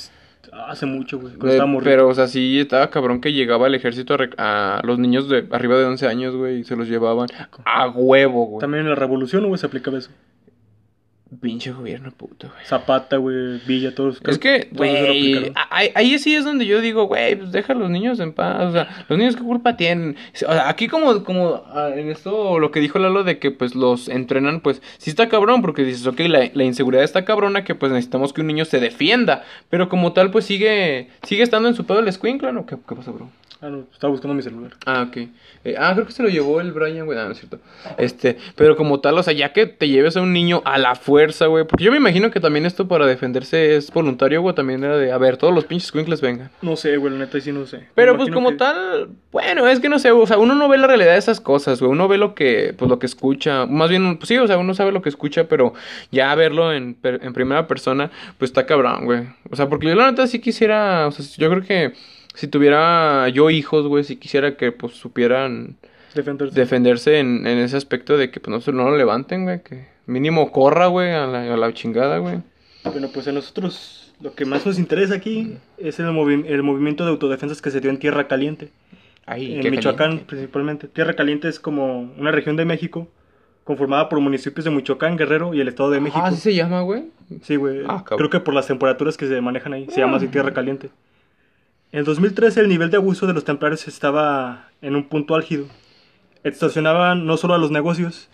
hace 0.66 0.86
mucho, 0.86 1.18
güey. 1.18 1.34
cuando 1.34 1.78
Eh, 1.78 1.80
pero, 1.84 2.08
o 2.08 2.14
sea, 2.14 2.26
sí 2.28 2.58
estaba 2.58 2.88
cabrón 2.88 3.20
que 3.20 3.32
llegaba 3.32 3.66
el 3.66 3.74
ejército 3.74 4.16
a 4.38 4.80
los 4.84 4.98
niños 4.98 5.28
de 5.28 5.46
arriba 5.50 5.76
de 5.76 5.84
11 5.84 6.06
años, 6.06 6.34
güey, 6.34 6.60
y 6.60 6.64
se 6.64 6.76
los 6.76 6.88
llevaban 6.88 7.28
a 7.66 7.88
huevo, 7.90 8.46
güey. 8.46 8.60
También 8.60 8.84
en 8.84 8.90
la 8.90 8.96
revolución, 8.96 9.46
güey, 9.46 9.58
se 9.58 9.66
aplicaba 9.66 9.98
eso. 9.98 10.10
Pinche 11.38 11.70
gobierno 11.70 12.10
puto, 12.10 12.48
güey. 12.48 12.66
Zapata, 12.66 13.16
güey, 13.16 13.60
Villa, 13.64 13.94
todos. 13.94 14.20
Es 14.26 14.38
que, 14.38 14.68
güey, 14.72 15.52
ahí 15.54 16.18
sí 16.18 16.34
es 16.34 16.44
donde 16.44 16.66
yo 16.66 16.80
digo, 16.80 17.04
güey, 17.04 17.36
pues 17.36 17.52
deja 17.52 17.72
a 17.72 17.76
los 17.76 17.88
niños 17.88 18.18
en 18.18 18.32
paz, 18.32 18.66
o 18.66 18.72
sea, 18.72 19.04
los 19.08 19.16
niños 19.16 19.36
qué 19.36 19.42
culpa 19.42 19.76
tienen. 19.76 20.16
O 20.34 20.36
sea, 20.36 20.68
aquí 20.68 20.88
como, 20.88 21.22
como 21.22 21.62
ah, 21.68 21.90
en 21.94 22.10
esto 22.10 22.58
lo 22.58 22.72
que 22.72 22.80
dijo 22.80 22.98
Lalo 22.98 23.22
de 23.22 23.38
que 23.38 23.52
pues 23.52 23.76
los 23.76 24.08
entrenan, 24.08 24.60
pues 24.60 24.82
sí 24.98 25.10
está 25.10 25.28
cabrón, 25.28 25.62
porque 25.62 25.84
dices, 25.84 26.04
ok, 26.06 26.18
la, 26.20 26.50
la 26.52 26.64
inseguridad 26.64 27.04
está 27.04 27.24
cabrona, 27.24 27.62
que 27.62 27.76
pues 27.76 27.92
necesitamos 27.92 28.32
que 28.32 28.40
un 28.40 28.48
niño 28.48 28.64
se 28.64 28.80
defienda, 28.80 29.44
pero 29.68 29.88
como 29.88 30.12
tal, 30.12 30.32
pues 30.32 30.46
sigue, 30.46 31.10
sigue 31.22 31.44
estando 31.44 31.68
en 31.68 31.76
su 31.76 31.86
pedo 31.86 32.00
el 32.00 32.08
escuincla, 32.08 32.50
¿no? 32.50 32.66
¿Qué, 32.66 32.76
qué 32.88 32.96
pasa, 32.96 33.12
bro? 33.12 33.30
Ah, 33.62 33.68
no, 33.68 33.84
estaba 33.92 34.10
buscando 34.10 34.34
mi 34.34 34.40
celular. 34.42 34.72
Ah, 34.86 35.04
ok. 35.06 35.16
Eh, 35.64 35.74
ah, 35.78 35.92
creo 35.92 36.06
que 36.06 36.12
se 36.12 36.22
lo 36.22 36.30
llevó 36.30 36.62
el 36.62 36.72
Brian, 36.72 37.04
güey. 37.04 37.18
Ah, 37.18 37.26
no 37.26 37.32
es 37.32 37.38
cierto. 37.38 37.58
Este, 37.98 38.38
pero 38.56 38.74
como 38.74 39.00
tal, 39.00 39.18
o 39.18 39.22
sea, 39.22 39.34
ya 39.34 39.52
que 39.52 39.66
te 39.66 39.86
lleves 39.86 40.16
a 40.16 40.22
un 40.22 40.32
niño 40.32 40.62
a 40.64 40.78
la 40.78 40.94
fuerza, 40.94 41.44
güey. 41.46 41.66
Porque 41.66 41.84
yo 41.84 41.90
me 41.90 41.98
imagino 41.98 42.30
que 42.30 42.40
también 42.40 42.64
esto 42.64 42.88
para 42.88 43.04
defenderse 43.04 43.76
es 43.76 43.90
voluntario, 43.92 44.40
güey. 44.40 44.54
También 44.54 44.82
era 44.82 44.96
de, 44.96 45.12
a 45.12 45.18
ver, 45.18 45.36
todos 45.36 45.52
los 45.54 45.66
pinches 45.66 45.88
squinkles 45.88 46.22
vengan. 46.22 46.50
No 46.62 46.74
sé, 46.74 46.96
güey, 46.96 47.12
la 47.12 47.18
neta, 47.18 47.38
sí 47.38 47.52
no 47.52 47.66
sé. 47.66 47.86
Pero 47.94 48.12
Me 48.12 48.18
pues 48.20 48.30
como 48.30 48.48
que- 48.50 48.56
tal, 48.56 49.10
bueno, 49.30 49.68
es 49.68 49.78
que 49.80 49.90
no 49.90 49.98
sé, 49.98 50.10
o 50.10 50.26
sea, 50.26 50.38
uno 50.38 50.54
no 50.54 50.66
ve 50.68 50.78
la 50.78 50.86
realidad 50.86 51.12
de 51.12 51.18
esas 51.18 51.40
cosas, 51.42 51.80
güey. 51.80 51.92
Uno 51.92 52.08
ve 52.08 52.16
lo 52.16 52.34
que, 52.34 52.74
pues 52.78 52.88
lo 52.88 52.98
que 52.98 53.04
escucha. 53.04 53.66
Más 53.66 53.90
bien, 53.90 54.16
pues 54.16 54.28
sí, 54.28 54.38
o 54.38 54.46
sea, 54.46 54.56
uno 54.56 54.72
sabe 54.72 54.90
lo 54.90 55.02
que 55.02 55.10
escucha, 55.10 55.44
pero 55.48 55.74
ya 56.10 56.34
verlo 56.34 56.72
en, 56.72 56.96
en 57.02 57.32
primera 57.34 57.66
persona, 57.66 58.10
pues 58.38 58.50
está 58.52 58.64
cabrón, 58.64 59.04
güey. 59.04 59.24
O 59.50 59.56
sea, 59.56 59.68
porque 59.68 59.86
yo 59.88 59.94
la 59.96 60.10
neta 60.10 60.26
sí 60.26 60.38
quisiera, 60.38 61.06
o 61.08 61.10
sea, 61.12 61.26
yo 61.36 61.50
creo 61.50 61.62
que 61.62 61.92
si 62.34 62.48
tuviera 62.48 63.28
yo 63.28 63.50
hijos, 63.50 63.86
güey, 63.86 64.04
si 64.04 64.16
quisiera 64.16 64.56
que 64.56 64.72
pues 64.72 64.94
supieran 64.94 65.76
Defenderse. 66.14 66.58
defenderse 66.58 67.18
en, 67.18 67.46
en 67.46 67.58
ese 67.58 67.76
aspecto 67.76 68.16
de 68.16 68.30
que 68.30 68.40
pues 68.40 68.50
no, 68.50 68.60
se- 68.60 68.72
no 68.72 68.88
lo 68.90 68.96
levanten, 68.96 69.44
güey, 69.44 69.62
que 69.62 69.86
mínimo 70.06 70.50
corra, 70.52 70.86
güey, 70.86 71.12
a 71.12 71.26
la, 71.26 71.52
a 71.54 71.56
la 71.56 71.72
chingada, 71.72 72.18
güey. 72.18 72.38
Bueno, 72.84 73.08
pues 73.12 73.28
a 73.28 73.32
nosotros 73.32 74.12
lo 74.20 74.34
que 74.34 74.44
más 74.44 74.64
nos 74.66 74.78
interesa 74.78 75.14
aquí 75.14 75.56
es 75.78 75.98
el, 76.00 76.06
movi- 76.06 76.46
el 76.46 76.62
movimiento 76.62 77.04
de 77.04 77.10
autodefensas 77.10 77.60
que 77.62 77.70
se 77.70 77.80
dio 77.80 77.90
en 77.90 77.98
Tierra 77.98 78.26
Caliente, 78.28 78.70
Ahí, 79.26 79.54
en 79.60 79.70
Michoacán 79.70 79.96
caliente. 80.08 80.24
principalmente. 80.26 80.88
Tierra 80.88 81.14
Caliente 81.14 81.48
es 81.48 81.60
como 81.60 82.00
una 82.18 82.30
región 82.32 82.56
de 82.56 82.64
México 82.64 83.06
conformada 83.64 84.08
por 84.08 84.18
municipios 84.18 84.64
de 84.64 84.70
Michoacán, 84.72 85.16
Guerrero 85.16 85.54
y 85.54 85.60
el 85.60 85.68
Estado 85.68 85.90
de 85.90 86.00
México. 86.00 86.20
Ah, 86.24 86.28
¿así 86.28 86.40
se 86.40 86.54
llama, 86.54 86.80
güey? 86.80 87.04
Sí, 87.42 87.54
güey. 87.56 87.82
Ah. 87.86 88.04
Creo 88.04 88.28
que 88.30 88.40
por 88.40 88.54
las 88.54 88.66
temperaturas 88.66 89.16
que 89.16 89.28
se 89.28 89.40
manejan 89.40 89.72
ahí. 89.74 89.86
Se 89.90 90.00
llama 90.00 90.16
así 90.16 90.26
Tierra 90.26 90.52
Caliente. 90.52 90.90
En 91.92 92.04
2013 92.04 92.60
el 92.60 92.68
nivel 92.68 92.90
de 92.90 92.96
abuso 92.98 93.26
de 93.26 93.32
los 93.34 93.44
templarios 93.44 93.86
estaba 93.88 94.68
en 94.80 94.94
un 94.96 95.08
punto 95.08 95.34
álgido. 95.34 95.66
Extorsionaban 96.44 97.26
no 97.26 97.36
solo 97.36 97.54
a 97.54 97.58
los 97.58 97.70
negocios, 97.70 98.28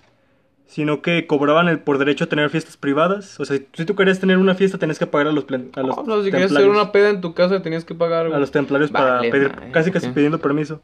sino 0.66 1.00
que 1.00 1.26
cobraban 1.26 1.68
el 1.68 1.78
por 1.80 1.98
derecho 1.98 2.24
a 2.24 2.28
tener 2.28 2.50
fiestas 2.50 2.76
privadas. 2.76 3.40
O 3.40 3.44
sea, 3.44 3.56
si 3.72 3.84
tú 3.84 3.94
querías 3.96 4.20
tener 4.20 4.36
una 4.38 4.54
fiesta, 4.54 4.78
tenías 4.78 4.98
que 4.98 5.06
pagar 5.06 5.28
a 5.28 5.32
los, 5.32 5.46
plen- 5.46 5.70
a 5.74 5.82
los 5.82 5.96
no, 6.06 6.22
si 6.22 6.30
querías 6.30 6.52
hacer 6.52 6.56
templarios. 6.58 6.74
una 6.76 6.92
peda 6.92 7.10
en 7.10 7.20
tu 7.20 7.34
casa 7.34 7.62
tenías 7.62 7.84
que 7.84 7.94
pagar, 7.94 8.26
güey. 8.26 8.36
a 8.36 8.40
los 8.40 8.50
templarios 8.50 8.90
para 8.90 9.20
pedir, 9.30 9.52
casi 9.72 9.90
casi 9.90 10.08
pidiendo 10.10 10.38
permiso. 10.38 10.80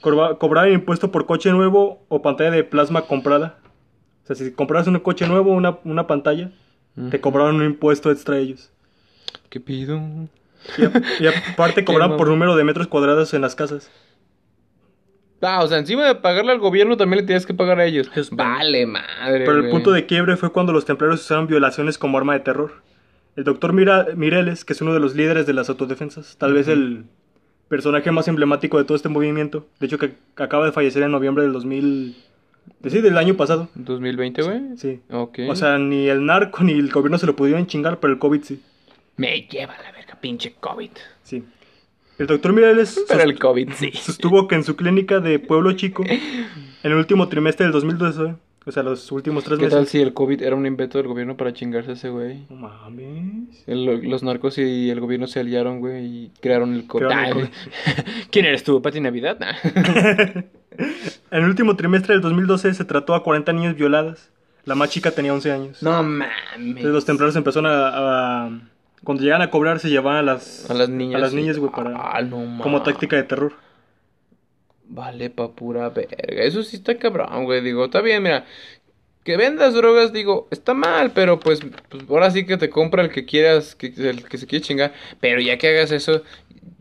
Cobra- 0.00 0.36
cobraban 0.38 0.72
impuesto 0.72 1.10
por 1.10 1.26
coche 1.26 1.50
nuevo 1.50 2.04
o 2.08 2.22
pantalla 2.22 2.50
de 2.52 2.64
plasma 2.64 3.02
comprada. 3.02 3.58
O 4.24 4.26
sea, 4.28 4.36
si 4.36 4.52
comprabas 4.52 4.86
un 4.86 4.98
coche 5.00 5.26
nuevo, 5.26 5.52
una, 5.52 5.78
una 5.84 6.06
pantalla, 6.06 6.52
te 7.10 7.20
cobraban 7.20 7.56
un 7.56 7.64
impuesto 7.64 8.10
extra 8.10 8.38
ellos. 8.38 8.70
¿Qué 9.50 9.58
pido? 9.60 10.00
Y, 11.20 11.26
aparte 11.26 11.84
cobraban 11.84 12.12
Qué 12.16 12.18
por 12.18 12.28
número 12.28 12.56
de 12.56 12.64
metros 12.64 12.86
cuadrados 12.88 13.32
en 13.34 13.40
las 13.42 13.54
casas. 13.54 13.90
Ah, 15.42 15.62
o 15.62 15.68
sea, 15.68 15.78
encima 15.78 16.06
de 16.06 16.14
pagarle 16.16 16.52
al 16.52 16.58
gobierno 16.58 16.96
también 16.98 17.22
le 17.22 17.26
tienes 17.26 17.46
que 17.46 17.54
pagar 17.54 17.80
a 17.80 17.86
ellos. 17.86 18.10
Eso 18.14 18.36
Vale, 18.36 18.84
madre. 18.84 19.40
Pero 19.46 19.52
el 19.52 19.60
güey. 19.62 19.70
punto 19.72 19.90
de 19.90 20.04
quiebre 20.04 20.36
fue 20.36 20.52
cuando 20.52 20.72
los 20.72 20.84
templarios 20.84 21.20
usaron 21.22 21.46
violaciones 21.46 21.96
como 21.96 22.18
arma 22.18 22.34
de 22.34 22.40
terror. 22.40 22.82
El 23.36 23.44
doctor 23.44 23.72
Mira 23.72 24.08
Mireles, 24.16 24.64
que 24.66 24.74
es 24.74 24.82
uno 24.82 24.92
de 24.92 25.00
los 25.00 25.14
líderes 25.14 25.46
de 25.46 25.54
las 25.54 25.70
autodefensas, 25.70 26.36
tal 26.36 26.52
vez 26.52 26.68
el 26.68 27.04
personaje 27.68 28.10
más 28.10 28.28
emblemático 28.28 28.76
de 28.76 28.84
todo 28.84 28.96
este 28.96 29.08
movimiento, 29.08 29.66
de 29.78 29.86
hecho 29.86 29.96
que, 29.98 30.14
que 30.36 30.42
acaba 30.42 30.66
de 30.66 30.72
fallecer 30.72 31.04
en 31.04 31.12
noviembre 31.12 31.44
del 31.44 31.52
2000... 31.52 32.16
de- 32.80 32.90
Sí, 32.90 33.00
del 33.00 33.16
año 33.16 33.34
pasado. 33.36 33.68
2020, 33.76 34.42
güey. 34.42 34.60
Sí. 34.76 35.00
Ok. 35.10 35.38
O 35.48 35.54
sea, 35.56 35.78
ni 35.78 36.08
el 36.08 36.26
narco 36.26 36.64
ni 36.64 36.72
el 36.72 36.90
gobierno 36.90 37.16
se 37.16 37.26
lo 37.26 37.36
pudieron 37.36 37.66
chingar, 37.66 37.98
pero 38.00 38.12
el 38.12 38.18
COVID 38.18 38.42
sí. 38.42 38.60
me 39.16 39.42
lleva 39.48 39.74
la 39.82 39.92
pinche 40.20 40.54
COVID. 40.60 40.90
Sí. 41.22 41.44
El 42.18 42.26
doctor 42.26 42.52
Mireles 42.52 43.02
Pero 43.08 43.22
el 43.22 43.38
COVID 43.38 43.70
sí. 43.72 43.92
sostuvo 43.92 44.46
que 44.46 44.54
en 44.54 44.64
su 44.64 44.76
clínica 44.76 45.20
de 45.20 45.38
Pueblo 45.38 45.72
Chico, 45.72 46.04
en 46.08 46.48
el 46.82 46.94
último 46.94 47.28
trimestre 47.28 47.64
del 47.64 47.72
2012, 47.72 48.34
o 48.66 48.72
sea, 48.72 48.82
los 48.82 49.10
últimos 49.10 49.42
tres 49.44 49.58
¿Qué 49.58 49.68
tal 49.68 49.78
meses... 49.80 49.92
si 49.92 50.00
el 50.02 50.12
COVID 50.12 50.42
era 50.42 50.54
un 50.54 50.66
invento 50.66 50.98
del 50.98 51.06
gobierno 51.08 51.36
para 51.38 51.54
chingarse 51.54 51.92
a 51.92 51.94
ese 51.94 52.10
güey? 52.10 52.44
No 52.50 52.56
mames. 52.56 53.64
El- 53.66 54.06
los 54.08 54.22
narcos 54.22 54.58
y 54.58 54.90
el 54.90 55.00
gobierno 55.00 55.26
se 55.26 55.40
aliaron, 55.40 55.80
güey, 55.80 56.04
y 56.04 56.32
crearon 56.42 56.74
el 56.74 56.86
COVID. 56.86 57.06
Crearon 57.06 57.38
el 57.40 57.44
Ay, 57.46 57.50
¿Quién 58.30 58.44
eres 58.44 58.62
tú, 58.62 58.82
Pati 58.82 59.00
Navidad? 59.00 59.38
Nah. 59.40 59.54
En 61.30 61.42
el 61.42 61.44
último 61.44 61.76
trimestre 61.76 62.14
del 62.14 62.22
2012 62.22 62.72
se 62.74 62.84
trató 62.84 63.14
a 63.14 63.22
40 63.22 63.52
niñas 63.52 63.76
violadas. 63.76 64.30
La 64.64 64.74
más 64.74 64.90
chica 64.90 65.10
tenía 65.10 65.32
11 65.34 65.52
años. 65.52 65.82
No 65.82 65.90
mames. 66.02 66.28
Entonces 66.56 66.92
los 66.92 67.04
templarios 67.04 67.36
empezaron 67.36 67.70
a, 67.70 67.88
a- 68.46 68.60
Cuando 69.04 69.22
llegaban 69.22 69.46
a 69.46 69.50
cobrar 69.50 69.78
se 69.78 69.88
llevaban 69.88 70.16
a 70.16 70.22
las... 70.22 70.70
A 70.70 70.74
las 70.74 70.88
niñas. 70.88 71.16
A 71.16 71.24
las 71.24 71.32
niñas, 71.32 71.58
güey, 71.58 71.72
para... 71.72 71.92
Ah, 71.96 72.20
no 72.22 72.38
mames. 72.38 72.62
como 72.62 72.82
táctica 72.82 73.16
de 73.16 73.22
terror. 73.22 73.52
Vale, 74.90 75.30
pa' 75.30 75.52
pura 75.52 75.88
verga. 75.88 76.42
Eso 76.42 76.62
sí 76.62 76.76
está 76.76 76.98
cabrón, 76.98 77.44
güey. 77.44 77.62
Digo, 77.62 77.84
está 77.84 78.00
bien, 78.00 78.22
mira. 78.22 78.44
Que 79.22 79.36
vendas 79.36 79.74
drogas, 79.74 80.12
digo, 80.12 80.48
está 80.50 80.74
mal, 80.74 81.12
pero 81.12 81.38
pues, 81.38 81.60
pues 81.88 82.04
ahora 82.08 82.30
sí 82.30 82.44
que 82.44 82.56
te 82.56 82.70
compra 82.70 83.02
el 83.02 83.10
que 83.10 83.24
quieras, 83.24 83.74
que, 83.74 83.92
el 83.96 84.24
que 84.24 84.38
se 84.38 84.46
quiere 84.46 84.64
chingar. 84.64 84.92
Pero 85.20 85.40
ya 85.40 85.58
que 85.58 85.68
hagas 85.68 85.92
eso, 85.92 86.22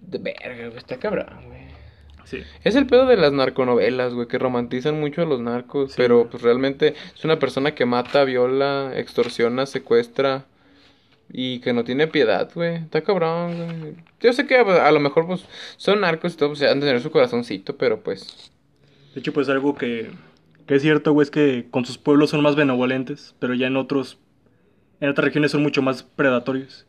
de 0.01 0.17
verga, 0.17 0.67
güey, 0.67 0.77
está 0.77 0.97
cabrón, 0.97 1.27
güey. 1.47 1.59
Sí. 2.23 2.43
Es 2.63 2.75
el 2.75 2.85
pedo 2.85 3.05
de 3.05 3.17
las 3.17 3.33
narconovelas, 3.33 4.13
güey, 4.13 4.27
que 4.27 4.37
romantizan 4.37 4.99
mucho 4.99 5.21
a 5.21 5.25
los 5.25 5.41
narcos, 5.41 5.91
Sí, 5.91 5.97
pero 5.97 6.29
pues 6.29 6.41
realmente 6.41 6.95
es 7.15 7.25
una 7.25 7.39
persona 7.39 7.75
que 7.75 7.85
mata, 7.85 8.23
viola, 8.23 8.93
extorsiona, 8.95 9.65
secuestra 9.65 10.45
y 11.31 11.59
que 11.59 11.73
no 11.73 11.83
tiene 11.83 12.07
piedad, 12.07 12.49
güey. 12.53 12.75
Está 12.75 13.01
cabrón, 13.01 13.79
güey. 13.81 13.95
Yo 14.19 14.33
sé 14.33 14.45
que 14.47 14.55
a 14.57 14.91
lo 14.91 14.99
mejor 14.99 15.27
pues 15.27 15.45
son 15.77 16.01
narcos 16.01 16.33
y 16.33 16.37
todo, 16.37 16.49
pues 16.49 16.61
han 16.63 16.79
de 16.79 16.87
tener 16.87 17.01
su 17.01 17.11
corazoncito, 17.11 17.77
pero 17.77 18.01
pues 18.01 18.51
De 19.13 19.19
hecho, 19.21 19.33
pues 19.33 19.49
algo 19.49 19.75
que, 19.75 20.11
que 20.67 20.75
es 20.75 20.81
cierto, 20.81 21.13
güey, 21.13 21.23
es 21.23 21.31
que 21.31 21.67
con 21.71 21.85
sus 21.85 21.97
pueblos 21.97 22.29
son 22.31 22.41
más 22.41 22.55
benevolentes, 22.55 23.35
pero 23.39 23.53
ya 23.53 23.67
en 23.67 23.77
otros... 23.77 24.17
En 25.01 25.07
otras 25.09 25.23
regiones 25.25 25.51
son 25.51 25.63
mucho 25.63 25.81
más 25.81 26.03
predatorios. 26.03 26.85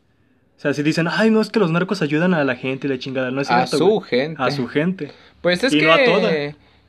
O 0.57 0.59
sea, 0.59 0.73
si 0.73 0.83
dicen, 0.83 1.07
ay, 1.09 1.29
no, 1.31 1.39
es 1.41 1.49
que 1.49 1.59
los 1.59 1.71
narcos 1.71 2.01
ayudan 2.01 2.33
a 2.33 2.43
la 2.43 2.55
gente 2.57 2.85
y 2.87 2.89
la 2.89 2.99
chingada. 2.99 3.31
No 3.31 3.39
es 3.39 3.49
A 3.49 3.65
cierto, 3.65 3.77
su 3.77 3.87
güey. 3.87 4.09
gente. 4.09 4.43
A 4.43 4.51
su 4.51 4.67
gente. 4.67 5.11
pues 5.41 5.63
es 5.63 5.71
Y 5.73 5.79
que 5.79 5.85
no 5.85 5.93
a 5.93 6.03
toda. 6.03 6.29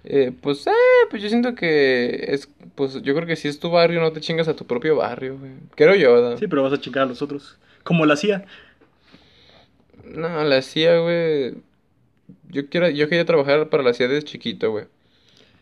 Eh, 0.05 0.33
pues 0.41 0.67
eh, 0.67 0.71
pues 1.11 1.23
yo 1.23 1.29
siento 1.29 1.55
que 1.55 2.25
es 2.29 2.49
pues 2.75 3.01
yo 3.03 3.15
creo 3.15 3.27
que 3.27 3.37
si 3.37 3.49
es 3.49 3.59
tu 3.61 3.71
barrio 3.71 4.01
no 4.01 4.13
te 4.13 4.21
chingas 4.21 4.49
a 4.49 4.57
tu 4.57 4.67
propio 4.67 4.97
barrio, 4.97 5.39
güey. 5.39 5.53
Creo 5.77 5.95
yo, 5.95 6.15
¿verdad? 6.15 6.39
Sí, 6.39 6.47
pero 6.49 6.63
vas 6.63 6.73
a 6.73 6.81
chingar 6.81 7.05
a 7.05 7.07
los 7.07 7.23
otros. 7.23 7.59
Como 7.85 8.07
la 8.07 8.17
CIA. 8.17 8.45
No, 10.05 10.43
la 10.45 10.63
CIA, 10.63 10.99
güey. 10.99 11.55
Yo 12.49 12.69
quiero, 12.69 12.89
yo 12.91 13.09
quería 13.09 13.25
trabajar 13.25 13.69
para 13.69 13.83
la 13.83 13.95
CIA 13.95 14.09
desde 14.09 14.23
chiquito, 14.25 14.71
güey. 14.71 14.87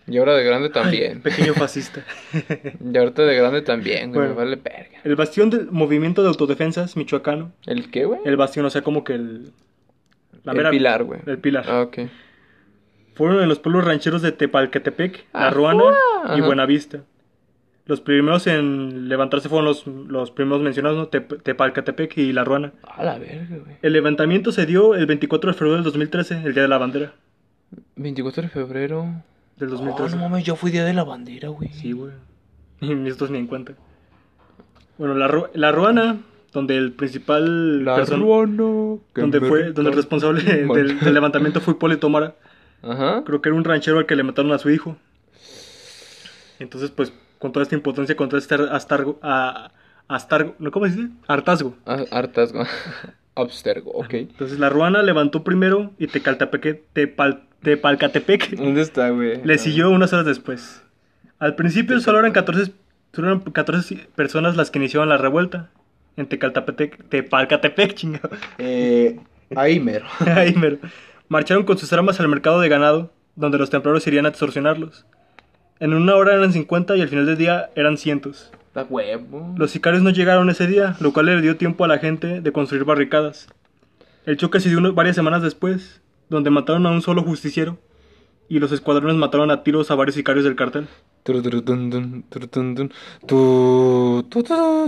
Y 0.06 0.16
ahora 0.18 0.34
de 0.34 0.42
grande 0.44 0.68
Ay, 0.68 0.72
también. 0.72 1.20
pequeño 1.22 1.54
fascista. 1.54 2.04
Y 2.32 2.96
ahorita 2.96 3.22
de 3.24 3.36
grande 3.36 3.62
también, 3.62 4.10
güey. 4.12 4.26
Bueno. 4.28 4.34
Me 4.34 4.44
vale 4.44 4.56
verga. 4.56 4.98
El 5.04 5.14
bastión 5.16 5.50
del 5.50 5.70
movimiento 5.70 6.22
de 6.22 6.28
autodefensas 6.28 6.96
michoacano. 6.96 7.52
¿El 7.66 7.90
qué, 7.90 8.06
güey? 8.06 8.20
El 8.24 8.36
bastión, 8.36 8.64
o 8.66 8.70
sea, 8.70 8.82
como 8.82 9.04
que 9.04 9.12
el... 9.14 9.52
la 10.42 10.52
El 10.52 10.58
mera- 10.58 10.70
pilar, 10.70 11.04
güey. 11.04 11.20
El 11.26 11.38
pilar. 11.38 11.64
Ah, 11.68 11.82
ok. 11.82 11.98
Fueron 13.20 13.42
en 13.42 13.50
los 13.50 13.58
pueblos 13.58 13.84
rancheros 13.84 14.22
de 14.22 14.32
Tepalcatepec, 14.32 15.26
La 15.34 15.48
Ah, 15.48 15.50
Ruana 15.50 15.82
ajá. 16.24 16.38
y 16.38 16.40
Buenavista. 16.40 17.00
Los 17.84 18.00
primeros 18.00 18.46
en 18.46 19.10
levantarse 19.10 19.50
fueron 19.50 19.66
los, 19.66 19.86
los 19.86 20.30
primeros 20.30 20.62
mencionados, 20.62 20.96
¿no? 20.96 21.10
Tep- 21.10 21.42
Tepalcatepec 21.42 22.16
y 22.16 22.32
La 22.32 22.44
Ruana. 22.44 22.72
A 22.82 23.04
la 23.04 23.18
verga, 23.18 23.58
güey. 23.58 23.76
El 23.82 23.92
levantamiento 23.92 24.52
se 24.52 24.64
dio 24.64 24.94
el 24.94 25.04
24 25.04 25.50
de 25.52 25.58
febrero 25.58 25.74
del 25.74 25.84
2013, 25.84 26.42
el 26.46 26.54
Día 26.54 26.62
de 26.62 26.68
la 26.68 26.78
Bandera. 26.78 27.12
24 27.96 28.44
de 28.44 28.48
febrero. 28.48 29.06
Del 29.58 29.68
Oh, 29.68 29.72
2013. 29.72 30.16
no 30.16 30.22
mames, 30.22 30.44
yo 30.44 30.56
fui 30.56 30.70
día 30.70 30.86
de 30.86 30.94
la 30.94 31.04
bandera, 31.04 31.48
güey. 31.50 31.68
Sí, 31.74 31.92
güey. 31.92 32.12
Ni 32.80 33.06
estos 33.10 33.30
ni 33.30 33.36
en 33.38 33.46
cuenta. 33.48 33.74
Bueno, 34.96 35.14
la, 35.14 35.28
Ru- 35.28 35.50
la 35.52 35.72
Ruana, 35.72 36.16
donde 36.54 36.78
el 36.78 36.92
principal 36.92 37.84
La 37.84 37.98
person- 37.98 38.20
ruana. 38.20 38.98
que 39.14 39.20
donde 39.20 39.40
me 39.40 39.48
fue, 39.48 39.72
donde 39.72 39.90
el 39.90 39.96
responsable 39.96 40.42
del, 40.42 40.98
del 41.00 41.12
levantamiento 41.14 41.60
fue 41.60 41.74
Hipólito 41.74 42.08
Mara. 42.08 42.34
Ajá. 42.82 43.22
Creo 43.24 43.40
que 43.40 43.48
era 43.48 43.56
un 43.56 43.64
ranchero 43.64 43.98
al 43.98 44.06
que 44.06 44.16
le 44.16 44.22
mataron 44.22 44.52
a 44.52 44.58
su 44.58 44.70
hijo. 44.70 44.96
Entonces, 46.58 46.90
pues, 46.90 47.12
con 47.38 47.52
toda 47.52 47.62
esta 47.62 47.74
impotencia, 47.74 48.16
con 48.16 48.28
todo 48.28 48.38
este 48.38 48.54
astargo, 48.54 49.18
a, 49.22 49.72
astargo, 50.08 50.54
¿no? 50.58 50.70
¿cómo 50.70 50.86
se 50.86 50.96
dice? 50.96 51.08
Hartazgo. 51.26 51.74
Ah, 51.86 52.04
Hartazgo. 52.10 52.64
Abstergo, 53.34 53.92
ok. 53.92 54.14
Entonces, 54.14 54.58
la 54.58 54.68
Ruana 54.68 55.02
levantó 55.02 55.42
primero 55.44 55.92
y 55.98 56.06
Tecaltepec, 56.08 56.82
Tepal, 56.92 57.44
Tepalcatepec 57.62 58.50
¿Dónde 58.56 58.82
está, 58.82 59.10
güey? 59.10 59.42
le 59.42 59.58
siguió 59.58 59.90
unas 59.90 60.12
horas 60.12 60.26
después. 60.26 60.82
Al 61.38 61.54
principio 61.54 62.00
solo 62.00 62.18
eran 62.18 62.32
14, 62.32 62.72
solo 63.12 63.28
eran 63.28 63.40
14 63.40 64.08
personas 64.14 64.56
las 64.56 64.70
que 64.70 64.78
iniciaban 64.78 65.08
la 65.08 65.16
revuelta. 65.16 65.70
En 66.16 66.26
Tecaltepec, 66.26 67.08
Tepalcatepec, 67.08 67.94
chingado. 67.94 68.30
Eh, 68.58 69.18
ahí 69.56 69.80
mero. 69.80 70.06
Ahí 70.26 70.54
mero. 70.54 70.78
Marcharon 71.30 71.62
con 71.62 71.78
sus 71.78 71.92
armas 71.92 72.18
al 72.18 72.26
mercado 72.26 72.58
de 72.58 72.68
ganado, 72.68 73.12
donde 73.36 73.56
los 73.56 73.70
templarios 73.70 74.04
irían 74.04 74.26
a 74.26 74.30
extorsionarlos. 74.30 75.06
En 75.78 75.94
una 75.94 76.16
hora 76.16 76.34
eran 76.34 76.52
50 76.52 76.96
y 76.96 77.02
al 77.02 77.08
final 77.08 77.24
del 77.24 77.38
día 77.38 77.70
eran 77.76 77.98
cientos. 77.98 78.50
Huevo. 78.88 79.54
Los 79.56 79.70
sicarios 79.70 80.02
no 80.02 80.10
llegaron 80.10 80.50
ese 80.50 80.66
día, 80.66 80.96
lo 80.98 81.12
cual 81.12 81.26
le 81.26 81.40
dio 81.40 81.56
tiempo 81.56 81.84
a 81.84 81.88
la 81.88 81.98
gente 81.98 82.40
de 82.40 82.52
construir 82.52 82.82
barricadas. 82.82 83.46
El 84.26 84.38
choque 84.38 84.58
se 84.58 84.70
dio 84.70 84.92
varias 84.92 85.14
semanas 85.14 85.40
después, 85.40 86.02
donde 86.30 86.50
mataron 86.50 86.84
a 86.86 86.90
un 86.90 87.00
solo 87.00 87.22
justiciero 87.22 87.78
y 88.48 88.58
los 88.58 88.72
escuadrones 88.72 89.14
mataron 89.14 89.52
a 89.52 89.62
tiros 89.62 89.92
a 89.92 89.94
varios 89.94 90.16
sicarios 90.16 90.44
del 90.44 90.56
cartel. 90.56 90.88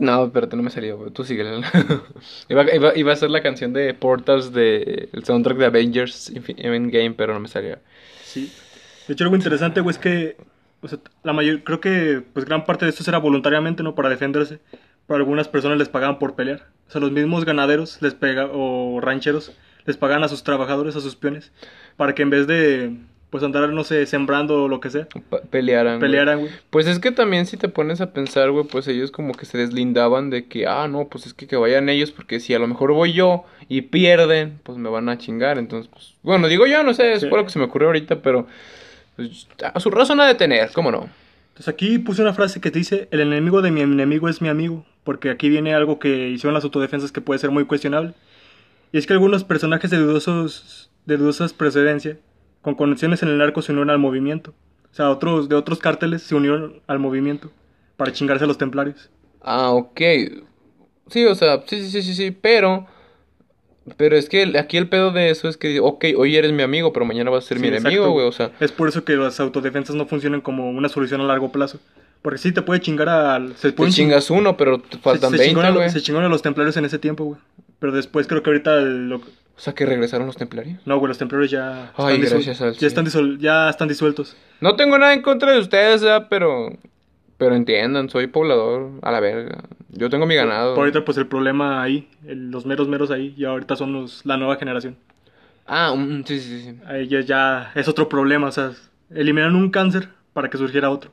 No, 0.00 0.24
espérate, 0.24 0.56
no 0.56 0.62
me 0.62 0.70
salió, 0.70 0.96
güey. 0.96 1.10
Tú 1.10 1.24
síguele. 1.24 1.60
iba, 2.48 2.74
iba, 2.74 2.96
iba 2.96 3.12
a 3.12 3.16
ser 3.16 3.30
la 3.30 3.42
canción 3.42 3.72
de 3.72 3.92
Portals 3.94 4.52
de 4.52 5.08
el 5.12 5.24
soundtrack 5.24 5.58
de 5.58 5.66
Avengers 5.66 6.32
Endgame, 6.56 7.12
pero 7.12 7.34
no 7.34 7.40
me 7.40 7.48
salió. 7.48 7.78
Sí. 8.24 8.52
De 9.06 9.14
hecho, 9.14 9.24
algo 9.24 9.36
interesante, 9.36 9.80
güey, 9.80 9.92
es 9.94 9.98
que 9.98 10.36
la 11.22 11.32
mayor, 11.32 11.62
creo 11.62 11.80
que 11.80 12.22
pues 12.32 12.44
gran 12.44 12.64
parte 12.64 12.84
de 12.84 12.90
esto 12.90 13.08
era 13.08 13.18
voluntariamente, 13.18 13.82
¿no? 13.82 13.94
Para 13.94 14.08
defenderse. 14.08 14.60
Pero 15.06 15.16
algunas 15.18 15.48
personas 15.48 15.78
les 15.78 15.88
pagaban 15.88 16.18
por 16.18 16.34
pelear. 16.34 16.68
O 16.88 16.90
sea, 16.90 17.00
los 17.00 17.12
mismos 17.12 17.44
ganaderos 17.44 18.00
les 18.00 18.14
pega, 18.14 18.48
o 18.52 19.00
rancheros 19.00 19.52
les 19.84 19.96
pagaban 19.96 20.24
a 20.24 20.28
sus 20.28 20.44
trabajadores, 20.44 20.94
a 20.96 21.00
sus 21.00 21.16
peones, 21.16 21.50
para 21.96 22.14
que 22.14 22.22
en 22.22 22.30
vez 22.30 22.46
de 22.46 22.96
pues 23.32 23.42
andar, 23.42 23.68
no 23.70 23.82
sé, 23.82 24.04
sembrando 24.06 24.62
o 24.64 24.68
lo 24.68 24.78
que 24.78 24.90
sea. 24.90 25.08
Pa- 25.30 25.40
Pelearan. 25.40 25.98
güey. 25.98 26.10
Pelearan, 26.10 26.38
güey. 26.40 26.52
Pues 26.70 26.86
es 26.86 26.98
que 26.98 27.10
también 27.10 27.46
si 27.46 27.56
te 27.56 27.68
pones 27.68 28.00
a 28.02 28.12
pensar, 28.12 28.50
güey, 28.50 28.66
pues 28.66 28.86
ellos 28.86 29.10
como 29.10 29.32
que 29.32 29.46
se 29.46 29.56
deslindaban 29.58 30.28
de 30.30 30.46
que, 30.46 30.66
ah, 30.66 30.86
no, 30.86 31.08
pues 31.08 31.26
es 31.26 31.32
que 31.34 31.46
que 31.46 31.56
vayan 31.56 31.88
ellos 31.88 32.12
porque 32.12 32.38
si 32.40 32.52
a 32.54 32.58
lo 32.60 32.68
mejor 32.68 32.92
voy 32.92 33.14
yo 33.14 33.44
y 33.68 33.80
pierden, 33.80 34.60
pues 34.62 34.76
me 34.76 34.90
van 34.90 35.08
a 35.08 35.16
chingar. 35.16 35.56
Entonces, 35.58 35.90
pues, 35.90 36.14
bueno, 36.22 36.46
digo 36.46 36.66
yo, 36.66 36.84
no 36.84 36.92
sé, 36.94 37.14
es 37.14 37.22
Sí. 37.22 37.26
por 37.28 37.38
lo 37.38 37.44
que 37.46 37.50
se 37.50 37.58
me 37.58 37.64
ocurrió 37.64 37.88
ahorita, 37.88 38.20
pero 38.20 38.46
pues, 39.16 39.48
a 39.64 39.80
su 39.80 39.90
razón 39.90 40.20
ha 40.20 40.26
de 40.26 40.34
tener, 40.34 40.70
¿cómo 40.72 40.90
no? 40.92 41.08
Entonces 41.48 41.68
aquí 41.68 41.98
puse 41.98 42.20
una 42.22 42.34
frase 42.34 42.60
que 42.60 42.70
dice, 42.70 43.08
el 43.10 43.20
enemigo 43.20 43.62
de 43.62 43.70
mi 43.70 43.80
enemigo 43.80 44.28
es 44.28 44.42
mi 44.42 44.48
amigo, 44.50 44.84
porque 45.04 45.30
aquí 45.30 45.48
viene 45.48 45.74
algo 45.74 45.98
que 45.98 46.28
hicieron 46.28 46.52
las 46.54 46.64
autodefensas 46.64 47.12
que 47.12 47.20
puede 47.22 47.38
ser 47.38 47.50
muy 47.50 47.64
cuestionable. 47.64 48.12
Y 48.92 48.98
es 48.98 49.06
que 49.06 49.14
algunos 49.14 49.42
personajes 49.44 49.90
de, 49.90 49.96
dudosos, 49.96 50.90
de 51.06 51.16
dudosas 51.16 51.52
precedencia, 51.54 52.18
con 52.62 52.74
conexiones 52.74 53.22
en 53.22 53.28
el 53.28 53.38
narco, 53.38 53.60
se 53.62 53.72
unieron 53.72 53.90
al 53.90 53.98
movimiento. 53.98 54.54
O 54.90 54.94
sea, 54.94 55.10
otros 55.10 55.48
de 55.48 55.54
otros 55.56 55.78
cárteles 55.78 56.22
se 56.22 56.34
unieron 56.34 56.80
al 56.86 56.98
movimiento 56.98 57.50
para 57.96 58.12
chingarse 58.12 58.44
a 58.44 58.46
los 58.46 58.58
templarios. 58.58 59.10
Ah, 59.42 59.70
ok. 59.70 60.00
Sí, 61.08 61.24
o 61.26 61.34
sea, 61.34 61.62
sí, 61.66 61.80
sí, 61.82 61.90
sí, 61.90 62.02
sí, 62.02 62.14
sí, 62.14 62.30
pero... 62.30 62.86
Pero 63.96 64.16
es 64.16 64.28
que 64.28 64.56
aquí 64.58 64.76
el 64.76 64.88
pedo 64.88 65.10
de 65.10 65.30
eso 65.30 65.48
es 65.48 65.56
que, 65.56 65.80
ok, 65.80 66.04
hoy 66.16 66.36
eres 66.36 66.52
mi 66.52 66.62
amigo, 66.62 66.92
pero 66.92 67.04
mañana 67.04 67.30
vas 67.30 67.44
a 67.44 67.48
ser 67.48 67.56
Sí, 67.58 67.62
mi 67.62 67.68
exacto, 67.68 67.88
enemigo, 67.88 68.12
güey, 68.12 68.26
o 68.28 68.30
sea... 68.32 68.52
Es 68.60 68.70
por 68.70 68.88
eso 68.88 69.04
que 69.04 69.16
las 69.16 69.40
autodefensas 69.40 69.96
no 69.96 70.06
funcionan 70.06 70.40
como 70.40 70.70
una 70.70 70.88
solución 70.88 71.20
a 71.20 71.24
largo 71.24 71.50
plazo. 71.50 71.80
Porque 72.22 72.38
sí 72.38 72.52
te 72.52 72.62
puede 72.62 72.80
chingar 72.80 73.08
al... 73.08 73.56
Se 73.56 73.72
Te 73.72 73.88
chingas 73.90 74.30
uno, 74.30 74.56
pero 74.56 74.78
te 74.78 74.98
faltan 74.98 75.32
se, 75.32 75.38
se 75.38 75.42
20, 75.42 75.48
chingaron 75.48 75.66
a 75.66 75.70
lo- 75.70 75.80
güey. 75.80 75.90
se 75.90 76.00
chingaron 76.00 76.26
a 76.26 76.28
los 76.30 76.42
templarios 76.42 76.76
en 76.76 76.84
ese 76.84 77.00
tiempo, 77.00 77.24
güey. 77.24 77.40
Pero 77.80 77.92
después 77.92 78.28
creo 78.28 78.44
que 78.44 78.50
ahorita... 78.50 78.78
O 79.56 79.60
sea, 79.60 79.74
que 79.74 79.86
regresaron 79.86 80.26
los 80.26 80.36
templarios. 80.36 80.80
No, 80.86 80.98
güey, 80.98 81.08
los 81.08 81.18
templarios 81.18 81.50
ya... 81.50 81.92
Ay, 81.96 82.20
están 82.20 82.30
gracias 82.40 82.60
al 82.62 82.74
ya, 82.74 82.86
están 82.86 83.38
ya 83.38 83.68
están 83.70 83.88
disueltos. 83.88 84.36
No 84.60 84.76
tengo 84.76 84.98
nada 84.98 85.12
en 85.12 85.22
contra 85.22 85.52
de 85.52 85.60
ustedes, 85.60 86.02
pero 86.28 86.70
pero 87.36 87.56
entiendan, 87.56 88.08
soy 88.08 88.28
poblador 88.28 88.90
a 89.02 89.10
la 89.10 89.18
verga. 89.18 89.64
Yo 89.90 90.08
tengo 90.08 90.26
mi 90.26 90.36
ganado. 90.36 90.74
Por 90.74 90.82
ahorita 90.84 91.04
pues 91.04 91.18
el 91.18 91.26
problema 91.26 91.82
ahí, 91.82 92.08
el- 92.24 92.50
los 92.52 92.66
meros 92.66 92.86
meros 92.86 93.10
ahí, 93.10 93.34
y 93.36 93.44
ahorita 93.44 93.74
son 93.74 93.92
los, 93.92 94.24
la 94.24 94.36
nueva 94.36 94.56
generación. 94.56 94.96
Ah, 95.66 95.92
mm, 95.96 96.22
sí, 96.24 96.38
sí, 96.40 96.60
sí. 96.62 96.76
Ahí 96.86 97.08
ya, 97.08 97.20
ya 97.20 97.72
es 97.74 97.88
otro 97.88 98.08
problema, 98.08 98.46
o 98.46 98.52
sea, 98.52 98.70
eliminaron 99.10 99.56
un 99.56 99.70
cáncer 99.70 100.08
para 100.32 100.50
que 100.50 100.56
surgiera 100.58 100.88
otro. 100.90 101.10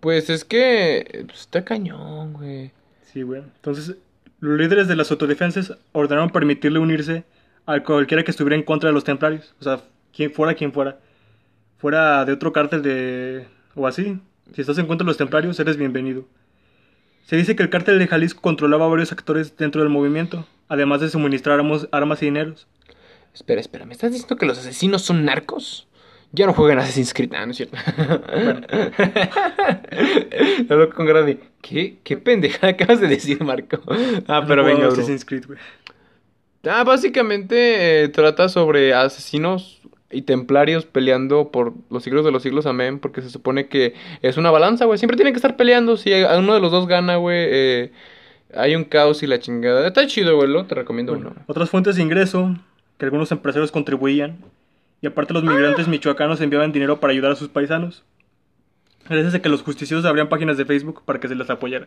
Pues 0.00 0.28
es 0.28 0.44
que 0.44 1.24
pues, 1.26 1.40
está 1.40 1.64
cañón, 1.64 2.32
güey. 2.32 2.72
Sí, 3.12 3.22
güey. 3.22 3.42
Entonces, 3.42 3.96
los 4.40 4.58
líderes 4.58 4.88
de 4.88 4.96
las 4.96 5.10
autodefensas 5.10 5.72
ordenaron 5.92 6.30
permitirle 6.30 6.78
unirse 6.80 7.24
a 7.68 7.84
cualquiera 7.84 8.24
que 8.24 8.30
estuviera 8.30 8.56
en 8.56 8.62
contra 8.62 8.88
de 8.88 8.94
los 8.94 9.04
templarios. 9.04 9.54
O 9.60 9.64
sea, 9.64 9.82
quien 10.14 10.32
fuera 10.32 10.54
quien 10.54 10.72
fuera. 10.72 10.98
Fuera 11.76 12.24
de 12.24 12.32
otro 12.32 12.50
cártel 12.50 12.82
de... 12.82 13.46
o 13.74 13.86
así. 13.86 14.18
Si 14.54 14.62
estás 14.62 14.78
en 14.78 14.86
contra 14.86 15.04
de 15.04 15.08
los 15.08 15.18
templarios, 15.18 15.60
eres 15.60 15.76
bienvenido. 15.76 16.24
Se 17.26 17.36
dice 17.36 17.54
que 17.54 17.62
el 17.62 17.68
cártel 17.68 17.98
de 17.98 18.06
Jalisco 18.06 18.40
controlaba 18.40 18.86
a 18.86 18.88
varios 18.88 19.12
actores 19.12 19.54
dentro 19.58 19.82
del 19.82 19.90
movimiento, 19.90 20.46
además 20.66 21.02
de 21.02 21.10
suministrar 21.10 21.60
armas, 21.60 22.22
y 22.22 22.24
dineros. 22.24 22.66
Espera, 23.34 23.60
espera, 23.60 23.84
¿me 23.84 23.92
estás 23.92 24.12
diciendo 24.12 24.36
que 24.36 24.46
los 24.46 24.58
asesinos 24.58 25.02
son 25.02 25.26
narcos? 25.26 25.86
Ya 26.32 26.46
no 26.46 26.54
juegan 26.54 26.78
Assassin's 26.78 27.12
Creed, 27.12 27.32
ah, 27.34 27.44
¿no 27.44 27.52
es 27.52 27.58
cierto? 27.58 27.76
Hablo 30.70 30.90
con 30.94 31.06
¿qué? 31.60 31.98
¿Qué 32.02 32.16
pendeja 32.16 32.68
acabas 32.68 33.00
de 33.00 33.08
decir, 33.08 33.42
Marco? 33.42 33.82
Ah, 34.26 34.44
pero 34.46 34.62
No 34.62 34.68
venga, 34.68 34.86
bro. 34.86 34.92
Assassin's 34.92 35.24
Creed, 35.24 35.46
güey. 35.46 35.58
Ah, 36.64 36.84
básicamente 36.84 38.02
eh, 38.04 38.08
trata 38.08 38.48
sobre 38.48 38.94
asesinos 38.94 39.80
y 40.10 40.22
templarios 40.22 40.86
peleando 40.86 41.50
por 41.50 41.74
los 41.90 42.02
siglos 42.02 42.24
de 42.24 42.32
los 42.32 42.42
siglos, 42.42 42.66
amén, 42.66 42.98
porque 42.98 43.22
se 43.22 43.30
supone 43.30 43.68
que 43.68 43.94
es 44.22 44.36
una 44.36 44.50
balanza, 44.50 44.84
güey. 44.86 44.98
Siempre 44.98 45.16
tienen 45.16 45.34
que 45.34 45.38
estar 45.38 45.56
peleando. 45.56 45.96
Si 45.96 46.12
uno 46.12 46.54
de 46.54 46.60
los 46.60 46.72
dos 46.72 46.86
gana, 46.86 47.16
güey, 47.16 47.36
eh, 47.50 47.92
hay 48.54 48.74
un 48.74 48.84
caos 48.84 49.22
y 49.22 49.26
la 49.26 49.38
chingada. 49.38 49.86
Está 49.86 50.06
chido, 50.06 50.36
güey, 50.36 50.48
lo 50.48 50.66
te 50.66 50.74
recomiendo 50.74 51.12
Bueno, 51.12 51.30
uno. 51.32 51.42
otras 51.46 51.70
fuentes 51.70 51.96
de 51.96 52.02
ingreso 52.02 52.56
que 52.98 53.04
algunos 53.04 53.30
empresarios 53.30 53.70
contribuían 53.70 54.38
y 55.00 55.06
aparte 55.06 55.32
los 55.34 55.44
migrantes 55.44 55.86
michoacanos 55.86 56.40
enviaban 56.40 56.72
dinero 56.72 56.98
para 56.98 57.12
ayudar 57.12 57.32
a 57.32 57.36
sus 57.36 57.48
paisanos. 57.48 58.02
Gracias 59.08 59.34
a 59.34 59.40
que 59.42 59.48
los 59.48 59.62
justiciosos 59.62 60.04
abrían 60.04 60.28
páginas 60.28 60.56
de 60.56 60.64
Facebook 60.64 61.02
para 61.04 61.20
que 61.20 61.28
se 61.28 61.34
les 61.34 61.48
apoyara. 61.48 61.86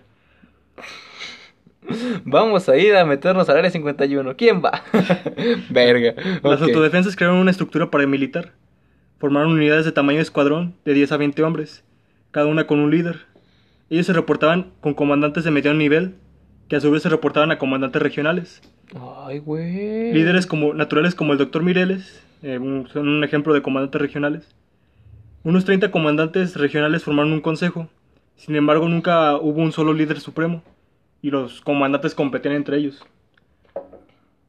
Vamos 2.26 2.70
a 2.70 2.78
ir 2.78 2.96
a 2.96 3.06
meternos 3.06 3.50
al 3.50 3.58
área 3.58 3.72
51. 3.72 4.36
¿Quién 4.38 4.62
va? 4.64 4.84
Verga. 5.70 6.14
Las 6.44 6.62
autodefensas 6.62 7.16
crearon 7.16 7.38
una 7.38 7.52
estructura 7.52 7.90
paramilitar. 7.92 8.52
Formaron 9.20 9.52
unidades 9.52 9.86
de 9.86 9.92
tamaño 9.92 10.20
escuadrón 10.20 10.76
de 10.86 10.94
10 10.94 11.12
a 11.12 11.18
20 11.18 11.44
hombres, 11.44 11.84
cada 12.32 12.48
una 12.48 12.66
con 12.66 12.80
un 12.80 12.90
líder. 12.92 13.20
Ellos 13.90 14.06
se 14.06 14.14
reportaban 14.14 14.72
con 14.82 14.94
comandantes 14.94 15.44
de 15.44 15.52
mediano 15.52 15.78
nivel, 15.78 16.16
que 16.70 16.76
a 16.76 16.80
su 16.80 16.90
vez 16.90 17.04
se 17.04 17.10
reportaban 17.10 17.52
a 17.52 17.58
comandantes 17.58 18.02
regionales. 18.02 18.62
Ay, 19.26 19.40
güey. 19.40 20.14
Líderes 20.14 20.48
como, 20.48 20.74
naturales 20.74 21.14
como 21.14 21.34
el 21.34 21.38
doctor 21.38 21.62
Mireles 21.64 22.24
eh, 22.42 22.58
un- 22.58 22.88
son 22.92 23.08
un 23.08 23.24
ejemplo 23.24 23.54
de 23.54 23.62
comandantes 23.62 24.02
regionales. 24.02 24.56
Unos 25.44 25.66
30 25.66 25.92
comandantes 25.92 26.56
regionales 26.56 27.04
formaron 27.04 27.32
un 27.34 27.42
consejo. 27.42 27.90
Sin 28.38 28.56
embargo, 28.56 28.88
nunca 28.90 29.36
hubo 29.38 29.62
un 29.62 29.72
solo 29.72 29.94
líder 29.94 30.20
supremo 30.20 30.64
y 31.22 31.30
los 31.32 31.62
comandantes 31.62 32.16
competían 32.16 32.56
entre 32.56 32.78
ellos. 32.78 33.04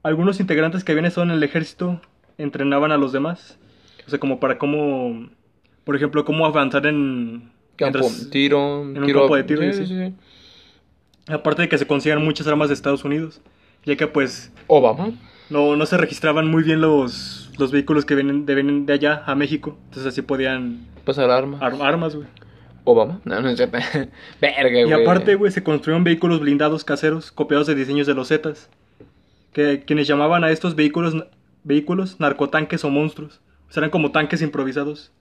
Algunos 0.03 0.41
integrantes 0.41 0.83
que 0.85 0.93
habían 0.93 1.05
estado 1.05 1.25
en 1.27 1.31
el 1.33 1.43
ejército 1.43 2.01
entrenaban 2.39 2.91
a 2.93 2.97
los 2.97 3.13
demás. 3.13 3.59
O 4.07 4.11
sea, 4.11 4.19
como 4.19 4.41
para 4.41 4.59
cómo, 4.59 5.29
por 5.85 5.95
ejemplo, 5.97 6.25
cómo 6.25 6.45
avanzar 6.47 6.87
en... 6.87 7.51
Campo, 7.77 7.99
mientras- 8.01 8.31
tiro, 8.31 8.83
en 8.83 8.99
un 8.99 9.07
tiro- 9.07 9.21
campo 9.21 9.37
de 9.37 9.45
tiro, 9.45 9.63
Sí, 9.73 9.87
sí. 9.87 9.87
sí, 9.87 10.15
aparte 11.33 11.63
de 11.63 11.69
que 11.69 11.79
se 11.79 11.87
consigan 11.87 12.23
muchas 12.23 12.47
armas 12.47 12.69
de 12.69 12.75
Estados 12.75 13.03
Unidos, 13.05 13.41
ya 13.85 13.97
que 13.97 14.07
pues 14.07 14.53
Obama. 14.67 15.11
no, 15.49 15.75
no 15.77 15.87
se 15.87 15.97
registraban 15.97 16.49
muy 16.49 16.63
bien 16.65 16.81
los, 16.83 17.51
los 17.59 17.73
vehículos 17.73 18.05
que 18.05 18.15
vienen 18.15 18.45
de, 18.45 18.55
vienen 18.55 18.85
de 18.87 18.93
allá 18.93 19.23
a 19.27 19.35
México. 19.35 19.79
Entonces 19.85 20.07
así 20.13 20.21
podían 20.21 20.87
Pasa 21.05 21.25
el 21.25 21.31
arma. 21.31 21.59
ar- 21.61 21.81
armas, 21.81 22.15
güey. 22.15 22.29
Obama. 22.85 23.21
No, 23.25 23.41
no 23.41 23.49
es 23.51 23.57
cierto. 23.57 23.79
Verga, 24.41 24.69
güey. 24.71 24.89
Y 24.89 24.93
aparte, 24.93 25.35
güey, 25.37 25.53
se 25.53 25.63
construyeron 25.63 26.05
vehículos 26.05 26.41
blindados 26.41 26.85
caseros 26.85 27.31
copiados 27.33 27.67
de 27.67 27.75
diseños 27.75 28.07
de 28.07 28.15
los 28.15 28.29
Zetas. 28.29 28.69
Que 29.53 29.83
quienes 29.87 30.07
llamaban 30.09 30.45
a 30.45 30.51
estos 30.51 30.75
vehículos 30.75 31.15
vehículos 31.65 32.19
narcotanques 32.19 32.85
o 32.85 32.91
monstruos. 32.91 33.41
O 33.69 33.73
sea, 33.73 33.83
eran 33.83 33.91
como 33.91 34.11
tanques 34.11 34.43
improvisados. 34.43 35.13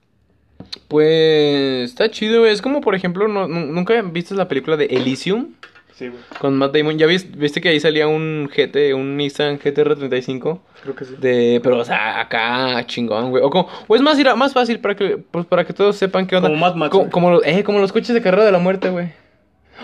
Pues 0.88 1.89
está 1.91 2.09
chido, 2.12 2.41
güey. 2.41 2.51
Es 2.51 2.62
como, 2.62 2.82
por 2.82 2.95
ejemplo, 2.95 3.28
no, 3.28 3.47
nu- 3.47 3.68
¿nunca 3.72 4.01
viste 4.01 4.36
la 4.36 4.47
película 4.47 4.78
de 4.78 4.86
Elysium? 4.86 5.53
Sí, 6.02 6.08
güey. 6.08 6.20
Con 6.39 6.58
Matt 6.58 6.76
Damon. 6.76 6.97
¿Ya 6.97 7.06
viste, 7.06 7.38
viste 7.38 7.62
que 7.62 7.70
ahí 7.70 7.80
salía 7.80 8.08
un 8.08 8.49
GT, 8.52 8.95
un 8.95 9.18
Nissan 9.18 9.60
GTR35? 9.60 10.60
Creo 10.82 10.95
que 10.95 11.06
sí. 11.06 11.16
De, 11.20 11.60
pero, 11.62 11.78
o 11.78 11.86
sea, 11.86 12.20
acá 12.20 12.84
chingón, 12.88 13.30
güey. 13.30 13.43
O, 13.43 13.52
como, 13.52 13.68
o 13.88 13.95
es 13.95 14.02
más, 14.02 14.18
más 14.36 14.52
fácil 14.54 14.80
para 14.80 14.95
que, 14.95 15.18
pues, 15.20 15.45
para 15.45 15.64
que 15.64 15.74
todos 15.74 15.95
sepan 15.95 16.26
qué 16.26 16.38
onda. 16.38 16.49
Como 16.49 16.60
Mad 16.60 16.74
Max, 16.74 16.91
Co- 16.91 16.99
güey. 17.02 17.12
como, 17.12 17.30
los- 17.30 17.45
eh, 17.45 17.64
como 17.64 17.78
los 17.78 17.91
coches 17.91 18.16
de 18.16 18.22
carrera 18.24 18.45
de 18.45 18.52
la 18.52 18.58
muerte, 18.58 18.89
güey. 18.89 19.10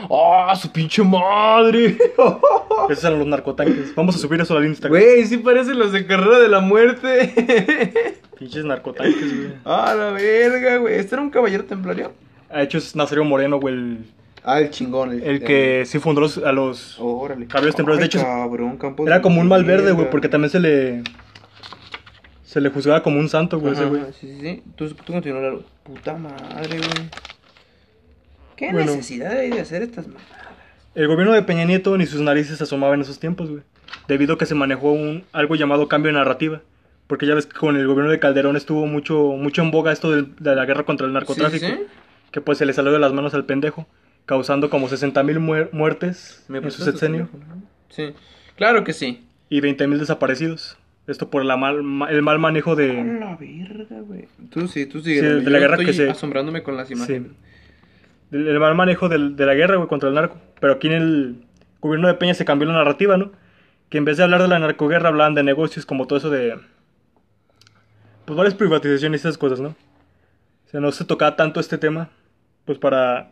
¡Ah, 0.09 0.55
su 0.59 0.71
pinche 0.71 1.03
madre! 1.03 1.97
Esos 2.89 3.03
eran 3.03 3.19
los 3.19 3.27
narcotanques. 3.27 3.93
Vamos 3.95 4.15
a 4.15 4.19
subir 4.19 4.41
eso 4.41 4.57
al 4.57 4.65
Instagram. 4.65 4.99
Güey, 4.99 5.25
sí 5.25 5.37
parecen 5.37 5.77
los 5.77 5.91
de 5.91 6.05
carrera 6.07 6.39
de 6.39 6.47
la 6.47 6.59
muerte. 6.61 8.19
Pinches 8.39 8.65
narcotanques, 8.65 9.35
güey. 9.37 9.49
¡Ah, 9.65 9.93
la 9.97 10.11
verga, 10.11 10.77
güey! 10.77 10.95
¿Este 10.95 11.13
era 11.15 11.21
un 11.21 11.29
caballero 11.29 11.65
templario? 11.65 12.11
De 12.53 12.63
hecho, 12.63 12.77
es 12.79 12.95
Nazario 12.95 13.23
Moreno, 13.23 13.59
güey. 13.59 13.73
El, 13.75 14.05
Ah, 14.49 14.61
el 14.61 14.69
chingón. 14.69 15.11
el 15.11 15.43
que 15.43 15.83
sí 15.85 15.99
fundó 15.99 16.21
los- 16.21 16.37
a 16.37 16.53
los. 16.53 16.97
Órale. 16.99 17.47
Caballeros 17.47 17.75
templarios, 17.75 17.99
de 17.99 18.05
hecho, 18.05 18.21
cabrón, 18.21 18.77
Campos 18.77 19.05
Era 19.05 19.21
como 19.21 19.41
un 19.41 19.47
mal 19.49 19.65
verde, 19.65 19.91
güey, 19.91 20.09
porque 20.09 20.29
también 20.29 20.49
se 20.49 20.61
le. 20.61 21.03
Se 22.43 22.61
le 22.61 22.69
juzgaba 22.69 23.03
como 23.03 23.19
un 23.19 23.27
santo, 23.27 23.59
güey, 23.59 23.73
ese 23.73 23.85
güey. 23.85 24.03
Sí, 24.17 24.31
sí, 24.31 24.39
sí. 24.39 24.63
Tú, 24.77 24.89
tú 24.89 25.11
continúa, 25.11 25.41
Lalo. 25.41 25.63
Puta 25.83 26.13
madre, 26.13 26.77
güey. 26.77 27.09
¿Qué 28.55 28.71
Bueno. 28.71 28.91
necesidad 28.91 29.33
hay 29.33 29.49
de 29.49 29.59
hacer 29.59 29.83
estas 29.83 30.07
mamadas? 30.07 30.27
El 30.95 31.07
gobierno 31.07 31.33
de 31.33 31.43
Peña 31.43 31.65
Nieto 31.65 31.97
ni 31.97 32.05
sus 32.05 32.21
narices 32.21 32.61
asomaba 32.61 32.95
en 32.95 33.01
esos 33.01 33.19
tiempos, 33.19 33.49
güey. 33.49 33.63
Debido 34.07 34.35
a 34.35 34.37
que 34.37 34.45
se 34.45 34.55
manejó 34.55 34.93
un, 34.93 35.25
algo 35.33 35.55
llamado 35.55 35.89
cambio 35.89 36.11
de 36.11 36.17
narrativa. 36.17 36.61
Porque 37.05 37.25
ya 37.27 37.35
ves 37.35 37.45
que 37.45 37.57
con 37.57 37.75
el 37.75 37.85
gobierno 37.85 38.11
de 38.11 38.19
Calderón 38.19 38.55
estuvo 38.55 38.87
mucho, 38.87 39.33
mucho 39.33 39.61
en 39.61 39.71
boga 39.71 39.91
esto 39.91 40.09
de, 40.11 40.25
la 40.55 40.65
guerra 40.65 40.83
contra 40.83 41.05
el 41.05 41.13
narcotráfico. 41.13 41.65
Sí. 41.67 41.79
Que 42.31 42.41
pues 42.41 42.57
se 42.57 42.65
le 42.65 42.73
salió 42.73 42.91
de 42.91 42.99
las 42.99 43.13
manos 43.13 43.33
al 43.33 43.45
pendejo. 43.45 43.85
Causando 44.27 44.69
como 44.69 44.87
60 44.87 45.23
mil 45.23 45.39
muertes 45.39 46.45
¿Me 46.47 46.59
en 46.59 46.69
su 46.69 46.83
sexenio. 46.83 47.27
Sí. 47.89 48.13
Claro 48.57 48.83
que 48.83 48.93
sí. 48.93 49.25
Y 49.49 49.61
20 49.61 49.87
mil 49.87 49.97
desaparecidos. 49.97 50.77
Esto 51.07 51.29
por 51.29 51.43
la 51.45 51.55
mal, 51.57 51.81
ma- 51.83 52.09
el 52.11 52.21
mal 52.21 52.37
manejo 52.37 52.75
de... 52.75 52.93
la 52.93 53.35
verga, 53.37 54.01
güey. 54.01 54.27
Tú 54.51 54.67
sí, 54.67 54.85
tú 54.85 54.99
sigue. 54.99 55.21
Sí, 55.21 55.25
de 55.45 55.49
la 55.49 55.57
guerra 55.59 55.75
estoy 55.75 55.85
que 55.85 55.93
se- 55.93 56.09
asombrándome 56.09 56.61
con 56.63 56.75
las 56.77 56.91
imágenes. 56.91 57.31
del 58.29 58.47
el 58.49 58.59
mal 58.59 58.75
manejo 58.75 59.07
del- 59.09 59.35
de 59.37 59.45
la 59.45 59.53
guerra, 59.55 59.77
güey, 59.77 59.87
contra 59.87 60.09
el 60.09 60.15
narco. 60.15 60.37
Pero 60.59 60.73
aquí 60.73 60.87
en 60.87 60.93
el 60.93 61.35
gobierno 61.79 62.09
de 62.09 62.15
Peña 62.15 62.33
se 62.33 62.43
cambió 62.43 62.67
la 62.67 62.73
narrativa, 62.73 63.15
¿no? 63.15 63.31
Que 63.89 63.97
en 63.97 64.03
vez 64.05 64.17
de 64.17 64.23
hablar 64.23 64.41
de 64.41 64.49
la 64.49 64.59
narcoguerra 64.59 65.07
hablaban 65.07 65.33
de 65.33 65.43
negocios, 65.43 65.85
como 65.85 66.05
todo 66.07 66.19
eso 66.19 66.29
de... 66.29 66.59
pues 68.25 68.35
varias 68.35 68.55
privatizaciones 68.55 69.21
y 69.21 69.27
esas 69.27 69.37
cosas, 69.37 69.61
¿no? 69.61 69.69
O 69.69 70.69
sea, 70.69 70.81
no 70.81 70.91
se 70.91 71.05
tocaba 71.05 71.37
tanto 71.37 71.61
este 71.61 71.77
tema, 71.77 72.09
pues 72.65 72.77
para... 72.77 73.31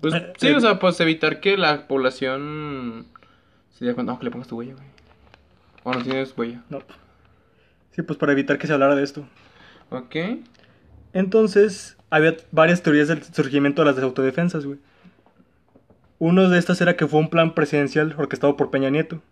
Pues 0.00 0.14
Eh, 0.14 0.32
sí, 0.38 0.48
eh, 0.48 0.56
o 0.56 0.60
sea, 0.60 0.78
pues 0.78 1.00
evitar 1.00 1.40
que 1.40 1.56
la 1.56 1.86
población 1.86 3.06
se 3.70 3.84
dé 3.84 3.94
cuenta. 3.94 4.12
No, 4.12 4.18
que 4.18 4.24
le 4.24 4.30
pongas 4.30 4.48
tu 4.48 4.56
huella, 4.58 4.74
güey. 4.74 4.86
O 5.84 5.92
no 5.92 6.02
tienes 6.02 6.36
huella. 6.36 6.62
No. 6.68 6.80
Sí, 7.92 8.02
pues 8.02 8.18
para 8.18 8.32
evitar 8.32 8.58
que 8.58 8.66
se 8.66 8.72
hablara 8.72 8.94
de 8.94 9.02
esto. 9.04 9.26
Ok. 9.90 10.16
Entonces, 11.12 11.96
había 12.10 12.36
varias 12.52 12.82
teorías 12.82 13.08
del 13.08 13.22
surgimiento 13.22 13.82
de 13.82 13.92
las 13.92 14.02
autodefensas, 14.02 14.66
güey. 14.66 14.78
Uno 16.18 16.48
de 16.48 16.58
estas 16.58 16.80
era 16.80 16.96
que 16.96 17.06
fue 17.06 17.20
un 17.20 17.30
plan 17.30 17.54
presidencial 17.54 18.14
orquestado 18.18 18.56
por 18.56 18.70
Peña 18.70 18.90
Nieto. 18.90 19.22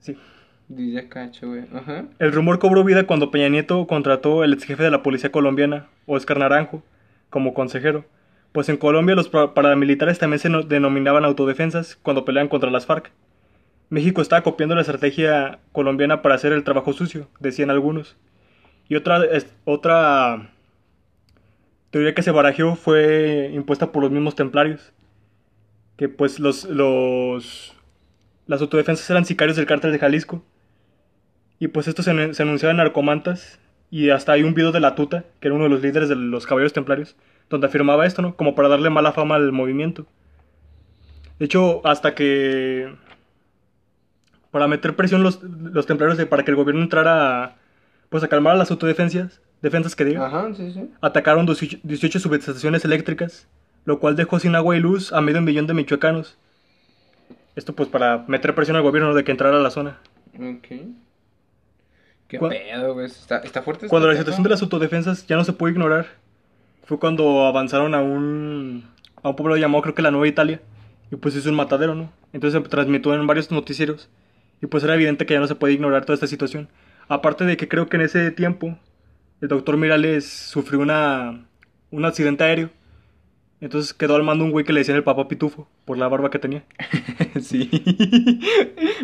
Sí. 0.00 0.16
Dice 0.68 1.08
cacho, 1.08 1.48
güey. 1.48 1.64
Ajá. 1.74 2.06
El 2.18 2.32
rumor 2.32 2.58
cobró 2.58 2.84
vida 2.84 3.06
cuando 3.06 3.30
Peña 3.30 3.48
Nieto 3.48 3.86
contrató 3.86 4.42
al 4.42 4.52
ex 4.52 4.64
jefe 4.64 4.82
de 4.82 4.90
la 4.90 5.02
policía 5.02 5.32
colombiana, 5.32 5.88
Oscar 6.06 6.38
Naranjo, 6.38 6.82
como 7.30 7.54
consejero. 7.54 8.04
Pues 8.58 8.68
en 8.70 8.76
Colombia 8.76 9.14
los 9.14 9.28
pa- 9.28 9.54
paramilitares 9.54 10.18
también 10.18 10.40
se 10.40 10.48
no- 10.48 10.64
denominaban 10.64 11.24
autodefensas 11.24 11.94
cuando 12.02 12.24
peleaban 12.24 12.48
contra 12.48 12.72
las 12.72 12.86
FARC. 12.86 13.12
México 13.88 14.20
estaba 14.20 14.42
copiando 14.42 14.74
la 14.74 14.80
estrategia 14.80 15.60
colombiana 15.70 16.22
para 16.22 16.34
hacer 16.34 16.52
el 16.52 16.64
trabajo 16.64 16.92
sucio, 16.92 17.28
decían 17.38 17.70
algunos. 17.70 18.16
Y 18.88 18.96
otra, 18.96 19.20
otra 19.64 20.50
teoría 21.92 22.16
que 22.16 22.22
se 22.22 22.32
barajeó 22.32 22.74
fue 22.74 23.48
impuesta 23.54 23.92
por 23.92 24.02
los 24.02 24.10
mismos 24.10 24.34
templarios. 24.34 24.92
Que 25.96 26.08
pues 26.08 26.40
los, 26.40 26.64
los 26.64 27.76
las 28.48 28.60
autodefensas 28.60 29.08
eran 29.08 29.24
sicarios 29.24 29.56
del 29.56 29.66
cártel 29.66 29.92
de 29.92 30.00
Jalisco. 30.00 30.42
Y 31.60 31.68
pues 31.68 31.86
esto 31.86 32.02
se, 32.02 32.34
se 32.34 32.42
anunciaba 32.42 32.72
en 32.72 32.78
Narcomantas. 32.78 33.60
Y 33.88 34.10
hasta 34.10 34.32
hay 34.32 34.42
un 34.42 34.54
video 34.54 34.72
de 34.72 34.80
la 34.80 34.96
Tuta, 34.96 35.22
que 35.38 35.46
era 35.46 35.54
uno 35.54 35.62
de 35.62 35.70
los 35.70 35.80
líderes 35.80 36.08
de 36.08 36.16
los 36.16 36.44
caballeros 36.44 36.72
templarios, 36.72 37.14
donde 37.50 37.66
afirmaba 37.66 38.06
esto, 38.06 38.22
¿no? 38.22 38.36
Como 38.36 38.54
para 38.54 38.68
darle 38.68 38.90
mala 38.90 39.12
fama 39.12 39.36
al 39.36 39.52
movimiento. 39.52 40.06
De 41.38 41.44
hecho, 41.46 41.86
hasta 41.86 42.14
que. 42.14 42.94
Para 44.50 44.66
meter 44.66 44.96
presión 44.96 45.22
los, 45.22 45.42
los 45.42 45.86
templarios 45.86 46.16
de, 46.16 46.26
para 46.26 46.42
que 46.42 46.50
el 46.50 46.56
gobierno 46.56 46.82
entrara 46.82 47.44
a, 47.44 47.56
pues 48.08 48.24
a 48.24 48.28
calmar 48.28 48.54
a 48.54 48.56
las 48.56 48.70
autodefensas, 48.70 49.42
defensas 49.60 49.94
que 49.94 50.06
diga, 50.06 50.26
Ajá, 50.26 50.48
sí, 50.54 50.72
sí. 50.72 50.90
atacaron 51.02 51.44
18 51.44 51.80
18 51.82 52.18
subestaciones 52.18 52.82
eléctricas, 52.84 53.46
lo 53.84 53.98
cual 53.98 54.16
dejó 54.16 54.38
sin 54.38 54.54
agua 54.54 54.74
y 54.74 54.80
luz 54.80 55.12
a 55.12 55.20
medio 55.20 55.42
millón 55.42 55.66
de 55.66 55.74
michoacanos. 55.74 56.38
Esto 57.56 57.74
pues 57.74 57.90
para 57.90 58.24
meter 58.26 58.54
presión 58.54 58.76
al 58.76 58.82
gobierno 58.82 59.14
de 59.14 59.22
que 59.22 59.32
entrara 59.32 59.58
a 59.58 59.60
la 59.60 59.70
zona. 59.70 59.98
Ok. 60.34 60.66
Qué 62.28 62.38
pedo, 62.38 62.94
güey. 62.94 63.06
Está, 63.06 63.38
está 63.38 63.62
fuerte. 63.62 63.86
este 63.86 63.90
Cuando 63.90 64.08
la 64.08 64.16
situación 64.16 64.44
de 64.44 64.50
las 64.50 64.62
autodefensas 64.62 65.26
ya 65.26 65.36
no 65.36 65.44
se 65.44 65.52
pudo 65.52 65.70
ignorar, 65.70 66.06
fue 66.88 66.98
cuando 66.98 67.44
avanzaron 67.44 67.94
a 67.94 68.00
un, 68.00 68.88
a 69.22 69.28
un 69.28 69.36
pueblo 69.36 69.58
llamado 69.58 69.82
creo 69.82 69.94
que 69.94 70.00
la 70.00 70.10
Nueva 70.10 70.26
Italia, 70.26 70.62
y 71.10 71.16
pues 71.16 71.36
hizo 71.36 71.50
un 71.50 71.54
matadero, 71.54 71.94
¿no? 71.94 72.10
Entonces 72.32 72.62
se 72.62 72.66
transmitió 72.66 73.14
en 73.14 73.26
varios 73.26 73.50
noticieros, 73.50 74.08
y 74.62 74.66
pues 74.68 74.84
era 74.84 74.94
evidente 74.94 75.26
que 75.26 75.34
ya 75.34 75.40
no 75.40 75.46
se 75.46 75.54
puede 75.54 75.74
ignorar 75.74 76.06
toda 76.06 76.14
esta 76.14 76.26
situación. 76.26 76.70
Aparte 77.06 77.44
de 77.44 77.58
que 77.58 77.68
creo 77.68 77.90
que 77.90 77.98
en 77.98 78.04
ese 78.04 78.30
tiempo 78.30 78.78
el 79.42 79.48
doctor 79.48 79.76
Mirales 79.76 80.26
sufrió 80.26 80.80
una, 80.80 81.46
un 81.90 82.06
accidente 82.06 82.44
aéreo, 82.44 82.70
entonces 83.60 83.92
quedó 83.92 84.16
al 84.16 84.22
mando 84.22 84.46
un 84.46 84.50
güey 84.50 84.64
que 84.64 84.72
le 84.72 84.80
decían 84.80 84.96
el 84.96 85.04
papá 85.04 85.28
pitufo, 85.28 85.68
por 85.84 85.98
la 85.98 86.08
barba 86.08 86.30
que 86.30 86.38
tenía. 86.38 86.64
sí. 87.42 87.68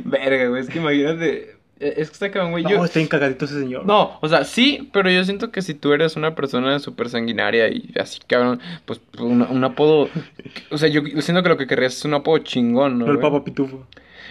Verga, 0.06 0.48
güey. 0.48 0.62
Es 0.62 0.70
que 0.70 0.78
imagínate. 0.78 1.56
Eh, 1.84 1.94
Es 1.96 2.08
que 2.08 2.14
está 2.14 2.30
cabrón, 2.30 2.52
güey. 2.52 2.64
No, 2.64 2.70
Yo... 2.70 2.84
está 2.84 3.00
encagadito 3.00 3.44
ese 3.44 3.60
señor. 3.60 3.84
No, 3.84 4.18
o 4.20 4.28
sea, 4.28 4.44
sí, 4.44 4.88
pero 4.92 5.10
yo 5.10 5.22
siento 5.24 5.50
que 5.50 5.62
si 5.62 5.74
tú 5.74 5.92
eres 5.92 6.16
una 6.16 6.34
persona 6.34 6.78
súper 6.78 7.08
sanguinaria 7.08 7.68
y 7.68 7.92
así, 8.00 8.20
cabrón, 8.26 8.60
pues 8.84 9.00
un, 9.18 9.42
un 9.42 9.64
apodo. 9.64 10.08
O 10.70 10.78
sea, 10.78 10.88
yo, 10.88 11.02
siento 11.20 11.42
que 11.42 11.48
lo 11.48 11.56
que 11.56 11.66
querrías 11.66 11.96
es 11.96 12.04
un 12.04 12.14
apodo 12.14 12.38
chingón, 12.38 12.98
¿no? 12.98 13.06
El 13.06 13.16
güey? 13.16 13.22
papá 13.22 13.44
pitufo. 13.44 13.86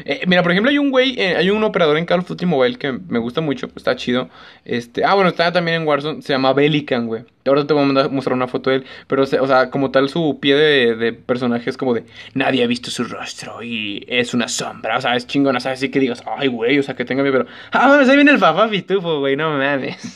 Eh, 0.06 0.22
mira, 0.28 0.41
por 0.44 0.52
ejemplo, 0.52 0.70
hay 0.72 0.78
un 0.78 0.89
güey, 0.91 1.20
eh, 1.20 1.36
hay 1.36 1.50
un 1.50 1.64
operador 1.64 1.98
en 1.98 2.06
Call 2.06 2.20
of 2.22 2.28
Duty 2.28 2.46
Mobile 2.46 2.78
que 2.78 2.91
me 2.91 3.20
gusta 3.20 3.41
mucho, 3.41 3.68
pues, 3.68 3.78
está 3.78 3.96
chido. 3.96 4.30
Este, 4.66 5.06
ah, 5.06 5.14
bueno, 5.14 5.30
está 5.30 5.52
también 5.52 5.82
en 5.82 5.88
Warzone, 5.88 6.22
se 6.22 6.34
llama 6.34 6.54
Belican, 6.54 7.08
güey. 7.08 7.24
Ahora 7.46 7.68
te 7.68 7.74
voy 7.74 7.84
a 7.84 7.86
mandar- 7.86 8.10
mostrar 8.12 8.34
una 8.36 8.48
foto 8.48 8.70
de 8.70 8.78
él, 8.78 8.86
pero, 9.08 9.24
o 9.24 9.26
sea, 9.26 9.41
o 9.41 9.48
sea, 9.48 9.70
como 9.70 9.91
tal, 9.91 10.10
su 10.10 10.39
pie 10.41 10.56
de, 10.56 10.96
de 10.96 11.14
personaje 11.14 11.70
es 11.70 11.78
como 11.78 11.94
de 11.94 12.06
nadie 12.34 12.64
ha 12.64 12.68
visto 12.68 12.89
su 12.89 13.04
rostro 13.04 13.62
y 13.62 14.06
es 14.08 14.34
una 14.34 14.48
sombra, 14.48 14.98
o 14.98 15.02
sea, 15.02 15.16
es 15.16 15.28
chingona, 15.28 15.60
¿sabes? 15.60 15.80
Así 15.80 15.89
que 15.91 16.00
digas, 16.00 16.24
ay, 16.38 16.48
güey, 16.48 16.80
o 16.80 16.84
sea, 16.84 16.96
que 16.96 17.06
tenga 17.06 17.22
miedo, 17.22 17.38
pero, 17.39 17.50
ah, 17.72 17.88
bueno, 17.89 18.10
ahí 18.10 18.16
viene 18.16 18.32
el 18.32 18.39
papá 18.39 18.70
pitufo, 18.70 19.20
güey, 19.20 19.36
no 19.36 19.50
mames. 19.58 20.16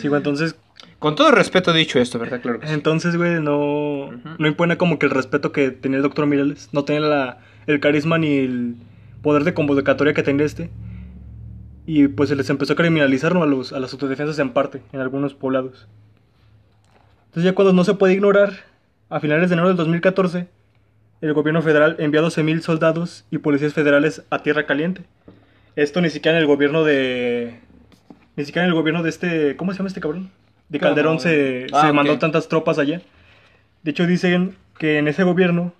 Sí, 0.00 0.06
güey, 0.08 0.18
entonces 0.18 0.54
Con 1.00 1.14
todo 1.16 1.30
respeto 1.32 1.72
dicho 1.72 1.98
esto, 2.00 2.18
¿verdad? 2.18 2.40
Claro 2.40 2.58
que 2.60 2.66
sí. 2.68 2.72
Entonces, 2.74 3.16
güey, 3.16 3.40
no, 3.40 4.10
no 4.38 4.48
impone 4.48 4.76
como 4.76 4.98
que 4.98 5.06
el 5.06 5.10
respeto 5.10 5.52
que 5.52 5.70
tenía 5.70 5.96
el 5.98 6.02
doctor 6.02 6.26
Mireles. 6.26 6.68
No 6.72 6.84
tenía 6.84 7.00
la- 7.02 7.38
el 7.68 7.80
carisma 7.80 8.18
ni 8.18 8.38
el 8.38 8.74
poder 9.22 9.44
de 9.44 9.54
convocatoria 9.54 10.14
que 10.14 10.22
tenía 10.22 10.44
este. 10.46 10.70
Y 11.86 12.08
pues 12.08 12.28
se 12.28 12.36
les 12.36 12.50
empezó 12.50 12.72
a 12.72 12.76
criminalizar 12.76 13.34
¿no? 13.34 13.42
a, 13.42 13.46
los, 13.46 13.72
a 13.72 13.78
las 13.80 13.92
autodefensas 13.92 14.38
en 14.40 14.50
parte, 14.50 14.82
en 14.92 15.00
algunos 15.00 15.34
poblados. 15.34 15.86
Entonces 17.26 17.44
ya 17.44 17.54
cuando 17.54 17.72
no 17.72 17.84
se 17.84 17.94
puede 17.94 18.14
ignorar, 18.14 18.52
a 19.10 19.20
finales 19.20 19.48
de 19.48 19.54
enero 19.54 19.68
del 19.68 19.76
2014, 19.76 20.48
el 21.20 21.32
gobierno 21.32 21.62
federal 21.62 21.96
envió 21.98 22.22
12.000 22.26 22.60
soldados 22.60 23.24
y 23.30 23.38
policías 23.38 23.72
federales 23.72 24.22
a 24.30 24.42
Tierra 24.42 24.66
Caliente. 24.66 25.02
Esto 25.76 26.00
ni 26.00 26.10
siquiera 26.10 26.36
en 26.36 26.42
el 26.42 26.46
gobierno 26.46 26.84
de... 26.84 27.60
Ni 28.36 28.44
siquiera 28.44 28.64
en 28.66 28.70
el 28.70 28.74
gobierno 28.74 29.02
de 29.02 29.10
este... 29.10 29.56
¿Cómo 29.56 29.72
se 29.72 29.78
llama 29.78 29.88
este 29.88 30.00
cabrón? 30.00 30.30
De. 30.68 30.78
Calderón 30.78 31.20
se, 31.20 31.66
Ah, 31.72 31.82
se 31.82 31.86
ok. 31.88 31.94
mandó 31.94 32.18
tantas 32.18 32.48
tropas 32.48 32.78
allá. 32.78 33.00
De 33.82 33.90
hecho, 33.92 34.06
dicen 34.06 34.56
que 34.78 34.98
en 34.98 35.08
ese 35.08 35.22
gobierno 35.22 35.72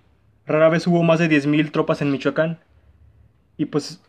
rara 0.49 0.67
vez 0.69 0.85
hubo 0.87 1.03
más 1.03 1.19
de 1.19 1.29
10.000 1.29 1.71
tropas 1.71 2.01
en 2.01 2.11
Michoacán. 2.11 2.57
Y 3.57 3.65
pues 3.65 4.01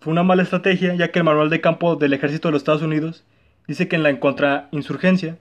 fue 0.00 0.12
una 0.12 0.22
mala 0.22 0.42
estrategia, 0.42 0.94
ya 0.94 1.10
que 1.10 1.18
el 1.18 1.24
manual 1.24 1.50
de 1.50 1.60
campo 1.60 1.96
del 1.96 2.12
ejército 2.14 2.48
de 2.48 2.52
los 2.52 2.60
Estados 2.62 2.82
Unidos 2.82 3.24
dice 3.68 3.88
que 3.88 3.96
en 3.96 4.02
la 4.02 4.18
contrainsurgencia 4.20 5.36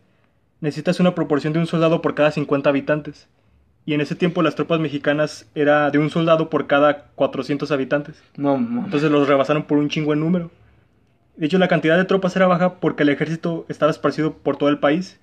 necesitas 0.62 1.00
una 1.00 1.16
proporción 1.16 1.54
de 1.54 1.60
un 1.60 1.68
soldado 1.68 2.02
por 2.02 2.16
cada 2.16 2.32
50 2.32 2.70
habitantes. 2.70 3.28
Y 3.86 3.94
en 3.94 4.02
ese 4.02 4.16
tiempo 4.16 4.42
las 4.44 4.56
tropas 4.56 4.80
mexicanas 4.80 5.50
era 5.56 5.90
de 5.90 5.98
un 6.00 6.10
soldado 6.10 6.50
por 6.50 6.68
cada 6.68 7.06
400 7.16 7.72
habitantes. 7.72 8.22
No. 8.36 8.56
Entonces 8.86 9.10
los 9.10 9.28
rebasaron 9.28 9.64
por 9.64 9.78
un 9.78 9.90
chingo 9.90 10.14
en 10.14 10.20
número. 10.20 10.52
De 11.38 11.46
hecho, 11.46 11.58
la 11.58 11.70
cantidad 11.70 11.98
de 11.98 12.04
tropas 12.04 12.36
era 12.36 12.48
baja 12.48 12.76
porque 12.76 13.04
el 13.04 13.10
ejército 13.10 13.66
estaba 13.70 13.90
esparcido 13.92 14.34
por 14.34 14.58
todo 14.58 14.68
el 14.70 14.78
país, 14.80 15.18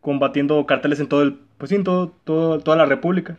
combatiendo 0.00 0.66
carteles 0.66 0.98
en 0.98 1.06
todo 1.06 1.22
el, 1.22 1.38
pues 1.58 1.68
sí, 1.70 1.76
en 1.76 1.84
todo, 1.84 2.12
todo- 2.24 2.58
toda 2.58 2.76
la 2.76 2.84
república. 2.86 3.36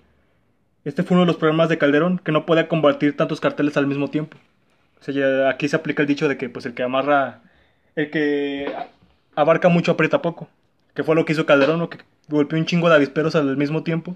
Este 0.86 1.04
fue 1.04 1.16
uno 1.16 1.22
de 1.22 1.28
los 1.28 1.38
problemas 1.38 1.70
de 1.70 1.78
Calderón, 1.78 2.20
que 2.20 2.32
no 2.32 2.46
podía 2.46 2.68
combatir 2.68 3.16
tantos 3.16 3.40
carteles 3.40 3.78
al 3.78 3.88
mismo 3.88 4.10
tiempo. 4.10 4.38
O 5.00 5.04
sea, 5.04 5.14
ya 5.14 5.50
aquí 5.50 5.68
se 5.68 5.76
aplica 5.76 6.02
el 6.02 6.08
dicho 6.08 6.28
de 6.28 6.38
que 6.38 6.50
pues 6.50 6.66
el 6.66 6.74
que 6.74 6.84
amarra, 6.84 7.42
el 7.96 8.10
que 8.10 8.74
abarca 9.36 9.70
mucho 9.70 9.92
aprieta 9.92 10.22
poco. 10.22 10.50
Que 10.94 11.04
fue 11.04 11.16
lo 11.16 11.26
que 11.26 11.34
hizo 11.34 11.46
Calderón, 11.46 11.80
¿no? 11.80 11.90
que 11.90 12.00
golpeó 12.28 12.60
un 12.60 12.66
chingo 12.66 12.90
de 12.90 12.96
avisperos 12.96 13.36
al 13.36 13.58
mismo 13.58 13.84
tiempo. 13.84 14.16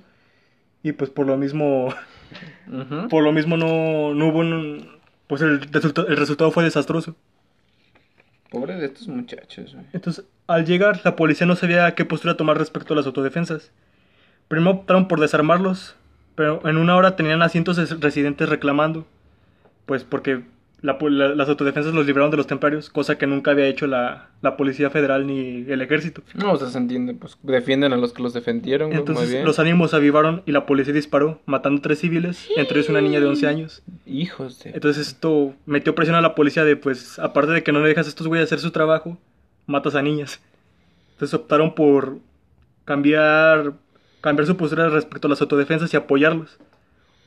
Y 0.84 0.92
pues 0.92 1.10
por 1.10 1.26
lo 1.26 1.38
mismo 1.38 1.94
por 3.10 3.24
lo 3.24 3.32
mismo 3.32 3.58
no, 3.58 4.14
no 4.14 4.28
hubo 4.28 4.40
un... 4.40 4.98
Pues 5.28 5.42
el, 5.42 5.60
el 5.74 6.18
resultado 6.18 6.52
fue 6.52 6.64
desastroso. 6.64 7.16
Pobre 8.50 8.76
de 8.76 8.86
estos 8.86 9.10
muchachos, 9.10 9.74
güey. 9.74 9.86
Entonces, 9.92 10.24
al 10.48 10.66
llegar, 10.66 11.02
la 11.04 11.18
policía 11.18 11.46
no 11.46 11.58
sabía 11.58 11.94
qué 11.96 12.06
postura 12.06 12.38
tomar 12.38 12.58
respecto 12.58 12.94
a 12.94 12.98
las 12.98 13.06
autodefensas. 13.06 13.72
Primero 14.48 14.72
optaron 14.72 15.10
por 15.10 15.20
desarmarlos, 15.20 15.98
pero 16.38 16.62
en 16.66 16.78
una 16.78 16.96
hora 16.96 17.18
tenían 17.18 17.42
a 17.42 17.50
cientos 17.50 17.76
de 17.76 17.86
residentes 17.98 18.48
reclamando. 18.48 19.06
Pues 19.86 20.04
porque 20.06 20.44
la 20.82 20.96
la- 21.02 21.30
las 21.34 21.50
autodefensas 21.50 21.94
los 21.94 22.06
libraron 22.06 22.30
de 22.30 22.38
los 22.38 22.46
templarios, 22.46 22.90
cosa 22.92 23.18
que 23.18 23.26
nunca 23.26 23.50
había 23.52 23.66
hecho 23.68 23.88
la, 23.88 24.30
la 24.42 24.56
Policía 24.58 24.90
Federal 24.92 25.26
ni 25.26 25.66
el 25.68 25.82
Ejército. 25.82 26.22
No, 26.36 26.52
o 26.54 26.58
sea, 26.58 26.68
se 26.70 26.78
entiende, 26.78 27.16
pues 27.16 27.36
defienden 27.42 27.94
a 27.94 27.98
los 27.98 28.14
que 28.14 28.22
los 28.22 28.34
defendieron, 28.34 28.90
muy 28.90 28.98
Entonces 29.00 29.32
bien. 29.32 29.44
los 29.46 29.58
ánimos 29.60 29.90
se 29.92 29.96
avivaron 29.98 30.44
y 30.46 30.52
la 30.52 30.66
policía 30.68 30.94
disparó, 30.94 31.42
matando 31.48 31.82
tres 31.82 32.00
civiles, 32.00 32.48
entre 32.56 32.78
ellos 32.80 32.90
una 32.90 33.02
niña 33.02 33.20
de 33.20 33.26
11 33.26 33.48
años. 33.48 33.82
Hijos 34.06 34.60
de... 34.64 34.70
Entonces 34.72 35.08
esto 35.08 35.56
metió 35.66 35.96
presión 35.96 36.16
a 36.16 36.22
la 36.22 36.36
policía 36.36 36.64
de, 36.64 36.76
pues, 36.76 37.18
aparte 37.18 37.54
de 37.54 37.64
que 37.64 37.72
no 37.72 37.82
le 37.82 37.88
dejas 37.88 38.06
a 38.06 38.10
estos 38.10 38.28
güeyes 38.28 38.46
hacer 38.46 38.60
su 38.60 38.70
trabajo, 38.72 39.18
matas 39.66 39.96
a 39.96 40.04
niñas. 40.04 40.40
Entonces 41.14 41.34
optaron 41.34 41.74
por 41.74 42.20
cambiar, 42.86 43.74
cambiar 44.28 44.48
su 44.48 44.58
postura 44.58 44.90
respecto 44.90 45.28
a 45.28 45.30
las 45.30 45.42
autodefensas 45.42 45.94
y 45.94 45.98
apoyarlos. 45.98 46.58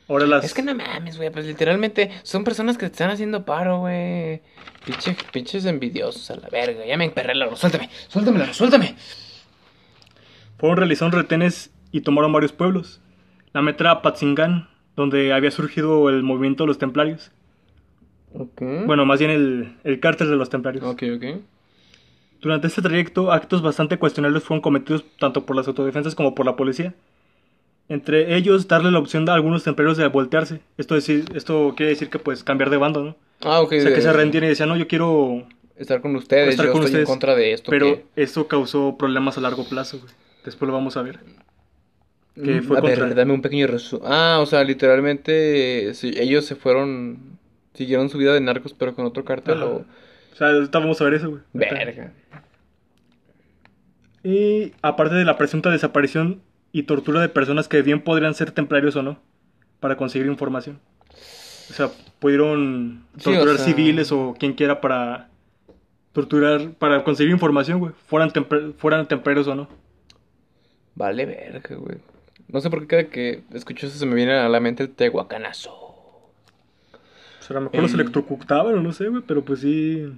Ahora 0.07 0.25
las... 0.27 0.43
Es 0.43 0.53
que 0.53 0.61
no 0.61 0.75
mames, 0.75 1.17
güey, 1.17 1.29
pues 1.29 1.45
literalmente 1.45 2.11
son 2.23 2.43
personas 2.43 2.77
que 2.77 2.85
te 2.87 2.91
están 2.93 3.11
haciendo 3.11 3.45
paro, 3.45 3.79
güey. 3.79 4.41
Pinche, 4.85 5.15
pinches 5.31 5.65
envidiosos 5.65 6.29
a 6.31 6.35
la 6.35 6.49
verga. 6.49 6.85
Ya 6.85 6.97
me 6.97 7.05
emperré 7.05 7.35
la 7.35 7.55
Suéltame, 7.55 7.89
suéltame, 8.07 8.39
Lalo, 8.39 8.53
suéltame. 8.53 8.95
Fueron 10.57 10.77
realizaron 10.77 11.11
retenes 11.11 11.71
y 11.91 12.01
tomaron 12.01 12.33
varios 12.33 12.51
pueblos. 12.51 13.01
La 13.53 13.61
meta 13.61 13.83
era 13.83 14.01
Patzingán, 14.01 14.69
donde 14.95 15.33
había 15.33 15.51
surgido 15.51 16.09
el 16.09 16.23
movimiento 16.23 16.63
de 16.63 16.67
los 16.67 16.77
templarios. 16.77 17.31
Ok. 18.33 18.61
Bueno, 18.85 19.05
más 19.05 19.19
bien 19.19 19.31
el, 19.31 19.77
el 19.83 19.99
cártel 19.99 20.29
de 20.29 20.35
los 20.35 20.49
templarios. 20.49 20.83
Ok, 20.83 21.03
ok. 21.15 21.41
Durante 22.41 22.67
este 22.67 22.81
trayecto, 22.81 23.31
actos 23.31 23.61
bastante 23.61 23.97
cuestionables 23.97 24.43
fueron 24.43 24.61
cometidos 24.61 25.05
tanto 25.19 25.45
por 25.45 25.55
las 25.55 25.67
autodefensas 25.67 26.15
como 26.15 26.33
por 26.35 26.45
la 26.45 26.55
policía. 26.55 26.93
Entre 27.89 28.35
ellos, 28.35 28.67
darle 28.67 28.89
la 28.91 28.99
opción 28.99 29.27
a 29.29 29.33
algunos 29.33 29.63
templarios 29.63 29.97
de 29.97 30.07
voltearse. 30.07 30.61
Esto, 30.77 30.95
decir, 30.95 31.25
esto 31.35 31.73
quiere 31.75 31.91
decir 31.91 32.09
que, 32.09 32.19
pues, 32.19 32.43
cambiar 32.43 32.69
de 32.69 32.77
bando, 32.77 33.03
¿no? 33.03 33.15
Ah, 33.41 33.59
ok. 33.61 33.73
O 33.77 33.81
sea, 33.81 33.93
que 33.93 34.01
se 34.01 34.13
rendían 34.13 34.45
y 34.45 34.47
decían, 34.47 34.69
no, 34.69 34.77
yo 34.77 34.87
quiero... 34.87 35.45
Estar 35.75 35.99
con 36.01 36.15
ustedes, 36.15 36.49
Estar 36.49 36.67
yo 36.67 36.71
con 36.71 36.81
estoy 36.83 36.91
ustedes. 37.01 37.09
en 37.09 37.13
contra 37.13 37.35
de 37.35 37.53
esto. 37.53 37.69
Pero 37.69 37.85
que- 37.85 38.05
eso 38.15 38.47
causó 38.47 38.97
problemas 38.97 39.37
a 39.37 39.41
largo 39.41 39.67
plazo, 39.67 39.99
güey. 39.99 40.11
Después 40.45 40.67
lo 40.67 40.73
vamos 40.73 40.95
a 40.97 41.01
ver. 41.01 41.19
que 42.35 42.61
Mm, 42.61 42.63
fue 42.63 42.77
a 42.77 42.81
ver, 42.81 42.99
contra- 42.99 43.15
dame 43.15 43.33
un 43.33 43.41
pequeño 43.41 43.67
resumen. 43.67 44.07
Ah, 44.11 44.39
o 44.41 44.45
sea, 44.45 44.63
literalmente 44.63 45.93
sí, 45.95 46.13
ellos 46.17 46.45
se 46.45 46.55
fueron, 46.55 47.37
siguieron 47.73 48.09
su 48.09 48.17
vida 48.17 48.33
de 48.33 48.41
narcos, 48.41 48.73
pero 48.73 48.95
con 48.95 49.05
otro 49.05 49.25
cártel 49.25 49.57
Ajá. 49.57 49.65
o... 49.65 49.75
O 49.77 50.35
sea, 50.35 50.47
ahorita 50.49 50.79
vamos 50.79 51.01
a 51.01 51.03
ver 51.03 51.15
eso, 51.15 51.29
güey. 51.29 51.41
Verga. 51.53 52.13
Y 54.23 54.73
aparte 54.81 55.15
de 55.15 55.25
la 55.25 55.37
presunta 55.37 55.69
desaparición 55.69 56.41
y 56.71 56.83
tortura 56.83 57.19
de 57.21 57.29
personas 57.29 57.67
que 57.67 57.81
bien 57.81 58.01
podrían 58.03 58.33
ser 58.35 58.51
templarios 58.51 58.95
o 58.95 59.03
no, 59.03 59.19
para 59.79 59.97
conseguir 59.97 60.27
información. 60.27 60.79
O 61.69 61.73
sea, 61.73 61.89
pudieron 62.19 63.03
Sí, 63.17 63.29
o 63.29 63.33
torturar 63.33 63.57
sea- 63.57 63.65
civiles 63.65 64.11
o 64.11 64.35
quien 64.37 64.53
quiera 64.53 64.79
para 64.81 65.29
torturar, 66.13 66.71
para 66.73 67.03
conseguir 67.03 67.31
información, 67.31 67.79
güey. 67.79 67.93
Fueran, 68.07 68.31
fueran 68.77 69.07
templarios 69.07 69.47
o 69.47 69.55
no. 69.55 69.67
Vale, 70.95 71.25
verga, 71.25 71.75
güey. 71.75 71.97
No 72.49 72.59
sé 72.59 72.69
por 72.69 72.81
qué 72.81 72.87
cada 72.87 73.03
que 73.05 73.43
escucho 73.53 73.87
eso 73.87 73.97
se 73.97 74.05
me 74.05 74.13
viene 74.15 74.33
a 74.33 74.49
la 74.49 74.59
mente 74.59 74.83
el 74.83 74.89
tehuacanazo. 74.89 75.71
O 75.73 76.19
sea, 77.39 77.55
a 77.57 77.59
lo 77.59 77.61
mejor 77.61 77.81
los 77.81 77.93
El- 77.93 78.01
electrocutaban 78.01 78.75
o 78.75 78.81
no 78.81 78.91
sé, 78.91 79.07
güey, 79.07 79.23
pero 79.25 79.43
pues 79.43 79.61
sí. 79.61 80.11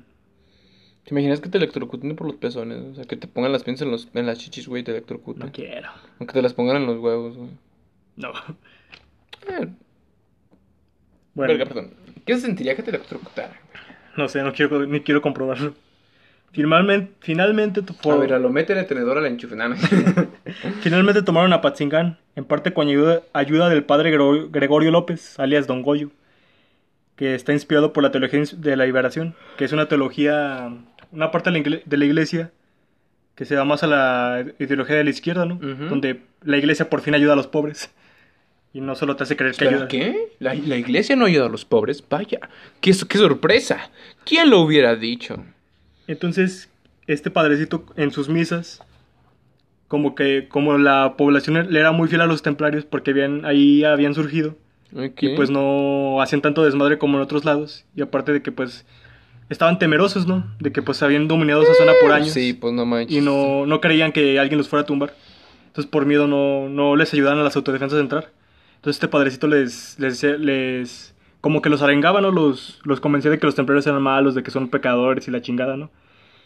¿Te 1.03 1.11
imaginas 1.13 1.41
que 1.41 1.49
te 1.49 1.57
electrocuten 1.57 2.15
por 2.15 2.27
los 2.27 2.37
pezones? 2.37 2.79
O 2.91 2.95
sea, 2.95 3.03
que 3.05 3.17
te 3.17 3.27
pongan 3.27 3.51
las 3.51 3.63
pinzas 3.63 3.85
en, 3.85 3.91
los, 3.91 4.07
en 4.13 4.25
las 4.25 4.37
chichis, 4.39 4.67
güey, 4.67 4.81
y 4.81 4.85
te 4.85 4.91
electrocuten. 4.91 5.45
No 5.45 5.51
quiero. 5.51 5.89
Aunque 6.19 6.33
te 6.33 6.41
las 6.41 6.53
pongan 6.53 6.77
en 6.77 6.85
los 6.87 6.97
huevos, 6.99 7.35
güey. 7.35 7.49
No. 8.15 8.29
Eh, 9.49 9.67
Bueno, 11.33 11.53
Verga, 11.53 11.65
perdón. 11.65 11.93
¿Qué 12.25 12.35
se 12.35 12.41
sentiría 12.41 12.75
que 12.75 12.83
te 12.83 12.89
electrocutaran? 12.91 13.51
no 14.15 14.29
sé, 14.29 14.41
no 14.43 14.53
quiero, 14.53 14.85
ni 14.85 15.01
quiero 15.01 15.21
comprobarlo. 15.21 15.73
Finalmente, 16.51 17.11
finalmente, 17.19 17.81
tu- 17.81 18.11
A 18.11 18.15
ver, 18.15 18.33
a 18.33 18.39
lo 18.39 18.49
mete 18.51 18.77
el 18.77 18.85
tenedor 18.85 19.17
a 19.17 19.21
la 19.21 19.27
enchufe. 19.27 19.55
No, 19.55 19.69
no. 19.69 19.75
Finalmente 20.81 21.23
tomaron 21.23 21.51
a 21.51 21.61
Patzingán, 21.61 22.19
en 22.35 22.45
parte 22.45 22.73
con 22.73 22.87
ayuda, 22.87 23.23
ayuda 23.33 23.69
del 23.69 23.83
padre 23.83 24.11
Gregor- 24.15 24.49
Gregorio 24.51 24.91
López, 24.91 25.39
alias 25.39 25.65
Don 25.65 25.81
Goyo, 25.81 26.11
que 27.15 27.33
está 27.33 27.53
inspirado 27.53 27.91
por 27.91 28.03
la 28.03 28.11
teología 28.11 28.43
de 28.55 28.75
la 28.77 28.85
liberación, 28.85 29.35
que 29.57 29.65
es 29.65 29.71
una 29.73 29.87
teología, 29.87 30.71
una 31.14 31.32
parte 31.32 31.51
de 31.51 31.97
la, 31.97 32.05
iglesia 32.05 32.51
que 33.36 33.45
se 33.45 33.55
da 33.55 33.64
más 33.64 33.84
a 33.84 33.88
la 33.88 34.45
ideología 34.59 34.95
de 34.95 35.03
la 35.03 35.09
izquierda, 35.09 35.45
¿no? 35.45 35.55
Donde 35.55 36.22
la 36.43 36.57
iglesia 36.57 36.89
por 36.89 37.01
fin 37.01 37.16
ayuda 37.16 37.34
a 37.34 37.36
los 37.36 37.47
pobres 37.47 37.91
y 38.74 38.82
no 38.82 38.95
solo 38.95 39.16
te 39.16 39.24
hace 39.24 39.38
creer 39.38 39.55
que 39.55 39.66
¿Espera, 39.66 39.78
ayuda. 39.78 39.88
qué? 39.88 40.34
¿La, 40.39 40.55
la 40.55 40.78
iglesia 40.78 41.16
no 41.16 41.26
ayuda 41.26 41.45
a 41.45 41.49
los 41.49 41.64
pobres? 41.64 42.03
Vaya, 42.09 42.39
qué, 42.82 42.91
qué 43.07 43.18
sorpresa. 43.18 43.91
¿Quién 44.26 44.49
lo 44.49 44.61
hubiera 44.61 44.95
dicho? 44.95 45.43
Entonces, 46.07 46.70
este 47.05 47.30
padrecito 47.30 47.86
en 47.95 48.11
sus 48.11 48.30
misas, 48.30 48.82
como 49.88 50.16
que 50.16 50.47
como 50.49 50.78
la 50.80 51.16
población 51.18 51.72
le 51.72 51.80
era 51.80 51.91
muy 51.91 52.07
fiel 52.07 52.22
a 52.22 52.26
los 52.26 52.41
templarios 52.41 52.84
porque 52.84 53.11
habían, 53.11 53.45
ahí 53.45 53.84
habían 53.84 54.16
surgido, 54.16 54.57
y 54.91 55.36
pues 55.36 55.51
no 55.51 56.22
hacían 56.22 56.41
tanto 56.41 56.64
desmadre 56.64 56.97
como 56.97 57.18
en 57.18 57.24
otros 57.24 57.45
lados, 57.45 57.86
y 57.95 58.01
aparte 58.01 58.32
de 58.34 58.41
que 58.41 58.51
pues 58.51 58.86
estaban 59.49 59.79
temerosos, 59.79 60.27
¿no? 60.27 60.45
De 60.59 60.71
que 60.71 60.81
pues 60.81 61.01
habían 61.03 61.27
dominado 61.27 61.63
esa 61.63 61.73
zona 61.73 61.93
por 62.01 62.11
años 62.11 62.31
Sí, 62.31 62.53
pues 62.53 62.73
no 62.73 62.85
manches. 62.85 63.15
y 63.15 63.21
no, 63.21 63.65
no 63.65 63.81
creían 63.81 64.11
que 64.11 64.39
alguien 64.39 64.57
los 64.57 64.67
fuera 64.69 64.83
a 64.83 64.85
tumbar. 64.85 65.13
Entonces 65.67 65.89
por 65.89 66.05
miedo 66.05 66.27
no, 66.27 66.69
no 66.69 66.95
les 66.95 67.13
ayudaban 67.13 67.39
a 67.39 67.43
las 67.43 67.55
autodefensas 67.55 67.97
a 67.97 68.01
entrar. 68.01 68.29
Entonces 68.75 68.97
este 68.97 69.07
padrecito 69.07 69.47
les, 69.47 69.97
les, 69.99 70.23
les 70.23 71.15
como 71.41 71.61
que 71.61 71.69
los 71.69 71.81
arengaba, 71.81 72.21
¿no? 72.21 72.31
Los, 72.31 72.79
los 72.83 72.99
convencía 72.99 73.31
de 73.31 73.39
que 73.39 73.45
los 73.45 73.55
templarios 73.55 73.85
eran 73.87 74.01
malos, 74.01 74.35
de 74.35 74.43
que 74.43 74.51
son 74.51 74.69
pecadores 74.69 75.27
y 75.27 75.31
la 75.31 75.41
chingada, 75.41 75.75
¿no? 75.77 75.89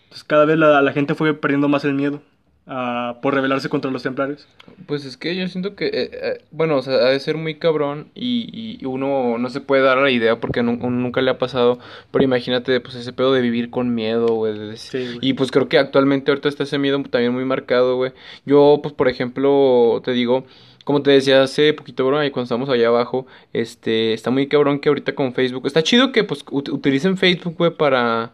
Entonces 0.03 0.23
cada 0.23 0.45
vez 0.45 0.57
la, 0.57 0.81
la 0.81 0.91
gente 0.93 1.13
fue 1.15 1.33
perdiendo 1.33 1.67
más 1.67 1.83
el 1.85 1.93
miedo 1.93 2.21
ah, 2.68 3.18
por 3.22 3.34
rebelarse 3.34 3.70
contra 3.70 3.89
los 3.91 4.03
templarios. 4.03 4.47
Pues 4.86 5.05
es 5.05 5.18
que 5.18 5.36
yo 5.36 5.47
siento 5.47 5.76
que, 5.76 5.86
eh, 5.88 5.91
eh, 6.13 6.41
bueno, 6.51 6.78
o 6.78 6.82
sea, 6.82 6.95
ha 6.95 7.09
de 7.09 7.20
ser 7.20 7.38
muy 7.38 7.55
cabrón 7.55 8.07
y, 8.15 8.78
y 8.82 8.86
uno 8.86 9.38
no 9.38 9.49
se 9.49 9.61
puede 9.61 9.82
dar 9.84 9.97
la 9.97 10.11
idea 10.11 10.39
porque 10.39 10.63
nu- 10.63 10.74
uno 10.82 10.89
nunca 10.97 11.22
le 11.22 11.32
ha 11.32 11.38
pasado, 11.38 11.80
pero 12.11 12.24
imagínate, 12.24 12.80
pues 12.80 12.95
ese 12.95 13.13
pedo 13.13 13.34
de 13.34 13.41
vivir 13.41 13.70
con 13.70 13.93
miedo, 13.95 14.28
güey. 14.36 14.78
Sí, 14.78 15.18
y 15.22 15.34
pues 15.34 15.51
creo 15.51 15.68
que 15.70 15.78
actualmente 15.78 16.32
ahorita 16.32 16.49
está 16.49 16.63
ese 16.63 16.78
miedo 16.78 17.01
también 17.09 17.34
muy 17.34 17.45
marcado, 17.45 17.95
güey. 17.95 18.11
Yo, 18.45 18.80
pues 18.82 18.93
por 18.93 19.07
ejemplo, 19.07 20.01
te 20.03 20.11
digo, 20.11 20.45
como 20.84 21.01
te 21.01 21.11
decía 21.11 21.43
hace 21.43 21.74
poquito, 21.74 22.05
bro, 22.07 22.24
y 22.24 22.32
cuando 22.32 22.45
estamos 22.45 22.70
allá 22.70 22.88
abajo, 22.88 23.28
este, 23.53 24.13
está 24.13 24.30
muy 24.32 24.47
cabrón 24.47 24.80
que 24.80 24.88
ahorita 24.89 25.15
con 25.15 25.34
Facebook, 25.34 25.68
está 25.68 25.84
chido 25.84 26.11
que 26.13 26.24
pues 26.24 26.45
ut- 26.45 26.72
utilicen 26.72 27.18
Facebook, 27.18 27.55
güey, 27.57 27.72
para 27.72 28.32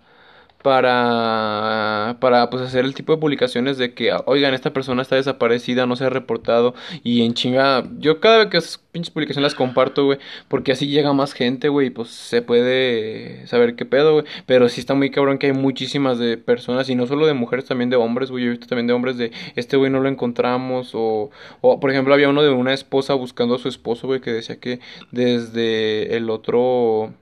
para, 0.63 2.17
para 2.19 2.49
pues 2.49 2.63
hacer 2.63 2.85
el 2.85 2.95
tipo 2.95 3.13
de 3.13 3.19
publicaciones 3.19 3.77
de 3.77 3.93
que, 3.93 4.11
oigan, 4.25 4.53
esta 4.53 4.73
persona 4.73 5.01
está 5.01 5.15
desaparecida, 5.15 5.85
no 5.85 5.95
se 5.95 6.05
ha 6.05 6.09
reportado 6.09 6.73
y 7.03 7.23
en 7.25 7.33
chinga, 7.33 7.83
yo 7.99 8.19
cada 8.19 8.39
vez 8.39 8.47
que 8.47 8.57
esas 8.57 8.79
pinches 8.91 9.11
publicaciones 9.11 9.51
las 9.51 9.55
comparto, 9.55 10.05
güey, 10.05 10.19
porque 10.47 10.71
así 10.71 10.87
llega 10.87 11.13
más 11.13 11.33
gente, 11.33 11.69
güey, 11.69 11.89
pues 11.89 12.09
se 12.09 12.41
puede 12.41 13.45
saber 13.47 13.75
qué 13.75 13.85
pedo, 13.85 14.13
güey, 14.13 14.25
pero 14.45 14.69
sí 14.69 14.79
está 14.79 14.93
muy 14.95 15.11
cabrón 15.11 15.37
que 15.37 15.47
hay 15.47 15.53
muchísimas 15.53 16.17
de 16.17 16.37
personas 16.37 16.89
y 16.89 16.95
no 16.95 17.05
solo 17.07 17.27
de 17.27 17.33
mujeres, 17.33 17.65
también 17.65 17.89
de 17.89 17.97
hombres, 17.97 18.31
güey, 18.31 18.45
yo 18.45 18.47
he 18.49 18.51
visto 18.51 18.67
también 18.67 18.87
de 18.87 18.93
hombres 18.93 19.17
de, 19.17 19.31
este 19.55 19.77
güey 19.77 19.91
no 19.91 19.99
lo 19.99 20.09
encontramos 20.09 20.91
o, 20.95 21.29
o 21.61 21.79
por 21.79 21.91
ejemplo 21.91 22.13
había 22.13 22.29
uno 22.29 22.41
de 22.41 22.49
una 22.49 22.73
esposa 22.73 23.13
buscando 23.13 23.55
a 23.55 23.59
su 23.59 23.67
esposo, 23.67 24.07
güey, 24.07 24.21
que 24.21 24.31
decía 24.31 24.59
que 24.59 24.79
desde 25.11 26.15
el 26.15 26.29
otro... 26.29 27.13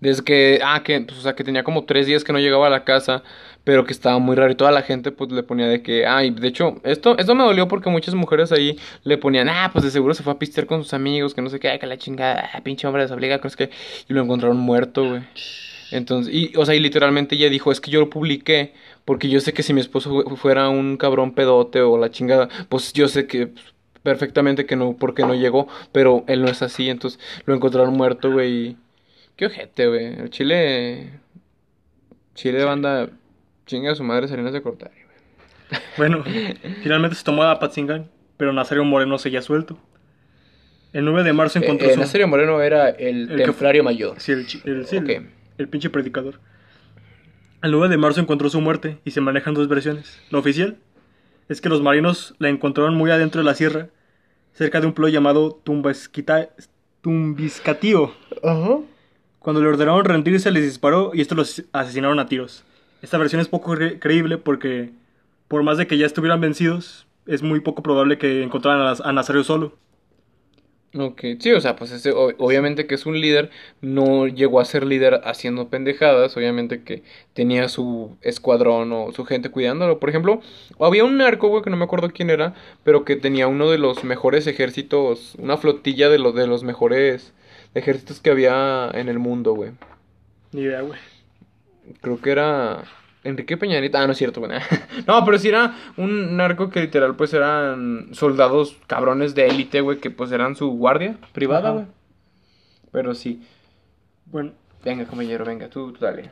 Desde 0.00 0.22
que, 0.24 0.60
ah, 0.64 0.82
que, 0.84 1.00
pues, 1.00 1.18
o 1.18 1.22
sea, 1.22 1.34
que 1.34 1.44
tenía 1.44 1.64
como 1.64 1.84
tres 1.84 2.06
días 2.06 2.24
que 2.24 2.32
no 2.32 2.38
llegaba 2.38 2.66
a 2.66 2.70
la 2.70 2.84
casa, 2.84 3.22
pero 3.64 3.84
que 3.84 3.92
estaba 3.92 4.18
muy 4.18 4.36
raro 4.36 4.52
y 4.52 4.54
toda 4.54 4.70
la 4.70 4.82
gente, 4.82 5.10
pues, 5.12 5.32
le 5.32 5.42
ponía 5.42 5.66
de 5.68 5.82
que, 5.82 6.06
ay, 6.06 6.30
de 6.30 6.48
hecho, 6.48 6.80
esto, 6.84 7.16
esto 7.18 7.34
me 7.34 7.44
dolió 7.44 7.68
porque 7.68 7.90
muchas 7.90 8.14
mujeres 8.14 8.52
ahí 8.52 8.78
le 9.04 9.18
ponían, 9.18 9.48
ah, 9.48 9.70
pues, 9.72 9.84
de 9.84 9.90
seguro 9.90 10.14
se 10.14 10.22
fue 10.22 10.32
a 10.32 10.38
pistear 10.38 10.66
con 10.66 10.82
sus 10.82 10.94
amigos, 10.94 11.34
que 11.34 11.42
no 11.42 11.50
sé 11.50 11.60
qué, 11.60 11.78
que 11.78 11.86
la 11.86 11.98
chingada, 11.98 12.50
ah, 12.52 12.60
pinche 12.62 12.86
hombre 12.86 13.02
desobliga, 13.02 13.40
que 13.40 13.50
sé 13.50 13.56
qué, 13.56 13.70
y 14.08 14.12
lo 14.14 14.22
encontraron 14.22 14.56
muerto, 14.58 15.04
güey. 15.08 15.22
Entonces, 15.90 16.34
y, 16.34 16.52
o 16.56 16.64
sea, 16.66 16.74
y 16.74 16.80
literalmente 16.80 17.36
ella 17.36 17.48
dijo, 17.50 17.70
es 17.70 17.80
que 17.80 17.90
yo 17.90 18.00
lo 18.00 18.10
publiqué 18.10 18.74
porque 19.04 19.28
yo 19.28 19.40
sé 19.40 19.52
que 19.52 19.62
si 19.62 19.72
mi 19.74 19.80
esposo 19.80 20.10
fu- 20.10 20.36
fuera 20.36 20.68
un 20.68 20.96
cabrón 20.96 21.34
pedote 21.34 21.80
o 21.82 21.98
la 21.98 22.10
chingada, 22.10 22.48
pues 22.68 22.92
yo 22.92 23.06
sé 23.08 23.26
que 23.26 23.48
pues, 23.48 23.64
perfectamente 24.02 24.66
que 24.66 24.76
no, 24.76 24.96
porque 24.96 25.24
no 25.24 25.34
llegó, 25.34 25.68
pero 25.92 26.24
él 26.26 26.42
no 26.42 26.48
es 26.48 26.62
así, 26.62 26.88
entonces 26.90 27.20
lo 27.46 27.54
encontraron 27.54 27.94
muerto, 27.94 28.32
güey. 28.32 28.76
Qué 29.36 29.46
ojete, 29.46 29.86
güey. 29.88 30.06
El 30.20 30.30
Chile. 30.30 31.10
Chile, 32.34 32.64
banda. 32.64 33.08
Chinga 33.66 33.92
a 33.92 33.94
su 33.94 34.04
madre 34.04 34.28
Salinas 34.28 34.52
de 34.52 34.60
Cortari, 34.62 34.94
güey. 34.94 35.80
Bueno, 35.96 36.22
finalmente 36.82 37.16
se 37.16 37.24
tomó 37.24 37.42
a 37.44 37.58
Patzingán, 37.58 38.10
pero 38.36 38.52
Nazario 38.52 38.84
Moreno 38.84 39.16
seguía 39.18 39.40
suelto. 39.42 39.78
El 40.92 41.04
9 41.06 41.24
de 41.24 41.32
marzo 41.32 41.58
encontró 41.58 41.88
Eh, 41.88 41.90
eh, 41.90 41.94
su... 41.94 42.00
Nazario 42.00 42.28
Moreno 42.28 42.60
era 42.62 42.90
el, 42.90 43.30
El 43.30 43.36
que- 43.38 43.44
templario 43.44 43.82
mayor. 43.82 44.20
Sí, 44.20 44.32
el, 44.32 44.46
el- 44.64 44.86
sí, 44.86 44.98
el- 45.58 45.68
pinche 45.68 45.88
predicador. 45.90 46.38
El 47.62 47.72
9 47.72 47.88
de 47.88 47.96
marzo 47.96 48.20
encontró 48.20 48.48
su 48.50 48.60
muerte 48.60 48.98
y 49.04 49.10
se 49.12 49.20
manejan 49.22 49.54
dos 49.54 49.66
versiones. 49.66 50.20
La 50.30 50.38
oficial 50.38 50.76
es 51.48 51.60
que 51.60 51.68
los 51.70 51.80
marinos 51.82 52.34
la 52.38 52.48
encontraron 52.50 52.94
muy 52.94 53.10
adentro 53.10 53.40
de 53.40 53.44
la 53.46 53.54
sierra, 53.54 53.88
cerca 54.52 54.80
de 54.80 54.86
un 54.86 54.92
pueblo 54.92 55.08
llamado 55.12 55.60
Tumbiscatío. 57.02 58.12
Ajá. 58.42 58.78
Cuando 59.44 59.62
le 59.62 59.68
ordenaron 59.68 60.04
rendirse, 60.06 60.50
les 60.52 60.64
disparó 60.64 61.12
y 61.14 61.22
estos 61.22 61.38
los 61.38 61.64
asesinaron 61.72 62.20
a 62.20 62.26
tiros. 62.28 62.64
Esta 63.02 63.18
versión 63.18 63.42
es 63.42 63.48
poco 63.48 63.74
cre- 63.76 64.00
creíble 64.00 64.38
porque, 64.38 64.92
por 65.48 65.62
más 65.64 65.78
de 65.78 65.86
que 65.88 65.98
ya 65.98 66.06
estuvieran 66.06 66.42
vencidos, 66.42 67.06
es 67.26 67.42
muy 67.42 67.60
poco 67.60 67.82
probable 67.84 68.18
que 68.18 68.42
encontraran 68.44 68.82
a, 68.86 69.08
a 69.08 69.12
Nazario 69.14 69.44
solo. 69.44 69.78
Ok, 70.96 71.22
sí, 71.40 71.50
o 71.52 71.60
sea, 71.60 71.74
pues 71.74 71.90
ese, 71.90 72.12
o- 72.12 72.28
obviamente 72.38 72.86
que 72.86 72.94
es 72.94 73.04
un 73.04 73.20
líder, 73.20 73.50
no 73.80 74.28
llegó 74.28 74.60
a 74.60 74.64
ser 74.64 74.86
líder 74.86 75.22
haciendo 75.24 75.68
pendejadas, 75.68 76.36
obviamente 76.36 76.84
que 76.84 77.02
tenía 77.32 77.68
su 77.68 78.16
escuadrón 78.22 78.92
o 78.92 79.10
su 79.12 79.24
gente 79.24 79.50
cuidándolo. 79.50 79.98
Por 79.98 80.08
ejemplo, 80.10 80.40
había 80.78 81.04
un 81.04 81.16
narco, 81.18 81.48
güey, 81.48 81.64
que 81.64 81.70
no 81.70 81.76
me 81.76 81.84
acuerdo 81.84 82.10
quién 82.12 82.30
era, 82.30 82.54
pero 82.84 83.04
que 83.04 83.16
tenía 83.16 83.48
uno 83.48 83.70
de 83.70 83.78
los 83.78 84.04
mejores 84.04 84.46
ejércitos, 84.46 85.34
una 85.38 85.56
flotilla 85.56 86.08
de 86.08 86.18
los, 86.20 86.32
de 86.36 86.46
los 86.46 86.62
mejores 86.62 87.32
ejércitos 87.74 88.20
que 88.20 88.30
había 88.30 88.90
en 88.94 89.08
el 89.08 89.18
mundo, 89.18 89.52
güey. 89.54 89.72
Ni 90.52 90.62
idea, 90.62 90.80
güey. 90.82 90.98
Creo 92.00 92.20
que 92.20 92.30
era 92.30 92.82
Enrique 93.24 93.56
Peñanita. 93.56 94.00
Ah, 94.02 94.06
no 94.06 94.12
es 94.12 94.18
cierto, 94.18 94.40
güey. 94.40 94.52
No, 95.06 95.24
pero 95.24 95.38
sí 95.38 95.48
era 95.48 95.74
un 95.96 96.36
narco 96.36 96.70
que 96.70 96.80
literal, 96.80 97.16
pues 97.16 97.34
eran 97.34 98.08
soldados 98.12 98.76
cabrones 98.86 99.34
de 99.34 99.46
élite, 99.48 99.80
güey, 99.80 99.98
que 99.98 100.10
pues 100.10 100.32
eran 100.32 100.56
su 100.56 100.68
guardia 100.70 101.16
privada, 101.32 101.70
güey. 101.72 101.84
Pero 102.92 103.14
sí. 103.14 103.42
Bueno, 104.26 104.52
Venga, 104.84 105.06
caballero, 105.06 105.46
venga, 105.46 105.68
tú, 105.68 105.92
tú 105.92 106.04
dale. 106.04 106.30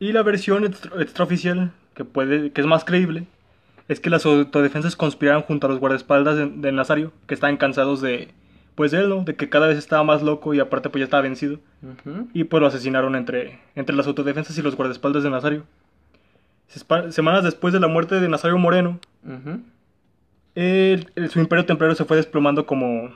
Y 0.00 0.12
la 0.12 0.22
versión 0.22 0.64
extra- 0.64 1.00
extraoficial, 1.02 1.70
que, 1.94 2.02
puede, 2.04 2.50
que 2.50 2.62
es 2.62 2.66
más 2.66 2.82
creíble, 2.84 3.24
es 3.88 4.00
que 4.00 4.08
las 4.08 4.24
autodefensas 4.24 4.96
conspiraron 4.96 5.42
junto 5.42 5.66
a 5.66 5.70
los 5.70 5.78
guardaespaldas 5.78 6.36
de, 6.36 6.46
de 6.48 6.72
Nazario, 6.72 7.12
que 7.26 7.34
estaban 7.34 7.58
cansados 7.58 8.00
de, 8.00 8.30
pues 8.74 8.90
de 8.90 8.98
él, 9.00 9.08
¿no? 9.08 9.22
De 9.24 9.34
que 9.36 9.48
cada 9.48 9.66
vez 9.66 9.76
estaba 9.78 10.02
más 10.02 10.22
loco 10.22 10.54
y 10.54 10.60
aparte 10.60 10.88
pues 10.88 11.00
ya 11.00 11.04
estaba 11.04 11.22
vencido. 11.22 11.58
Y 12.32 12.44
pues 12.44 12.60
lo 12.60 12.66
asesinaron 12.66 13.14
entre, 13.16 13.58
entre 13.74 13.94
las 13.94 14.06
autodefensas 14.06 14.56
y 14.58 14.62
los 14.62 14.76
guardaespaldas 14.76 15.22
de 15.22 15.30
Nazario. 15.30 15.64
Semanas 17.10 17.44
después 17.44 17.74
de 17.74 17.80
la 17.80 17.88
muerte 17.88 18.18
de 18.18 18.28
Nazario 18.28 18.56
Moreno, 18.58 18.98
el- 20.54 21.10
el- 21.14 21.30
su 21.30 21.40
imperio 21.40 21.64
templario 21.66 21.94
se 21.94 22.04
fue 22.04 22.16
desplomando 22.16 22.66
como, 22.66 23.10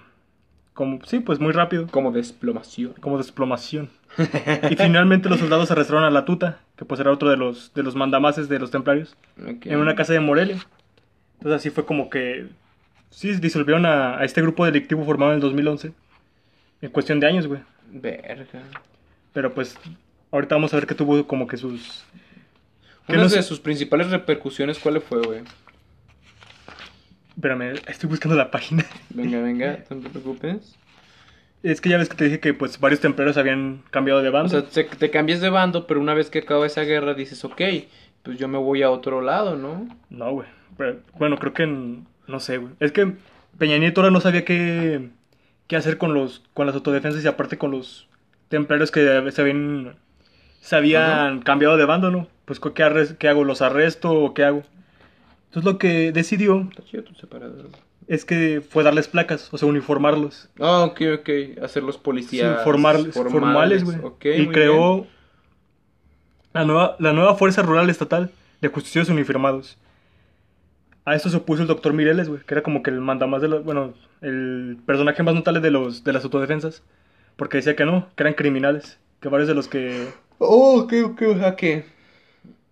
como, 0.75 1.03
sí, 1.05 1.21
pues 1.21 1.39
muy 1.41 1.53
rápido, 1.53 1.87
Como 1.89 2.13
desplomación. 2.13 2.93
como 3.01 3.17
desplomación. 3.19 3.89
y 4.71 4.77
finalmente 4.77 5.29
los 5.29 5.41
soldados 5.41 5.71
arrestaron 5.71 6.05
a 6.05 6.11
la 6.11 6.25
tuta, 6.25 6.59
que 6.77 6.85
pues 6.85 7.01
era 7.01 7.11
otro 7.13 7.29
de 7.31 7.37
los, 7.37 7.73
de 7.75 7.83
los 7.83 7.95
mandamases 7.97 8.49
de 8.49 8.59
los 8.59 8.71
templarios, 8.71 9.17
Ok. 9.43 9.67
en 9.67 9.79
una 9.79 9.95
casa 9.95 10.13
de 10.13 10.21
Morelia. 10.21 10.59
Entonces 11.39 11.61
así 11.61 11.71
fue 11.71 11.85
como 11.85 12.09
que, 12.11 12.47
sí, 13.17 13.33
disolvieron 13.41 13.87
a, 13.87 14.19
a 14.19 14.25
este 14.25 14.43
grupo 14.43 14.67
delictivo 14.67 15.05
formado 15.07 15.31
en 15.33 15.37
el 15.37 15.41
2011, 15.41 15.93
en 16.83 16.91
cuestión 16.91 17.19
de 17.19 17.27
años, 17.27 17.47
güey. 17.47 17.61
Verga. 17.91 18.62
Pero 19.33 19.55
pues 19.55 19.77
ahorita 20.31 20.55
vamos 20.55 20.73
a 20.75 20.77
ver 20.77 20.87
que 20.87 20.95
tuvo 20.95 21.27
como 21.27 21.47
que 21.47 21.57
sus... 21.57 22.05
que 23.07 23.12
Una 23.14 23.23
no 23.23 23.29
de 23.29 23.37
sé- 23.37 23.43
sus 23.43 23.61
principales 23.61 24.11
repercusiones, 24.11 24.79
¿cuál 24.79 25.01
fue, 25.01 25.23
güey? 25.23 25.41
Espérame, 27.37 27.75
estoy 27.87 28.09
buscando 28.09 28.37
la 28.37 28.51
página. 28.51 28.85
Venga, 29.11 29.41
venga, 29.41 29.79
no 29.91 29.97
te 30.01 30.09
preocupes. 30.09 30.77
Es 31.62 31.81
que 31.81 31.89
ya 31.89 31.99
ves 31.99 32.09
que 32.09 32.17
te 32.17 32.25
dije 32.25 32.41
que 32.41 32.55
pues 32.55 32.79
varios 32.81 33.01
templarios 33.01 33.37
habían 33.37 33.83
cambiado 33.91 34.23
de 34.23 34.29
O 34.29 34.33
bando. 34.33 34.49
sea, 34.51 34.62
te, 34.64 34.85
te 34.85 35.11
cambias 35.11 35.41
de 35.41 35.51
bando, 35.51 35.87
pero 35.87 36.01
una 36.01 36.14
vez 36.14 36.31
que 36.31 36.39
acaba 36.41 36.67
esa 36.67 36.83
guerra 36.83 37.14
dices, 37.14 37.45
ok, 37.45 37.61
pues 38.23 38.39
yo 38.39 38.49
me 38.49 38.59
voy 38.59 38.83
a 38.83 38.91
otro 38.91 39.21
lado, 39.21 39.57
¿no? 39.57 39.89
No, 40.11 40.33
güey. 40.33 40.49
Bueno, 41.19 41.39
creo 41.39 41.53
que 41.55 41.62
en- 41.64 42.07
no 42.29 42.41
sé, 42.41 42.59
güey. 42.59 42.72
Es 42.81 42.93
que 42.93 43.14
Peña 43.59 43.79
Nieto 43.79 44.01
ahora 44.01 44.11
no 44.12 44.20
sabía 44.20 44.45
qué, 44.45 45.11
qué 45.66 45.77
hacer 45.77 45.99
con 45.99 46.14
los 46.14 46.43
con 46.55 46.66
las 46.66 46.74
autodefensas 46.74 47.24
y 47.24 47.29
aparte 47.29 47.59
con 47.59 47.70
los 47.70 48.09
templarios 48.49 48.91
que 48.91 49.31
se 49.33 49.41
habían 49.41 49.97
se 50.61 50.77
habían 50.77 51.41
cambiado 51.43 51.77
de 51.77 51.85
bando, 51.85 52.11
¿no? 52.11 52.29
Pues 52.45 52.61
¿qué, 52.61 52.85
arres- 52.85 53.16
qué 53.18 53.29
hago? 53.29 53.45
¿Los 53.45 53.62
arresto 53.62 54.12
o 54.12 54.35
qué 54.35 54.45
hago? 54.45 54.62
Entonces 55.47 55.64
lo 55.72 55.79
que 55.79 56.12
decidió 56.12 56.68
es 58.09 58.24
que 58.24 58.61
fue 58.68 58.85
darles 58.85 59.09
placas, 59.09 59.49
o 59.53 59.59
sea, 59.59 59.68
uniformarlos. 59.68 60.49
Ah, 60.61 60.85
ok, 60.85 61.01
ok. 61.20 61.29
Hacer 61.62 61.83
los 61.83 61.97
Sí, 61.97 62.01
policías 62.05 62.62
formales, 62.62 63.14
formales, 63.14 63.85
güey. 63.85 63.99
Y 64.43 64.49
creó 64.49 64.95
bien. 64.97 65.09
la 66.53 66.64
nueva, 66.64 66.97
la 66.99 67.12
nueva 67.12 67.35
Fuerza 67.37 67.62
Rural 67.62 67.91
Estatal 67.91 68.31
de 68.61 68.68
Justicios 68.68 69.09
Uniformados. 69.09 69.77
A 71.07 71.15
esto 71.15 71.31
se 71.31 71.37
opuso 71.39 71.63
el 71.63 71.69
doctor 71.69 71.93
Mireles, 71.95 72.29
güey, 72.29 72.41
que 72.47 72.53
era 72.53 72.63
como 72.63 72.83
que 72.83 72.91
el 72.91 73.01
mandamás 73.01 73.41
de 73.41 73.49
los, 73.49 73.65
bueno, 73.65 73.95
el 74.23 74.77
personaje 74.85 75.23
más 75.23 75.35
notable 75.35 75.61
de 75.61 75.71
los 75.71 76.05
de 76.05 76.13
las 76.13 76.25
autodefensas, 76.25 76.83
porque 77.37 77.59
decía 77.59 77.77
que 77.77 77.85
no, 77.87 78.09
que 78.17 78.23
eran 78.25 78.35
criminales, 78.35 78.99
que 79.21 79.29
varios 79.29 79.49
de 79.49 79.55
los 79.55 79.69
que 79.69 80.09
Oh, 80.39 80.81
ok, 80.83 80.93
ok, 81.05 81.23
o 81.29 81.39
sea 81.39 81.57
que... 81.57 81.85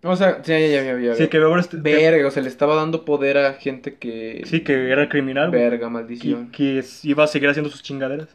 O 0.02 0.16
sea, 0.16 0.42
ya, 0.42 0.58
ya, 0.58 0.82
ya, 0.82 0.98
ya, 1.00 1.14
sí 1.14 1.28
que 1.28 1.38
varios- 1.38 1.70
Verga, 1.82 2.28
o 2.28 2.30
sea, 2.30 2.42
le 2.42 2.48
estaba 2.50 2.74
dando 2.76 3.06
poder 3.06 3.38
a 3.38 3.54
gente 3.54 3.94
que... 3.94 4.42
sí 4.44 4.60
que 4.60 4.90
era 4.90 5.08
criminal, 5.08 5.50
Verga, 5.50 5.86
que, 5.86 5.92
maldición. 5.92 6.50
que 6.50 6.78
es- 6.80 7.04
iba 7.06 7.24
a 7.24 7.26
seguir 7.26 7.48
haciendo 7.48 7.70
sus 7.70 7.82
chingaderas. 7.82 8.28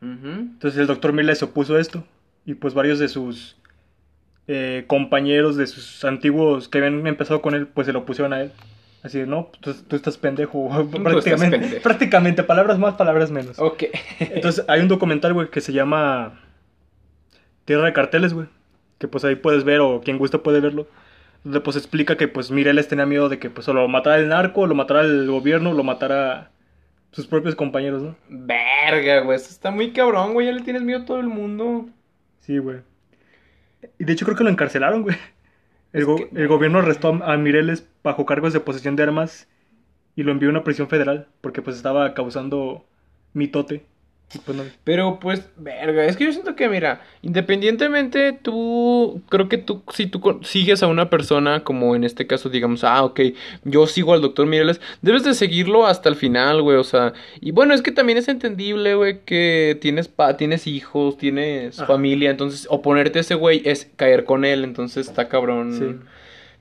Entonces 0.00 0.80
el 0.80 0.88
doctor 0.88 1.12
Mireles 1.12 1.38
se 1.38 1.44
opuso 1.44 1.76
a 1.76 1.80
esto 1.80 2.02
y 2.44 2.54
pues 2.54 2.74
varios 2.74 2.98
de 2.98 3.06
sus 3.06 3.56
eh, 4.48 4.82
compañeros, 4.88 5.56
de 5.56 5.68
sus 5.68 6.04
antiguos 6.04 6.68
que 6.68 6.78
habían 6.78 7.06
empezado 7.06 7.40
con 7.40 7.54
él, 7.54 7.68
pues 7.68 7.86
se 7.86 7.92
lo 7.92 8.00
opusieron 8.00 8.32
a 8.32 8.40
él. 8.42 8.50
Así 9.02 9.18
de, 9.18 9.26
no, 9.26 9.50
tú, 9.60 9.74
tú 9.74 9.96
estás 9.96 10.16
pendejo, 10.16 10.68
prácticamente, 11.02 11.58
pendejo. 11.58 11.82
prácticamente, 11.82 12.42
palabras 12.44 12.78
más, 12.78 12.94
palabras 12.94 13.30
menos. 13.30 13.58
Ok. 13.58 13.84
Entonces 14.20 14.64
hay 14.68 14.80
un 14.80 14.88
documental, 14.88 15.32
güey, 15.34 15.50
que 15.50 15.60
se 15.60 15.72
llama 15.72 16.40
Tierra 17.64 17.86
de 17.86 17.92
Carteles, 17.92 18.32
güey, 18.32 18.46
que 18.98 19.08
pues 19.08 19.24
ahí 19.24 19.34
puedes 19.34 19.64
ver 19.64 19.80
o 19.80 20.00
quien 20.02 20.18
guste 20.18 20.38
puede 20.38 20.60
verlo. 20.60 20.86
Donde 21.42 21.60
pues 21.60 21.76
explica 21.76 22.16
que 22.16 22.28
pues 22.28 22.52
Mireles 22.52 22.86
tenía 22.86 23.04
miedo 23.04 23.28
de 23.28 23.40
que 23.40 23.50
pues 23.50 23.68
o 23.68 23.74
lo 23.74 23.88
matara 23.88 24.18
el 24.18 24.28
narco, 24.28 24.60
o 24.60 24.66
lo 24.68 24.76
matara 24.76 25.00
el 25.00 25.28
gobierno, 25.28 25.70
o 25.70 25.74
lo 25.74 25.82
matara 25.82 26.52
sus 27.10 27.26
propios 27.26 27.56
compañeros, 27.56 28.02
¿no? 28.02 28.14
Verga, 28.28 29.20
güey, 29.20 29.36
eso 29.36 29.50
está 29.50 29.72
muy 29.72 29.92
cabrón, 29.92 30.34
güey, 30.34 30.46
ya 30.46 30.52
le 30.52 30.62
tienes 30.62 30.82
miedo 30.82 31.00
a 31.00 31.04
todo 31.04 31.18
el 31.18 31.26
mundo. 31.26 31.88
Sí, 32.40 32.58
güey. 32.58 32.78
Y 33.98 34.04
de 34.04 34.12
hecho 34.12 34.24
creo 34.24 34.36
que 34.36 34.44
lo 34.44 34.50
encarcelaron, 34.50 35.02
güey. 35.02 35.16
El, 35.92 36.02
Es 36.02 36.06
go- 36.06 36.16
que- 36.16 36.30
el 36.34 36.48
gobierno 36.48 36.78
arrestó 36.80 37.08
a 37.22 37.32
a 37.32 37.36
Mireles 37.38 37.88
bajo 38.02 38.26
cargos 38.26 38.52
de 38.52 38.60
posesión 38.60 38.96
de 38.96 39.04
armas 39.04 39.48
y 40.16 40.24
lo 40.24 40.32
envió 40.32 40.48
a 40.50 40.52
una 40.52 40.64
prisión 40.64 40.88
federal 40.88 41.28
porque 41.42 41.62
pues 41.62 41.76
estaba 41.76 42.14
causando 42.14 42.86
mitote. 43.34 43.86
Pues 44.44 44.56
no. 44.56 44.64
Pero 44.84 45.18
pues, 45.20 45.48
verga, 45.56 46.04
es 46.04 46.16
que 46.16 46.24
yo 46.24 46.32
siento 46.32 46.56
que, 46.56 46.68
mira, 46.68 47.02
independientemente 47.22 48.32
tú, 48.32 49.22
creo 49.28 49.48
que 49.48 49.58
tú, 49.58 49.82
si 49.92 50.06
tú 50.06 50.40
sigues 50.42 50.82
a 50.82 50.86
una 50.86 51.10
persona, 51.10 51.64
como 51.64 51.94
en 51.94 52.04
este 52.04 52.26
caso, 52.26 52.48
digamos, 52.48 52.84
ah, 52.84 53.04
ok, 53.04 53.20
yo 53.64 53.86
sigo 53.86 54.14
al 54.14 54.22
doctor 54.22 54.46
Mireles, 54.46 54.80
debes 55.02 55.24
de 55.24 55.34
seguirlo 55.34 55.86
hasta 55.86 56.08
el 56.08 56.16
final, 56.16 56.62
güey, 56.62 56.76
o 56.76 56.84
sea, 56.84 57.12
y 57.40 57.50
bueno, 57.50 57.74
es 57.74 57.82
que 57.82 57.92
también 57.92 58.18
es 58.18 58.28
entendible, 58.28 58.94
güey, 58.94 59.20
que 59.24 59.78
tienes, 59.80 60.08
pa 60.08 60.36
tienes 60.36 60.66
hijos, 60.66 61.16
tienes 61.16 61.78
Ajá. 61.78 61.86
familia, 61.86 62.30
entonces, 62.30 62.66
oponerte 62.70 63.18
a 63.18 63.22
ese 63.22 63.34
güey 63.34 63.62
es 63.64 63.90
caer 63.96 64.24
con 64.24 64.44
él, 64.44 64.64
entonces 64.64 65.08
está 65.08 65.28
cabrón. 65.28 65.78
Sí. 65.78 66.06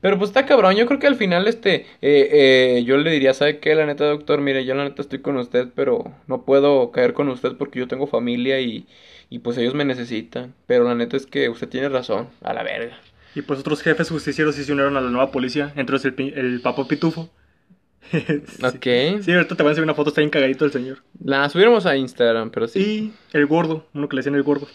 Pero 0.02 0.18
pues 0.18 0.32
está 0.32 0.45
cabrón, 0.47 0.76
yo 0.76 0.86
creo 0.88 0.99
que 0.99 1.08
al 1.08 1.16
final 1.16 1.47
este, 1.47 1.86
eh, 2.02 2.30
eh, 2.32 2.84
yo 2.86 2.97
le 2.97 3.12
diría, 3.12 3.34
¿sabe 3.34 3.60
qué? 3.60 3.76
La 3.76 3.86
neta, 3.86 4.06
doctor, 4.06 4.41
mire, 4.41 4.66
yo 4.66 4.74
la 4.74 4.84
neta 4.84 5.02
estoy 5.02 5.20
con 5.20 5.38
usted, 5.38 5.70
pero 5.76 6.12
no 6.28 6.43
puedo 6.43 6.91
caer 6.91 7.14
con 7.14 7.30
usted 7.30 7.56
porque 7.56 7.80
yo 7.80 7.88
tengo 7.88 8.08
familia 8.08 8.60
y, 8.60 8.88
y 9.30 9.39
pues 9.39 9.58
ellos 9.58 9.76
me 9.76 9.86
necesitan. 9.86 10.56
Pero 10.66 10.86
la 10.86 10.95
neta 10.95 11.18
es 11.18 11.28
que 11.28 11.49
usted 11.49 11.70
tiene 11.70 11.88
razón, 11.88 12.30
a 12.41 12.54
la 12.54 12.64
verga. 12.64 12.97
Y 13.36 13.43
pues 13.43 13.60
otros 13.60 13.82
jefes 13.82 14.10
justicieros 14.10 14.56
sí 14.56 14.64
se 14.64 14.74
unieron 14.74 14.97
a 14.97 15.02
la 15.02 15.10
nueva 15.10 15.32
policía, 15.32 15.72
entre 15.76 15.95
ellos 15.95 16.06
el, 16.06 16.34
el 16.36 16.62
Papo 16.62 16.88
Pitufo. 16.88 17.30
sí. 18.12 18.66
Ok. 18.66 19.24
Sí, 19.24 19.32
ahorita 19.32 19.56
te 19.56 19.64
voy 19.64 19.70
a 19.70 19.72
enseñar 19.72 19.84
una 19.84 19.93
foto, 19.93 20.10
está 20.10 20.22
bien 20.22 20.32
cagadito 20.32 20.66
el 20.66 20.72
señor. 20.72 21.04
La 21.24 21.47
subiéramos 21.47 21.86
a 21.86 21.95
Instagram, 21.95 22.49
pero 22.49 22.68
sí. 22.68 22.80
Y 22.80 23.38
el 23.38 23.45
gordo, 23.45 23.86
uno 23.93 24.10
que 24.10 24.16
le 24.16 24.20
decían 24.22 24.36
el 24.36 24.43
gordo. 24.43 24.68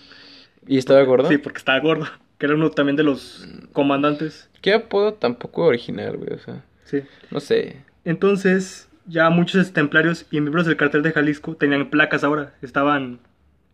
¿Y 0.67 0.79
estaba 0.79 1.03
gordo? 1.03 1.29
Sí, 1.29 1.39
porque 1.39 1.59
estaba 1.59 1.79
gordo. 1.81 2.07
Que 2.39 2.47
era 2.47 2.55
uno 2.55 2.71
también 2.71 2.97
de 2.97 3.03
los 3.03 3.49
comandantes. 3.73 4.51
Qué 4.61 4.75
apodo 4.75 5.15
tampoco 5.15 5.65
original, 5.65 6.17
güey, 6.17 6.33
o 6.35 6.39
sea, 6.39 6.65
Sí. 6.85 7.03
no 7.31 7.41
sé. 7.41 7.83
Entonces, 8.05 8.89
ya 9.07 9.31
muchos 9.31 9.73
templarios 9.73 10.27
y 10.31 10.41
miembros 10.41 10.67
del 10.67 10.77
cartel 10.77 11.03
de 11.03 11.13
Jalisco 11.13 11.57
tenían 11.57 11.91
placas 11.91 12.25
ahora. 12.25 12.55
Estaban. 12.63 13.21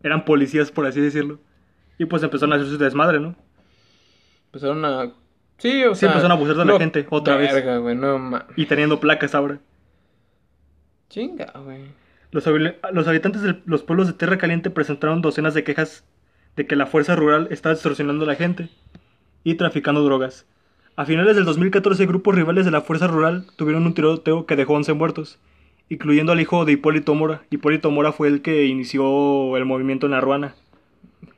Eran 0.01 0.25
policías, 0.25 0.71
por 0.71 0.85
así 0.85 0.99
decirlo. 1.01 1.39
Y 1.97 2.05
pues 2.05 2.23
empezaron 2.23 2.53
a 2.53 2.55
hacer 2.55 2.67
su 2.69 2.77
desmadre, 2.77 3.19
¿no? 3.19 3.35
Empezaron 4.47 4.83
a... 4.85 5.11
Sí, 5.57 5.83
o 5.83 5.93
Sí, 5.93 6.01
sea... 6.01 6.09
empezaron 6.09 6.31
a 6.31 6.35
abusar 6.35 6.55
de 6.57 6.65
la 6.65 6.77
gente, 6.79 7.05
otra 7.09 7.35
vez. 7.37 7.53
No. 7.95 8.39
Y 8.55 8.65
teniendo 8.65 8.99
placas 8.99 9.35
ahora. 9.35 9.59
Chinga, 11.09 11.51
güey. 11.63 11.81
Los, 12.31 12.45
los 12.91 13.07
habitantes 13.07 13.41
de 13.43 13.61
los 13.65 13.83
pueblos 13.83 14.07
de 14.07 14.13
Tierra 14.13 14.37
Caliente 14.37 14.69
presentaron 14.71 15.21
docenas 15.21 15.53
de 15.53 15.63
quejas 15.63 16.03
de 16.55 16.67
que 16.67 16.75
la 16.75 16.85
fuerza 16.85 17.15
rural 17.15 17.47
estaba 17.51 17.73
extorsionando 17.73 18.25
a 18.25 18.27
la 18.27 18.35
gente 18.35 18.69
y 19.43 19.55
traficando 19.55 20.03
drogas. 20.03 20.45
A 20.95 21.05
finales 21.05 21.35
del 21.35 21.45
2014, 21.45 22.05
grupos 22.05 22.35
rivales 22.35 22.65
de 22.65 22.71
la 22.71 22.81
fuerza 22.81 23.07
rural 23.07 23.45
tuvieron 23.55 23.85
un 23.85 23.93
tiroteo 23.95 24.45
que 24.45 24.55
dejó 24.55 24.73
11 24.73 24.93
muertos, 24.93 25.39
incluyendo 25.89 26.31
al 26.31 26.39
hijo 26.39 26.65
de 26.65 26.73
Hipólito 26.73 27.15
Mora. 27.15 27.41
Hipólito 27.49 27.89
Mora 27.89 28.11
fue 28.11 28.27
el 28.27 28.41
que 28.41 28.65
inició 28.65 29.57
el 29.57 29.65
movimiento 29.65 30.05
en 30.05 30.11
la 30.11 30.21
Ruana. 30.21 30.55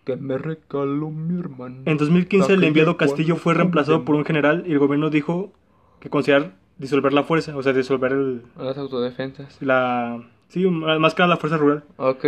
Que 0.04 0.18
me 0.18 0.38
regaló 0.38 1.10
mi 1.10 1.40
hermano. 1.40 1.78
En 1.86 1.98
2015, 1.98 2.54
el 2.54 2.64
enviado 2.66 2.98
Castillo 2.98 3.38
fue 3.38 3.54
reemplazado 3.54 4.04
por 4.06 4.16
un 4.16 4.26
general 4.26 4.64
y 4.68 4.74
el 4.74 4.80
gobierno 4.80 5.10
dijo 5.10 5.52
que 6.00 6.10
considerar 6.10 6.54
disolver 6.78 7.14
la 7.14 7.24
fuerza, 7.24 7.56
o 7.56 7.64
sea, 7.64 7.72
disolver 7.74 8.12
el- 8.12 8.42
Las 8.60 8.78
autodefensas. 8.78 9.58
la... 9.62 10.22
Sí, 10.50 10.66
más 10.68 11.16
que 11.16 11.24
nada 11.24 11.34
la 11.36 11.38
fuerza 11.38 11.58
rural. 11.58 11.84
Ok. 11.98 12.26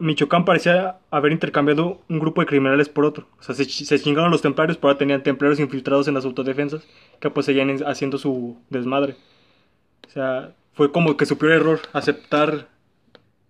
Michoacán 0.00 0.44
parecía 0.46 0.96
haber 1.10 1.32
intercambiado 1.32 2.00
un 2.08 2.18
grupo 2.18 2.40
de 2.40 2.46
criminales 2.46 2.88
por 2.88 3.04
otro. 3.04 3.26
O 3.38 3.42
sea, 3.42 3.54
se, 3.54 3.64
se 3.66 3.98
chingaron 4.00 4.30
los 4.30 4.40
templarios, 4.42 4.78
pero 4.78 4.88
ahora 4.88 4.98
tenían 4.98 5.22
templarios 5.22 5.60
infiltrados 5.60 6.08
en 6.08 6.14
las 6.14 6.24
autodefensas 6.24 6.82
que 7.20 7.28
pues 7.30 7.44
seguían 7.46 7.68
en- 7.70 7.86
haciendo 7.86 8.16
su 8.16 8.56
desmadre. 8.70 9.16
O 10.06 10.10
sea, 10.10 10.52
fue 10.72 10.92
como 10.92 11.16
que 11.16 11.26
su 11.26 11.36
peor 11.36 11.52
error, 11.52 11.80
aceptar 11.92 12.68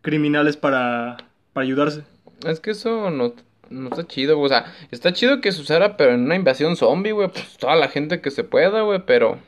criminales 0.02 0.56
para, 0.56 1.16
para 1.52 1.64
ayudarse. 1.64 2.02
Es 2.44 2.58
que 2.60 2.72
eso 2.72 3.10
no, 3.10 3.32
no 3.70 3.88
está 3.90 4.06
chido, 4.06 4.40
o 4.40 4.48
sea, 4.48 4.72
está 4.90 5.12
chido 5.12 5.40
que 5.40 5.52
se 5.52 5.60
usara, 5.60 5.96
pero 5.96 6.12
en 6.12 6.22
una 6.24 6.34
invasión 6.34 6.76
zombie, 6.76 7.12
güey, 7.12 7.28
pues 7.28 7.56
toda 7.56 7.76
la 7.76 7.88
gente 7.88 8.20
que 8.20 8.30
se 8.32 8.42
pueda, 8.44 8.80
güey, 8.82 9.00
pero... 9.06 9.38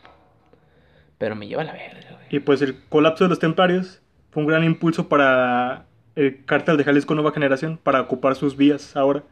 Pero 1.18 1.34
me 1.34 1.48
lleva 1.48 1.62
a 1.62 1.64
la 1.66 1.72
verga, 1.72 2.10
güey. 2.12 2.26
Y 2.30 2.38
pues 2.40 2.62
el 2.62 2.76
colapso 2.88 3.24
de 3.24 3.30
los 3.30 3.40
templarios 3.40 4.00
fue 4.30 4.42
un 4.44 4.48
gran 4.48 4.62
impulso 4.62 5.08
para 5.08 5.86
el 6.18 6.44
cártel 6.44 6.76
de 6.76 6.84
Jalisco 6.84 7.14
Nueva 7.14 7.32
Generación 7.32 7.78
para 7.82 8.00
ocupar 8.00 8.34
sus 8.34 8.56
vías 8.56 8.96
ahora. 8.96 9.22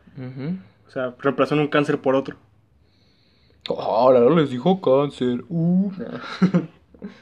O 0.86 0.90
sea, 0.90 1.14
reemplazaron 1.20 1.62
un 1.64 1.68
cáncer 1.68 2.00
por 2.00 2.14
otro. 2.14 2.36
Ahora 3.68 4.20
les 4.30 4.50
dijo 4.50 4.80
cáncer. 4.80 5.44
Uh. 5.48 5.90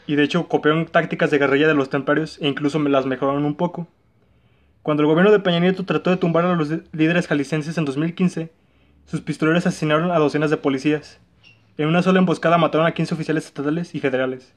Y 0.07 0.15
de 0.15 0.23
hecho 0.23 0.47
copiaron 0.49 0.87
tácticas 0.87 1.31
de 1.33 1.39
guerrilla 1.39 1.67
de 1.67 1.75
los 1.75 1.91
templarios 1.91 2.39
e 2.41 2.47
incluso 2.47 2.79
me 2.79 2.89
las 2.89 3.07
mejoraron 3.07 3.45
un 3.45 3.57
poco. 3.57 3.89
Cuando 4.83 5.03
el 5.03 5.09
gobierno 5.09 5.33
de 5.33 5.41
Peña 5.41 5.59
Nieto 5.59 5.85
trató 5.85 6.11
de 6.11 6.17
tumbar 6.17 6.45
a 6.45 6.55
los 6.55 6.69
de- 6.69 6.83
líderes 6.93 7.27
jaliscienses 7.27 7.77
en 7.77 7.85
2015, 7.85 8.53
sus 9.07 9.21
pistoleros 9.21 9.67
asesinaron 9.67 10.13
a 10.13 10.19
docenas 10.19 10.51
de 10.51 10.59
policías. 10.59 11.19
En 11.77 11.89
una 11.89 12.03
sola 12.03 12.21
emboscada 12.21 12.57
mataron 12.57 12.87
a 12.87 12.95
15 12.95 13.15
oficiales 13.15 13.47
estatales 13.47 13.95
y 13.97 14.01
federales. 14.01 14.55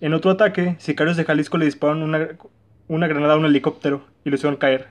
En 0.00 0.14
otro 0.14 0.30
ataque, 0.30 0.76
sicarios 0.78 1.16
de 1.16 1.24
Jalisco 1.24 1.58
le 1.58 1.64
dispararon 1.64 2.02
una, 2.04 2.28
una 2.88 3.06
granada 3.06 3.34
a 3.34 3.36
un 3.36 3.44
helicóptero 3.46 4.02
y 4.24 4.30
lo 4.30 4.36
hicieron 4.36 4.56
caer. 4.56 4.88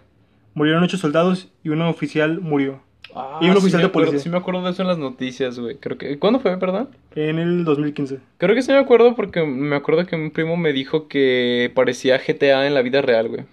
Murieron 0.53 0.83
8 0.83 0.97
soldados 0.97 1.49
y 1.63 1.69
un 1.69 1.81
oficial 1.81 2.39
murió. 2.41 2.81
Ah, 3.15 3.39
Y 3.41 3.45
un 3.47 3.53
sí 3.53 3.57
oficial 3.59 3.79
me 3.79 3.83
de 3.83 3.89
acuerdo- 3.89 4.07
policía. 4.09 4.23
Sí 4.23 4.29
me 4.29 4.37
acuerdo 4.37 4.63
de 4.63 4.71
eso 4.71 4.81
en 4.81 4.87
las 4.87 4.97
noticias, 4.97 5.57
güey. 5.59 5.75
Creo 5.77 5.97
que... 5.97 6.19
¿Cuándo 6.19 6.39
fue, 6.39 6.57
perdón? 6.57 6.89
En 7.15 7.39
el 7.39 7.63
2015. 7.63 8.19
Creo 8.37 8.53
que 8.55 8.61
sí 8.61 8.71
me 8.71 8.77
acuerdo 8.77 9.15
porque 9.15 9.43
me 9.45 9.75
acuerdo 9.75 10.05
que 10.05 10.15
un 10.15 10.31
primo 10.31 10.57
me 10.57 10.73
dijo 10.73 11.07
que 11.07 11.71
parecía 11.73 12.17
GTA 12.19 12.67
en 12.67 12.73
la 12.73 12.81
vida 12.81 13.01
real, 13.01 13.29
güey. 13.29 13.45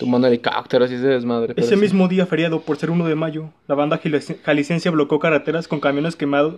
Tomando 0.00 0.26
helicópteros 0.26 0.90
y 0.90 0.94
ese 0.94 1.06
desmadre. 1.06 1.54
Ese 1.56 1.74
sí. 1.74 1.76
mismo 1.76 2.08
día 2.08 2.26
feriado, 2.26 2.62
por 2.62 2.76
ser 2.76 2.90
1 2.90 3.06
de 3.06 3.14
mayo, 3.14 3.50
la 3.68 3.74
banda 3.76 4.00
jalisci- 4.02 4.36
jalisciense 4.42 4.90
bloqueó 4.90 5.18
carreteras 5.20 5.68
con 5.68 5.78
camiones 5.78 6.16
quemados 6.16 6.56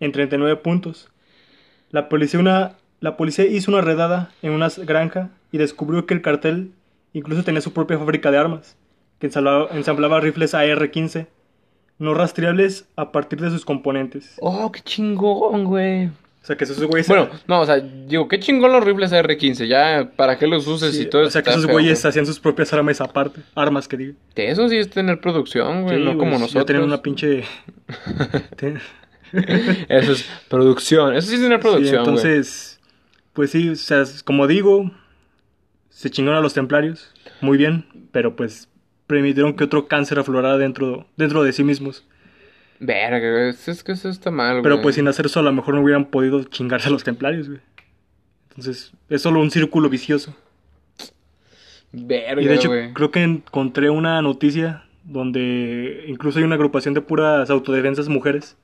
en 0.00 0.12
39 0.12 0.56
puntos. 0.56 1.08
La 1.90 2.08
policía, 2.10 2.40
una, 2.40 2.72
la 3.04 3.18
policía 3.18 3.44
hizo 3.44 3.70
una 3.70 3.82
redada 3.82 4.30
en 4.40 4.52
una 4.52 4.68
granja 4.78 5.28
y 5.52 5.58
descubrió 5.58 6.06
que 6.06 6.14
el 6.14 6.22
cartel 6.22 6.70
incluso 7.12 7.44
tenía 7.44 7.60
su 7.60 7.74
propia 7.74 7.98
fábrica 7.98 8.30
de 8.30 8.38
armas, 8.38 8.78
que 9.18 9.26
ensamblaba, 9.26 9.68
ensamblaba 9.72 10.20
rifles 10.20 10.54
AR-15, 10.54 11.26
no 11.98 12.14
rastreables 12.14 12.88
a 12.96 13.12
partir 13.12 13.42
de 13.42 13.50
sus 13.50 13.66
componentes. 13.66 14.36
Oh, 14.40 14.72
qué 14.72 14.80
chingón, 14.80 15.64
güey. 15.66 16.06
O 16.06 16.46
sea, 16.46 16.56
que 16.56 16.64
esos 16.64 16.82
güeyes... 16.82 17.06
Bueno, 17.06 17.28
no, 17.46 17.60
o 17.60 17.66
sea, 17.66 17.76
digo, 17.76 18.26
qué 18.26 18.40
chingón 18.40 18.72
los 18.72 18.82
rifles 18.82 19.12
R15. 19.12 19.66
Ya, 19.66 20.10
¿para 20.16 20.38
qué 20.38 20.46
los 20.46 20.66
uses 20.66 20.94
sí, 20.96 21.02
y 21.02 21.06
todo 21.06 21.26
o 21.26 21.30
sea, 21.30 21.42
que 21.42 21.50
esos 21.50 21.66
feo, 21.66 21.72
güeyes 21.74 22.00
güey. 22.00 22.08
hacían 22.08 22.24
sus 22.24 22.40
propias 22.40 22.72
armas 22.72 23.02
aparte, 23.02 23.42
armas 23.54 23.86
que 23.86 23.98
digo. 23.98 24.14
Que 24.34 24.50
Eso 24.50 24.66
sí 24.70 24.78
es 24.78 24.88
tener 24.88 25.20
producción, 25.20 25.82
güey, 25.82 25.98
Sí, 25.98 26.02
no 26.04 26.14
güey, 26.14 26.18
como 26.18 26.32
Ya 26.32 26.38
nosotros. 26.38 26.64
tenían 26.64 26.84
una 26.86 27.02
pinche... 27.02 27.44
Eso 29.88 30.12
es 30.12 30.24
producción. 30.48 31.14
Eso 31.14 31.28
sí 31.28 31.34
es 31.34 31.42
tener 31.42 31.58
Sí, 31.58 31.62
producción, 31.62 32.04
güey. 32.04 32.16
entonces, 32.16 32.73
pues 33.34 33.50
sí, 33.50 33.68
o 33.68 33.76
sea, 33.76 34.04
como 34.24 34.46
digo, 34.46 34.90
se 35.90 36.10
chingaron 36.10 36.38
a 36.38 36.42
los 36.42 36.54
templarios, 36.54 37.12
muy 37.40 37.58
bien, 37.58 37.84
pero 38.10 38.34
pues 38.34 38.68
permitieron 39.06 39.54
que 39.54 39.64
otro 39.64 39.86
cáncer 39.86 40.18
aflorara 40.18 40.56
dentro, 40.56 41.06
dentro 41.16 41.42
de 41.42 41.52
sí 41.52 41.62
mismos. 41.62 42.04
Verga, 42.80 43.50
es 43.50 43.84
que 43.84 43.92
eso 43.92 44.08
está 44.08 44.30
mal, 44.30 44.60
Pero 44.62 44.76
güey. 44.76 44.82
pues 44.82 44.94
sin 44.96 45.06
hacer 45.08 45.26
eso 45.26 45.40
a 45.40 45.42
lo 45.42 45.52
mejor 45.52 45.74
no 45.74 45.82
hubieran 45.82 46.06
podido 46.06 46.42
chingarse 46.44 46.88
a 46.88 46.92
los 46.92 47.04
templarios, 47.04 47.48
güey. 47.48 47.60
Entonces, 48.50 48.92
es 49.08 49.22
solo 49.22 49.40
un 49.40 49.50
círculo 49.50 49.88
vicioso. 49.88 50.34
Verga, 51.92 52.42
Y 52.42 52.46
de 52.46 52.54
hecho, 52.54 52.70
creo 52.92 53.10
que 53.10 53.22
encontré 53.22 53.90
una 53.90 54.20
noticia 54.22 54.84
donde 55.04 56.04
incluso 56.08 56.38
hay 56.38 56.44
una 56.44 56.54
agrupación 56.56 56.94
de 56.94 57.00
puras 57.00 57.50
autodefensas 57.50 58.08
mujeres 58.08 58.56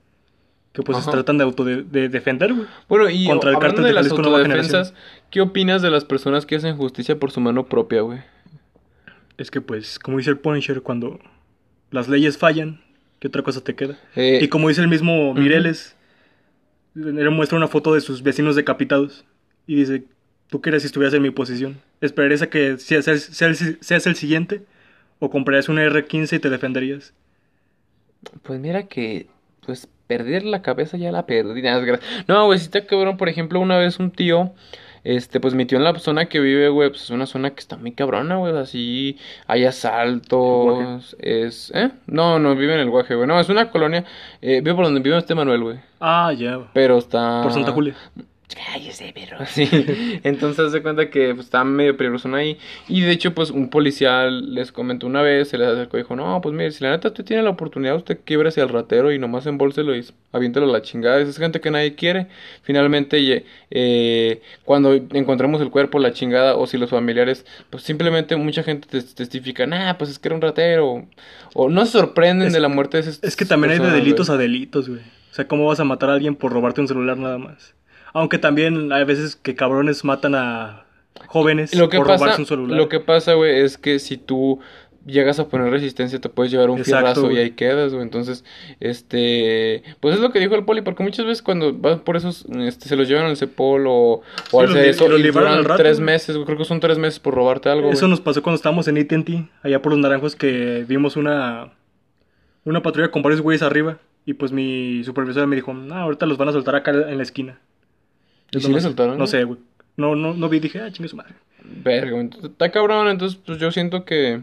que 0.72 0.82
pues 0.82 0.96
se 0.98 1.02
Ajá. 1.02 1.10
tratan 1.12 1.38
de 1.38 1.44
autode 1.44 1.82
de 1.82 2.08
defender, 2.08 2.52
güey. 2.54 2.66
Bueno, 2.88 3.10
y 3.10 3.26
contra 3.26 3.50
el 3.50 3.56
hablando 3.56 3.76
cártel 3.76 3.84
de 3.84 3.88
de 3.88 3.94
las 4.02 4.10
autodefensas, 4.12 4.94
¿qué 5.30 5.40
opinas 5.40 5.82
de 5.82 5.90
las 5.90 6.04
personas 6.04 6.46
que 6.46 6.56
hacen 6.56 6.76
justicia 6.76 7.18
por 7.18 7.30
su 7.32 7.40
mano 7.40 7.66
propia, 7.66 8.02
güey? 8.02 8.20
Es 9.36 9.50
que 9.50 9.60
pues, 9.60 9.98
como 9.98 10.18
dice 10.18 10.30
el 10.30 10.38
Punisher, 10.38 10.82
cuando 10.82 11.18
las 11.90 12.08
leyes 12.08 12.38
fallan, 12.38 12.80
¿qué 13.18 13.28
otra 13.28 13.42
cosa 13.42 13.62
te 13.62 13.74
queda? 13.74 13.98
Eh, 14.14 14.38
Y 14.42 14.48
como 14.48 14.68
dice 14.68 14.80
el 14.80 14.88
mismo 14.88 15.34
Mireles, 15.34 15.96
él 16.94 17.30
muestra 17.30 17.56
una 17.56 17.68
foto 17.68 17.94
de 17.94 18.00
sus 18.00 18.22
vecinos 18.22 18.54
decapitados 18.56 19.24
y 19.66 19.76
dice, 19.76 20.04
¿tú 20.48 20.60
qué 20.60 20.70
eres 20.70 20.82
si 20.82 20.86
estuvieras 20.86 21.14
en 21.14 21.22
mi 21.22 21.30
posición? 21.30 21.80
¿Esperarías 22.00 22.42
a 22.42 22.50
que 22.50 22.78
seas 22.78 23.08
el, 23.08 23.18
seas 23.18 23.60
el- 23.62 23.78
seas 23.80 24.06
el 24.06 24.14
siguiente? 24.16 24.62
¿O 25.18 25.30
comprarías 25.30 25.68
una 25.68 25.82
R15 25.84 26.36
y 26.36 26.38
te 26.38 26.48
defenderías? 26.50 27.12
Pues 28.42 28.60
mira 28.60 28.86
que, 28.88 29.28
pues, 29.64 29.88
perder 30.10 30.44
la 30.44 30.60
cabeza 30.60 30.96
ya 30.96 31.12
la 31.12 31.24
perdí. 31.24 31.62
No, 32.26 32.46
güey, 32.46 32.58
si 32.58 32.64
está 32.64 32.84
cabrón. 32.84 33.16
Por 33.16 33.28
ejemplo, 33.28 33.60
una 33.60 33.78
vez 33.78 34.00
un 34.00 34.10
tío, 34.10 34.50
este, 35.04 35.38
pues 35.38 35.54
mi 35.54 35.66
tío 35.66 35.78
en 35.78 35.84
la 35.84 35.96
zona 36.00 36.26
que 36.26 36.40
vive, 36.40 36.68
güey, 36.68 36.88
pues 36.88 37.04
es 37.04 37.10
una 37.10 37.26
zona 37.26 37.50
que 37.50 37.60
está 37.60 37.76
muy 37.76 37.92
cabrona, 37.92 38.38
güey. 38.38 38.56
Así, 38.58 39.18
hay 39.46 39.66
asaltos, 39.66 41.14
es... 41.20 41.70
¿Eh? 41.76 41.90
No, 42.08 42.40
no, 42.40 42.56
vive 42.56 42.74
en 42.74 42.80
el 42.80 42.90
Guaje, 42.90 43.14
güey. 43.14 43.28
No, 43.28 43.38
es 43.38 43.48
una 43.50 43.70
colonia, 43.70 44.04
eh, 44.42 44.60
vive 44.60 44.74
por 44.74 44.84
donde 44.84 44.98
vive 44.98 45.16
este 45.16 45.36
Manuel, 45.36 45.62
güey. 45.62 45.78
Ah, 46.00 46.32
ya. 46.36 46.58
Pero 46.74 46.98
está... 46.98 47.42
Por 47.44 47.52
Santa 47.52 47.70
Julia. 47.70 47.94
Cállese, 48.54 49.12
perro. 49.12 49.38
Sí. 49.46 49.68
Entonces 50.24 50.72
se 50.72 50.82
cuenta 50.82 51.08
que 51.10 51.34
pues, 51.34 51.46
está 51.46 51.62
medio 51.64 51.96
peligroso 51.96 52.34
ahí. 52.34 52.58
Y 52.88 53.00
de 53.02 53.12
hecho, 53.12 53.34
pues 53.34 53.50
un 53.50 53.68
policía 53.70 54.26
les 54.26 54.72
comentó 54.72 55.06
una 55.06 55.22
vez, 55.22 55.48
se 55.48 55.58
les 55.58 55.68
acercó 55.68 55.96
y 55.98 56.02
dijo, 56.02 56.16
no, 56.16 56.40
pues 56.40 56.54
mire, 56.54 56.70
si 56.72 56.82
la 56.84 56.90
neta 56.90 57.08
usted 57.08 57.24
tiene 57.24 57.42
la 57.42 57.50
oportunidad, 57.50 57.96
usted 57.96 58.18
quiebrese 58.24 58.60
al 58.60 58.68
ratero 58.68 59.12
y 59.12 59.18
nomás 59.18 59.46
embolselo 59.46 59.94
y 59.96 60.04
aviéntelo 60.32 60.66
a 60.68 60.72
la 60.72 60.82
chingada. 60.82 61.20
Esa 61.20 61.30
es 61.30 61.38
gente 61.38 61.60
que 61.60 61.70
nadie 61.70 61.94
quiere. 61.94 62.26
Finalmente, 62.62 63.44
eh, 63.70 64.42
cuando 64.64 64.94
encontremos 64.94 65.60
el 65.60 65.70
cuerpo, 65.70 65.98
la 65.98 66.12
chingada, 66.12 66.56
o 66.56 66.66
si 66.66 66.76
los 66.78 66.90
familiares, 66.90 67.46
pues 67.70 67.82
simplemente 67.84 68.36
mucha 68.36 68.62
gente 68.62 68.88
tes- 68.88 69.14
testifica, 69.14 69.66
nah, 69.66 69.94
pues 69.94 70.10
es 70.10 70.18
que 70.18 70.28
era 70.28 70.34
un 70.34 70.42
ratero. 70.42 71.06
O 71.54 71.68
no 71.68 71.84
se 71.86 71.92
sorprenden 71.92 72.48
Es- 72.48 72.52
de 72.52 72.60
la 72.60 72.68
muerte 72.68 72.96
de 72.96 73.02
esas 73.02 73.22
Es 73.22 73.36
que 73.36 73.44
también 73.44 73.72
hay 73.72 73.78
de 73.78 73.90
delitos 73.90 74.26
güey. 74.28 74.38
a 74.38 74.40
delitos, 74.40 74.88
güey. 74.88 75.00
O 75.00 75.34
sea, 75.34 75.46
¿cómo 75.46 75.66
vas 75.66 75.78
a 75.78 75.84
matar 75.84 76.10
a 76.10 76.14
alguien 76.14 76.34
por 76.34 76.52
robarte 76.52 76.80
un 76.80 76.88
celular 76.88 77.16
nada 77.16 77.38
más? 77.38 77.74
Aunque 78.12 78.38
también 78.38 78.92
hay 78.92 79.04
veces 79.04 79.36
que 79.36 79.54
cabrones 79.54 80.04
matan 80.04 80.34
a 80.34 80.84
jóvenes 81.26 81.74
Lo 81.74 81.88
que 81.88 81.98
por 81.98 82.06
pasa, 82.06 82.24
robarse 82.24 82.42
un 82.42 82.46
celular. 82.46 82.76
lo 82.76 82.88
que 82.88 83.00
pasa, 83.00 83.34
güey, 83.34 83.60
es 83.60 83.76
que 83.78 83.98
si 83.98 84.16
tú 84.16 84.58
llegas 85.06 85.38
a 85.40 85.48
poner 85.48 85.70
resistencia 85.70 86.20
te 86.20 86.28
puedes 86.28 86.52
llevar 86.52 86.68
un 86.70 86.78
Exacto, 86.78 87.22
fierrazo 87.22 87.30
y 87.32 87.38
ahí 87.38 87.50
quedas, 87.52 87.92
güey. 87.92 88.02
Entonces, 88.02 88.44
este, 88.80 89.82
pues 90.00 90.14
es 90.16 90.20
lo 90.20 90.30
que 90.30 90.40
dijo 90.40 90.54
el 90.54 90.64
poli, 90.64 90.82
porque 90.82 91.02
muchas 91.02 91.24
veces 91.24 91.42
cuando 91.42 91.72
van 91.72 92.00
por 92.00 92.16
esos, 92.16 92.44
este, 92.58 92.88
se 92.88 92.96
los 92.96 93.08
llevan 93.08 93.26
al 93.26 93.36
CEPOL 93.36 93.84
o, 93.88 94.22
Sí, 94.36 94.48
o 94.52 94.60
al 94.60 94.68
li- 94.68 94.74
CESO 94.74 95.08
los 95.08 95.20
y 95.20 95.22
liberan 95.22 95.44
duran 95.48 95.58
al 95.58 95.64
rato, 95.64 95.82
tres 95.82 95.98
güey. 95.98 96.06
meses, 96.12 96.36
güey, 96.36 96.46
creo 96.46 96.58
que 96.58 96.64
son 96.64 96.80
tres 96.80 96.98
meses 96.98 97.18
por 97.20 97.34
robarte 97.34 97.68
algo, 97.70 97.90
Eso 97.90 98.00
güey. 98.00 98.10
nos 98.10 98.20
pasó 98.20 98.42
cuando 98.42 98.56
estábamos 98.56 98.88
en 98.88 98.98
AT&T, 98.98 99.48
allá 99.62 99.80
por 99.82 99.92
los 99.92 100.00
naranjos, 100.00 100.36
que 100.36 100.84
vimos 100.86 101.16
una, 101.16 101.72
una 102.64 102.82
patrulla 102.82 103.10
con 103.10 103.22
varios 103.22 103.40
güeyes 103.40 103.62
arriba. 103.62 103.98
Y 104.26 104.34
pues 104.34 104.52
mi 104.52 105.02
supervisora 105.04 105.46
me 105.46 105.56
dijo, 105.56 105.72
no, 105.72 105.94
ahorita 105.94 106.26
los 106.26 106.36
van 106.36 106.48
a 106.48 106.52
soltar 106.52 106.74
acá 106.76 106.90
en 106.90 107.16
la 107.16 107.22
esquina. 107.22 107.58
¿Y 108.52 108.60
si 108.60 108.68
no 108.68 108.74
le 108.74 108.80
soltaron? 108.80 109.12
No 109.12 109.24
güey? 109.24 109.28
sé, 109.28 109.44
güey. 109.44 109.58
No, 109.96 110.14
no, 110.16 110.34
no 110.34 110.48
vi, 110.48 110.60
dije, 110.60 110.80
ah, 110.80 110.90
chingue 110.90 111.08
su 111.08 111.16
madre. 111.16 111.34
Verga, 111.62 112.20
está 112.42 112.70
cabrón, 112.70 113.08
entonces 113.08 113.38
pues 113.44 113.58
yo 113.58 113.70
siento 113.70 114.04
que 114.04 114.40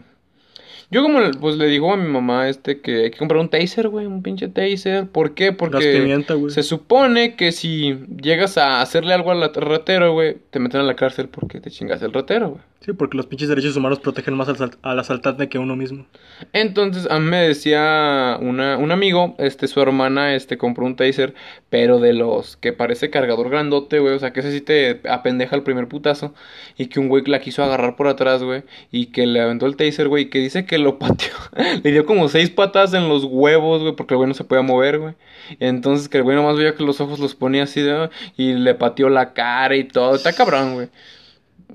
yo 0.90 1.02
como 1.02 1.20
le- 1.20 1.30
pues 1.34 1.56
le 1.56 1.66
digo 1.66 1.92
a 1.92 1.96
mi 1.96 2.08
mamá 2.08 2.48
este 2.48 2.80
que 2.80 3.04
hay 3.04 3.10
que 3.10 3.18
comprar 3.18 3.40
un 3.40 3.48
taser, 3.48 3.88
güey, 3.88 4.06
un 4.06 4.22
pinche 4.22 4.48
taser. 4.48 5.06
¿Por 5.08 5.34
qué? 5.34 5.52
Porque 5.52 5.92
pimienta, 6.00 6.34
se 6.48 6.62
supone 6.62 7.34
que 7.36 7.52
si 7.52 7.98
llegas 8.22 8.56
a 8.58 8.80
hacerle 8.80 9.14
algo 9.14 9.30
al 9.30 9.52
ratero, 9.54 10.12
güey, 10.12 10.36
te 10.50 10.58
meten 10.58 10.80
a 10.80 10.84
la 10.84 10.96
cárcel 10.96 11.28
porque 11.28 11.60
te 11.60 11.70
chingas 11.70 12.02
el 12.02 12.12
ratero, 12.12 12.50
güey. 12.50 12.62
Sí, 12.80 12.92
porque 12.92 13.16
los 13.16 13.26
pinches 13.26 13.48
derechos 13.48 13.76
humanos 13.76 13.98
protegen 13.98 14.34
más 14.34 14.48
al 14.48 14.98
asaltante 14.98 15.48
que 15.48 15.58
a 15.58 15.60
uno 15.60 15.74
mismo. 15.74 16.06
Entonces, 16.52 17.08
a 17.10 17.18
mí 17.18 17.26
me 17.28 17.38
decía 17.38 18.38
una, 18.40 18.78
un 18.78 18.92
amigo, 18.92 19.34
este, 19.38 19.66
su 19.66 19.80
hermana, 19.80 20.36
este, 20.36 20.56
compró 20.58 20.86
un 20.86 20.94
taser, 20.94 21.34
pero 21.70 21.98
de 21.98 22.12
los 22.14 22.56
que 22.56 22.72
parece 22.72 23.10
cargador 23.10 23.50
grandote, 23.50 23.98
güey, 23.98 24.14
o 24.14 24.18
sea, 24.20 24.32
que 24.32 24.40
ese 24.40 24.52
sí 24.52 24.60
te 24.60 25.00
apendeja 25.10 25.56
el 25.56 25.64
primer 25.64 25.88
putazo, 25.88 26.34
y 26.78 26.86
que 26.86 27.00
un 27.00 27.08
güey 27.08 27.24
la 27.26 27.40
quiso 27.40 27.64
agarrar 27.64 27.96
por 27.96 28.06
atrás, 28.06 28.44
güey, 28.44 28.62
y 28.92 29.06
que 29.06 29.26
le 29.26 29.40
aventó 29.40 29.66
el 29.66 29.76
taser, 29.76 30.06
güey, 30.08 30.24
y 30.24 30.26
que 30.30 30.38
dice 30.38 30.64
que 30.64 30.77
lo 30.78 30.98
pateó, 30.98 31.34
le 31.82 31.90
dio 31.92 32.06
como 32.06 32.28
seis 32.28 32.50
patadas 32.50 32.94
en 32.94 33.08
los 33.08 33.24
huevos, 33.24 33.82
güey, 33.82 33.94
porque 33.94 34.14
el 34.14 34.18
güey 34.18 34.28
no 34.28 34.34
se 34.34 34.44
podía 34.44 34.62
mover, 34.62 34.98
güey. 34.98 35.14
Entonces, 35.60 36.08
que 36.08 36.18
el 36.18 36.24
güey 36.24 36.36
nomás 36.36 36.56
veía 36.56 36.74
que 36.74 36.84
los 36.84 37.00
ojos 37.00 37.18
los 37.18 37.34
ponía 37.34 37.64
así, 37.64 37.80
de, 37.80 38.10
y 38.36 38.54
le 38.54 38.74
pateó 38.74 39.08
la 39.08 39.32
cara 39.32 39.76
y 39.76 39.84
todo, 39.84 40.14
está 40.14 40.32
cabrón, 40.32 40.74
güey. 40.74 40.88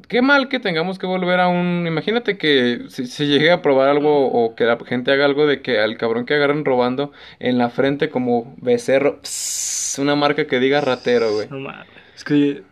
Qué 0.08 0.22
mal 0.22 0.50
que 0.50 0.60
tengamos 0.60 1.00
que 1.00 1.06
volver 1.06 1.40
a 1.40 1.48
un... 1.48 1.86
Imagínate 1.88 2.38
que 2.38 2.86
si 2.90 3.26
llegue 3.26 3.52
a 3.52 3.62
probar 3.62 3.90
algo 3.90 4.28
o 4.28 4.56
que 4.56 4.66
la 4.66 4.78
gente 4.86 5.12
haga 5.12 5.26
algo 5.26 5.46
de 5.48 5.62
que 5.62 5.80
al 5.80 5.98
cabrón 5.98 6.26
que 6.26 6.34
agarren 6.34 6.66
robando 6.66 7.12
en 7.40 7.58
la 7.58 7.70
frente 7.70 8.10
como 8.10 8.56
becerro, 8.58 9.20
pss, 9.22 10.00
una 10.00 10.16
marca 10.16 10.46
que 10.46 10.60
diga 10.60 10.82
ratero, 10.82 11.34
güey. 11.34 11.48
No 11.50 11.60
mames. 11.60 11.88
Es 12.16 12.24
que. 12.24 12.64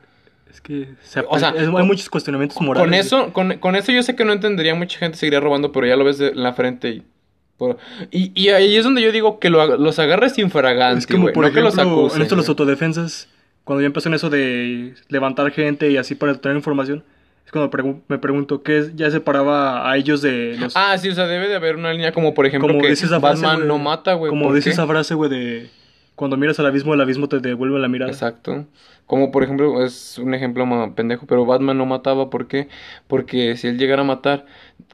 Es 0.64 0.68
que. 0.68 0.88
se 1.04 1.20
O 1.28 1.40
sea, 1.40 1.50
es- 1.50 1.68
hay 1.68 1.86
muchos 1.86 2.10
cuestionamientos 2.10 2.60
morales. 2.62 2.86
Con 2.86 2.94
eso, 2.94 3.34
con, 3.34 3.58
con 3.58 3.76
eso 3.76 3.92
yo 3.92 4.04
sé 4.04 4.16
que 4.16 4.26
no 4.26 4.34
entendería, 4.34 4.76
mucha 4.76 5.00
gente 5.00 5.18
seguiría 5.18 5.40
robando, 5.40 5.72
pero 5.72 5.88
ya 5.88 5.96
lo 5.96 6.04
ves 6.06 6.18
de- 6.18 6.30
en 6.30 6.44
la 6.44 6.54
frente 6.54 6.90
y... 6.90 7.04
por- 7.58 7.78
y, 8.12 8.32
y 8.40 8.50
ahí 8.50 8.76
es 8.76 8.84
donde 8.84 9.02
yo 9.02 9.12
digo 9.12 9.40
que 9.40 9.50
lo, 9.50 9.78
los 9.78 10.00
agarres 10.00 10.38
infraganti, 10.38 11.00
Es 11.00 11.08
como, 11.08 11.32
por 11.32 11.46
no 11.46 11.52
que 11.54 11.62
los 11.62 11.78
acusen, 11.78 12.18
en 12.18 12.22
esto 12.24 12.36
güey. 12.36 12.48
autodefensas, 12.48 13.28
cuando 13.64 13.82
ya 13.82 13.88
empezó 13.88 14.10
en 14.10 14.16
eso 14.16 14.30
de 14.30 14.94
levantar 15.10 15.52
gente 15.52 15.90
y 15.92 15.98
así 15.98 16.16
para 16.16 16.34
tener 16.36 16.58
información, 16.58 17.04
Es 17.46 17.52
cuando 17.52 17.70
pregu- 17.72 18.02
me 18.08 18.18
pregunto 18.18 18.62
qué 18.64 18.78
es- 18.80 18.96
ya 18.96 19.10
separaba 19.12 19.90
a 19.90 19.98
ellos 19.98 20.22
de 20.22 20.56
los... 20.60 20.74
Ah, 20.76 20.98
sí, 20.98 21.10
o 21.10 21.14
sea, 21.16 21.28
debe 21.28 21.48
de 21.48 21.56
haber 21.56 21.76
una 21.76 21.92
línea 21.92 22.12
como, 22.12 22.34
por 22.34 22.46
ejemplo, 22.46 22.68
como 22.70 22.82
que 22.82 22.90
dice 22.90 23.06
esa 23.08 23.20
frase, 23.20 23.44
Batman 23.46 23.68
no 23.68 23.78
mata, 23.78 24.14
güey. 24.14 24.30
Como 24.30 24.46
¿por 24.48 24.56
dice 24.56 24.70
qué? 24.70 24.74
esa 24.74 24.88
frase, 24.88 25.14
güey, 25.16 25.30
de... 25.30 25.70
Cuando 26.16 26.38
miras 26.38 26.60
al 26.60 26.68
abismo, 26.68 26.94
el 26.94 27.02
abismo 27.02 27.28
te 27.28 27.40
devuelve 27.40 27.80
la 27.80 27.88
mirada. 27.88 28.12
Exacto. 28.12 28.68
Como 29.08 29.32
por 29.32 29.44
ejemplo, 29.44 29.84
es 29.84 30.18
un 30.20 30.34
ejemplo 30.34 30.66
pendejo, 30.96 31.26
pero 31.26 31.46
Batman 31.46 31.78
no 31.78 31.86
mataba, 31.86 32.30
¿por 32.30 32.48
qué? 32.48 32.70
Porque 33.08 33.58
si 33.58 33.68
él 33.68 33.78
llegara 33.78 34.04
a 34.04 34.06
matar, 34.06 34.46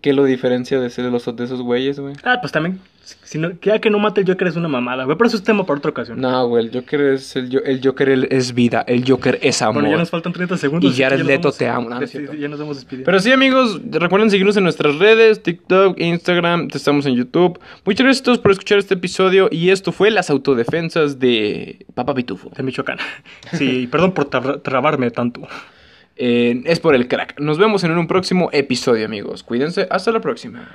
¿qué 0.01 0.13
lo 0.13 0.23
diferencia 0.23 0.79
de 0.79 0.89
ser 0.89 1.05
de 1.05 1.11
los 1.11 1.25
de 1.35 1.43
esos 1.43 1.61
güeyes, 1.61 1.99
güey? 1.99 2.15
Ah, 2.23 2.37
pues 2.41 2.51
también, 2.51 2.79
si 3.23 3.37
no, 3.37 3.51
ya 3.61 3.79
que 3.79 3.89
no 3.89 3.99
mate 3.99 4.21
el 4.21 4.27
Joker 4.27 4.47
es 4.47 4.55
una 4.55 4.67
mamada, 4.67 5.03
güey, 5.05 5.17
pero 5.17 5.27
eso 5.27 5.37
es 5.37 5.43
tema 5.43 5.65
para 5.65 5.77
otra 5.79 5.91
ocasión. 5.91 6.19
No, 6.19 6.47
güey, 6.47 6.65
el 6.65 6.73
Joker 6.73 7.01
es 7.01 7.35
el, 7.35 7.49
Jo- 7.51 7.63
el 7.63 7.79
Joker 7.83 8.27
es 8.29 8.53
vida, 8.53 8.83
el 8.87 9.03
Joker 9.09 9.39
es 9.41 9.61
amor. 9.61 9.75
bueno, 9.75 9.89
ya 9.91 9.97
nos 9.97 10.09
faltan 10.09 10.33
30 10.33 10.57
segundos. 10.57 10.91
Y 10.93 10.95
que 10.97 11.03
Jared 11.03 11.19
nos 11.19 11.27
Leto, 11.27 11.51
te 11.51 11.67
amo. 11.67 11.89
No, 11.89 11.99
no 11.99 12.05
ya 12.33 12.47
nos 12.47 12.59
vamos 12.59 12.77
despidiendo. 12.77 13.05
Pero 13.05 13.19
sí, 13.19 13.31
amigos, 13.31 13.79
recuerden 13.91 14.29
seguirnos 14.29 14.57
en 14.57 14.63
nuestras 14.63 14.97
redes, 14.97 15.41
TikTok, 15.43 15.99
Instagram, 15.99 16.67
estamos 16.73 17.05
en 17.05 17.15
YouTube. 17.15 17.59
Muchas 17.85 18.03
gracias 18.03 18.21
a 18.21 18.25
todos 18.25 18.39
por 18.39 18.51
escuchar 18.51 18.77
este 18.79 18.95
episodio 18.95 19.47
y 19.51 19.69
esto 19.69 19.91
fue 19.91 20.11
las 20.11 20.29
autodefensas 20.29 21.19
de 21.19 21.85
Papa 21.93 22.13
Pitufo. 22.13 22.49
De 22.55 22.63
Michoacán. 22.63 22.97
Sí, 23.53 23.87
perdón 23.87 24.11
por 24.13 24.29
tra- 24.29 24.61
trabarme 24.61 25.09
tanto. 25.11 25.41
Eh, 26.19 26.63
es 26.65 26.79
por 26.79 26.95
el 26.95 27.07
crack. 27.07 27.39
Nos 27.39 27.57
vemos 27.59 27.83
en 27.83 27.91
un 27.97 28.07
próximo 28.07 28.49
episodio, 28.51 29.05
amigos. 29.05 29.43
Cuídense, 29.43 29.87
hasta 29.89 30.11
la 30.11 30.19
próxima. 30.19 30.67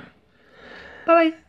Bye 1.05 1.15
bye. 1.15 1.42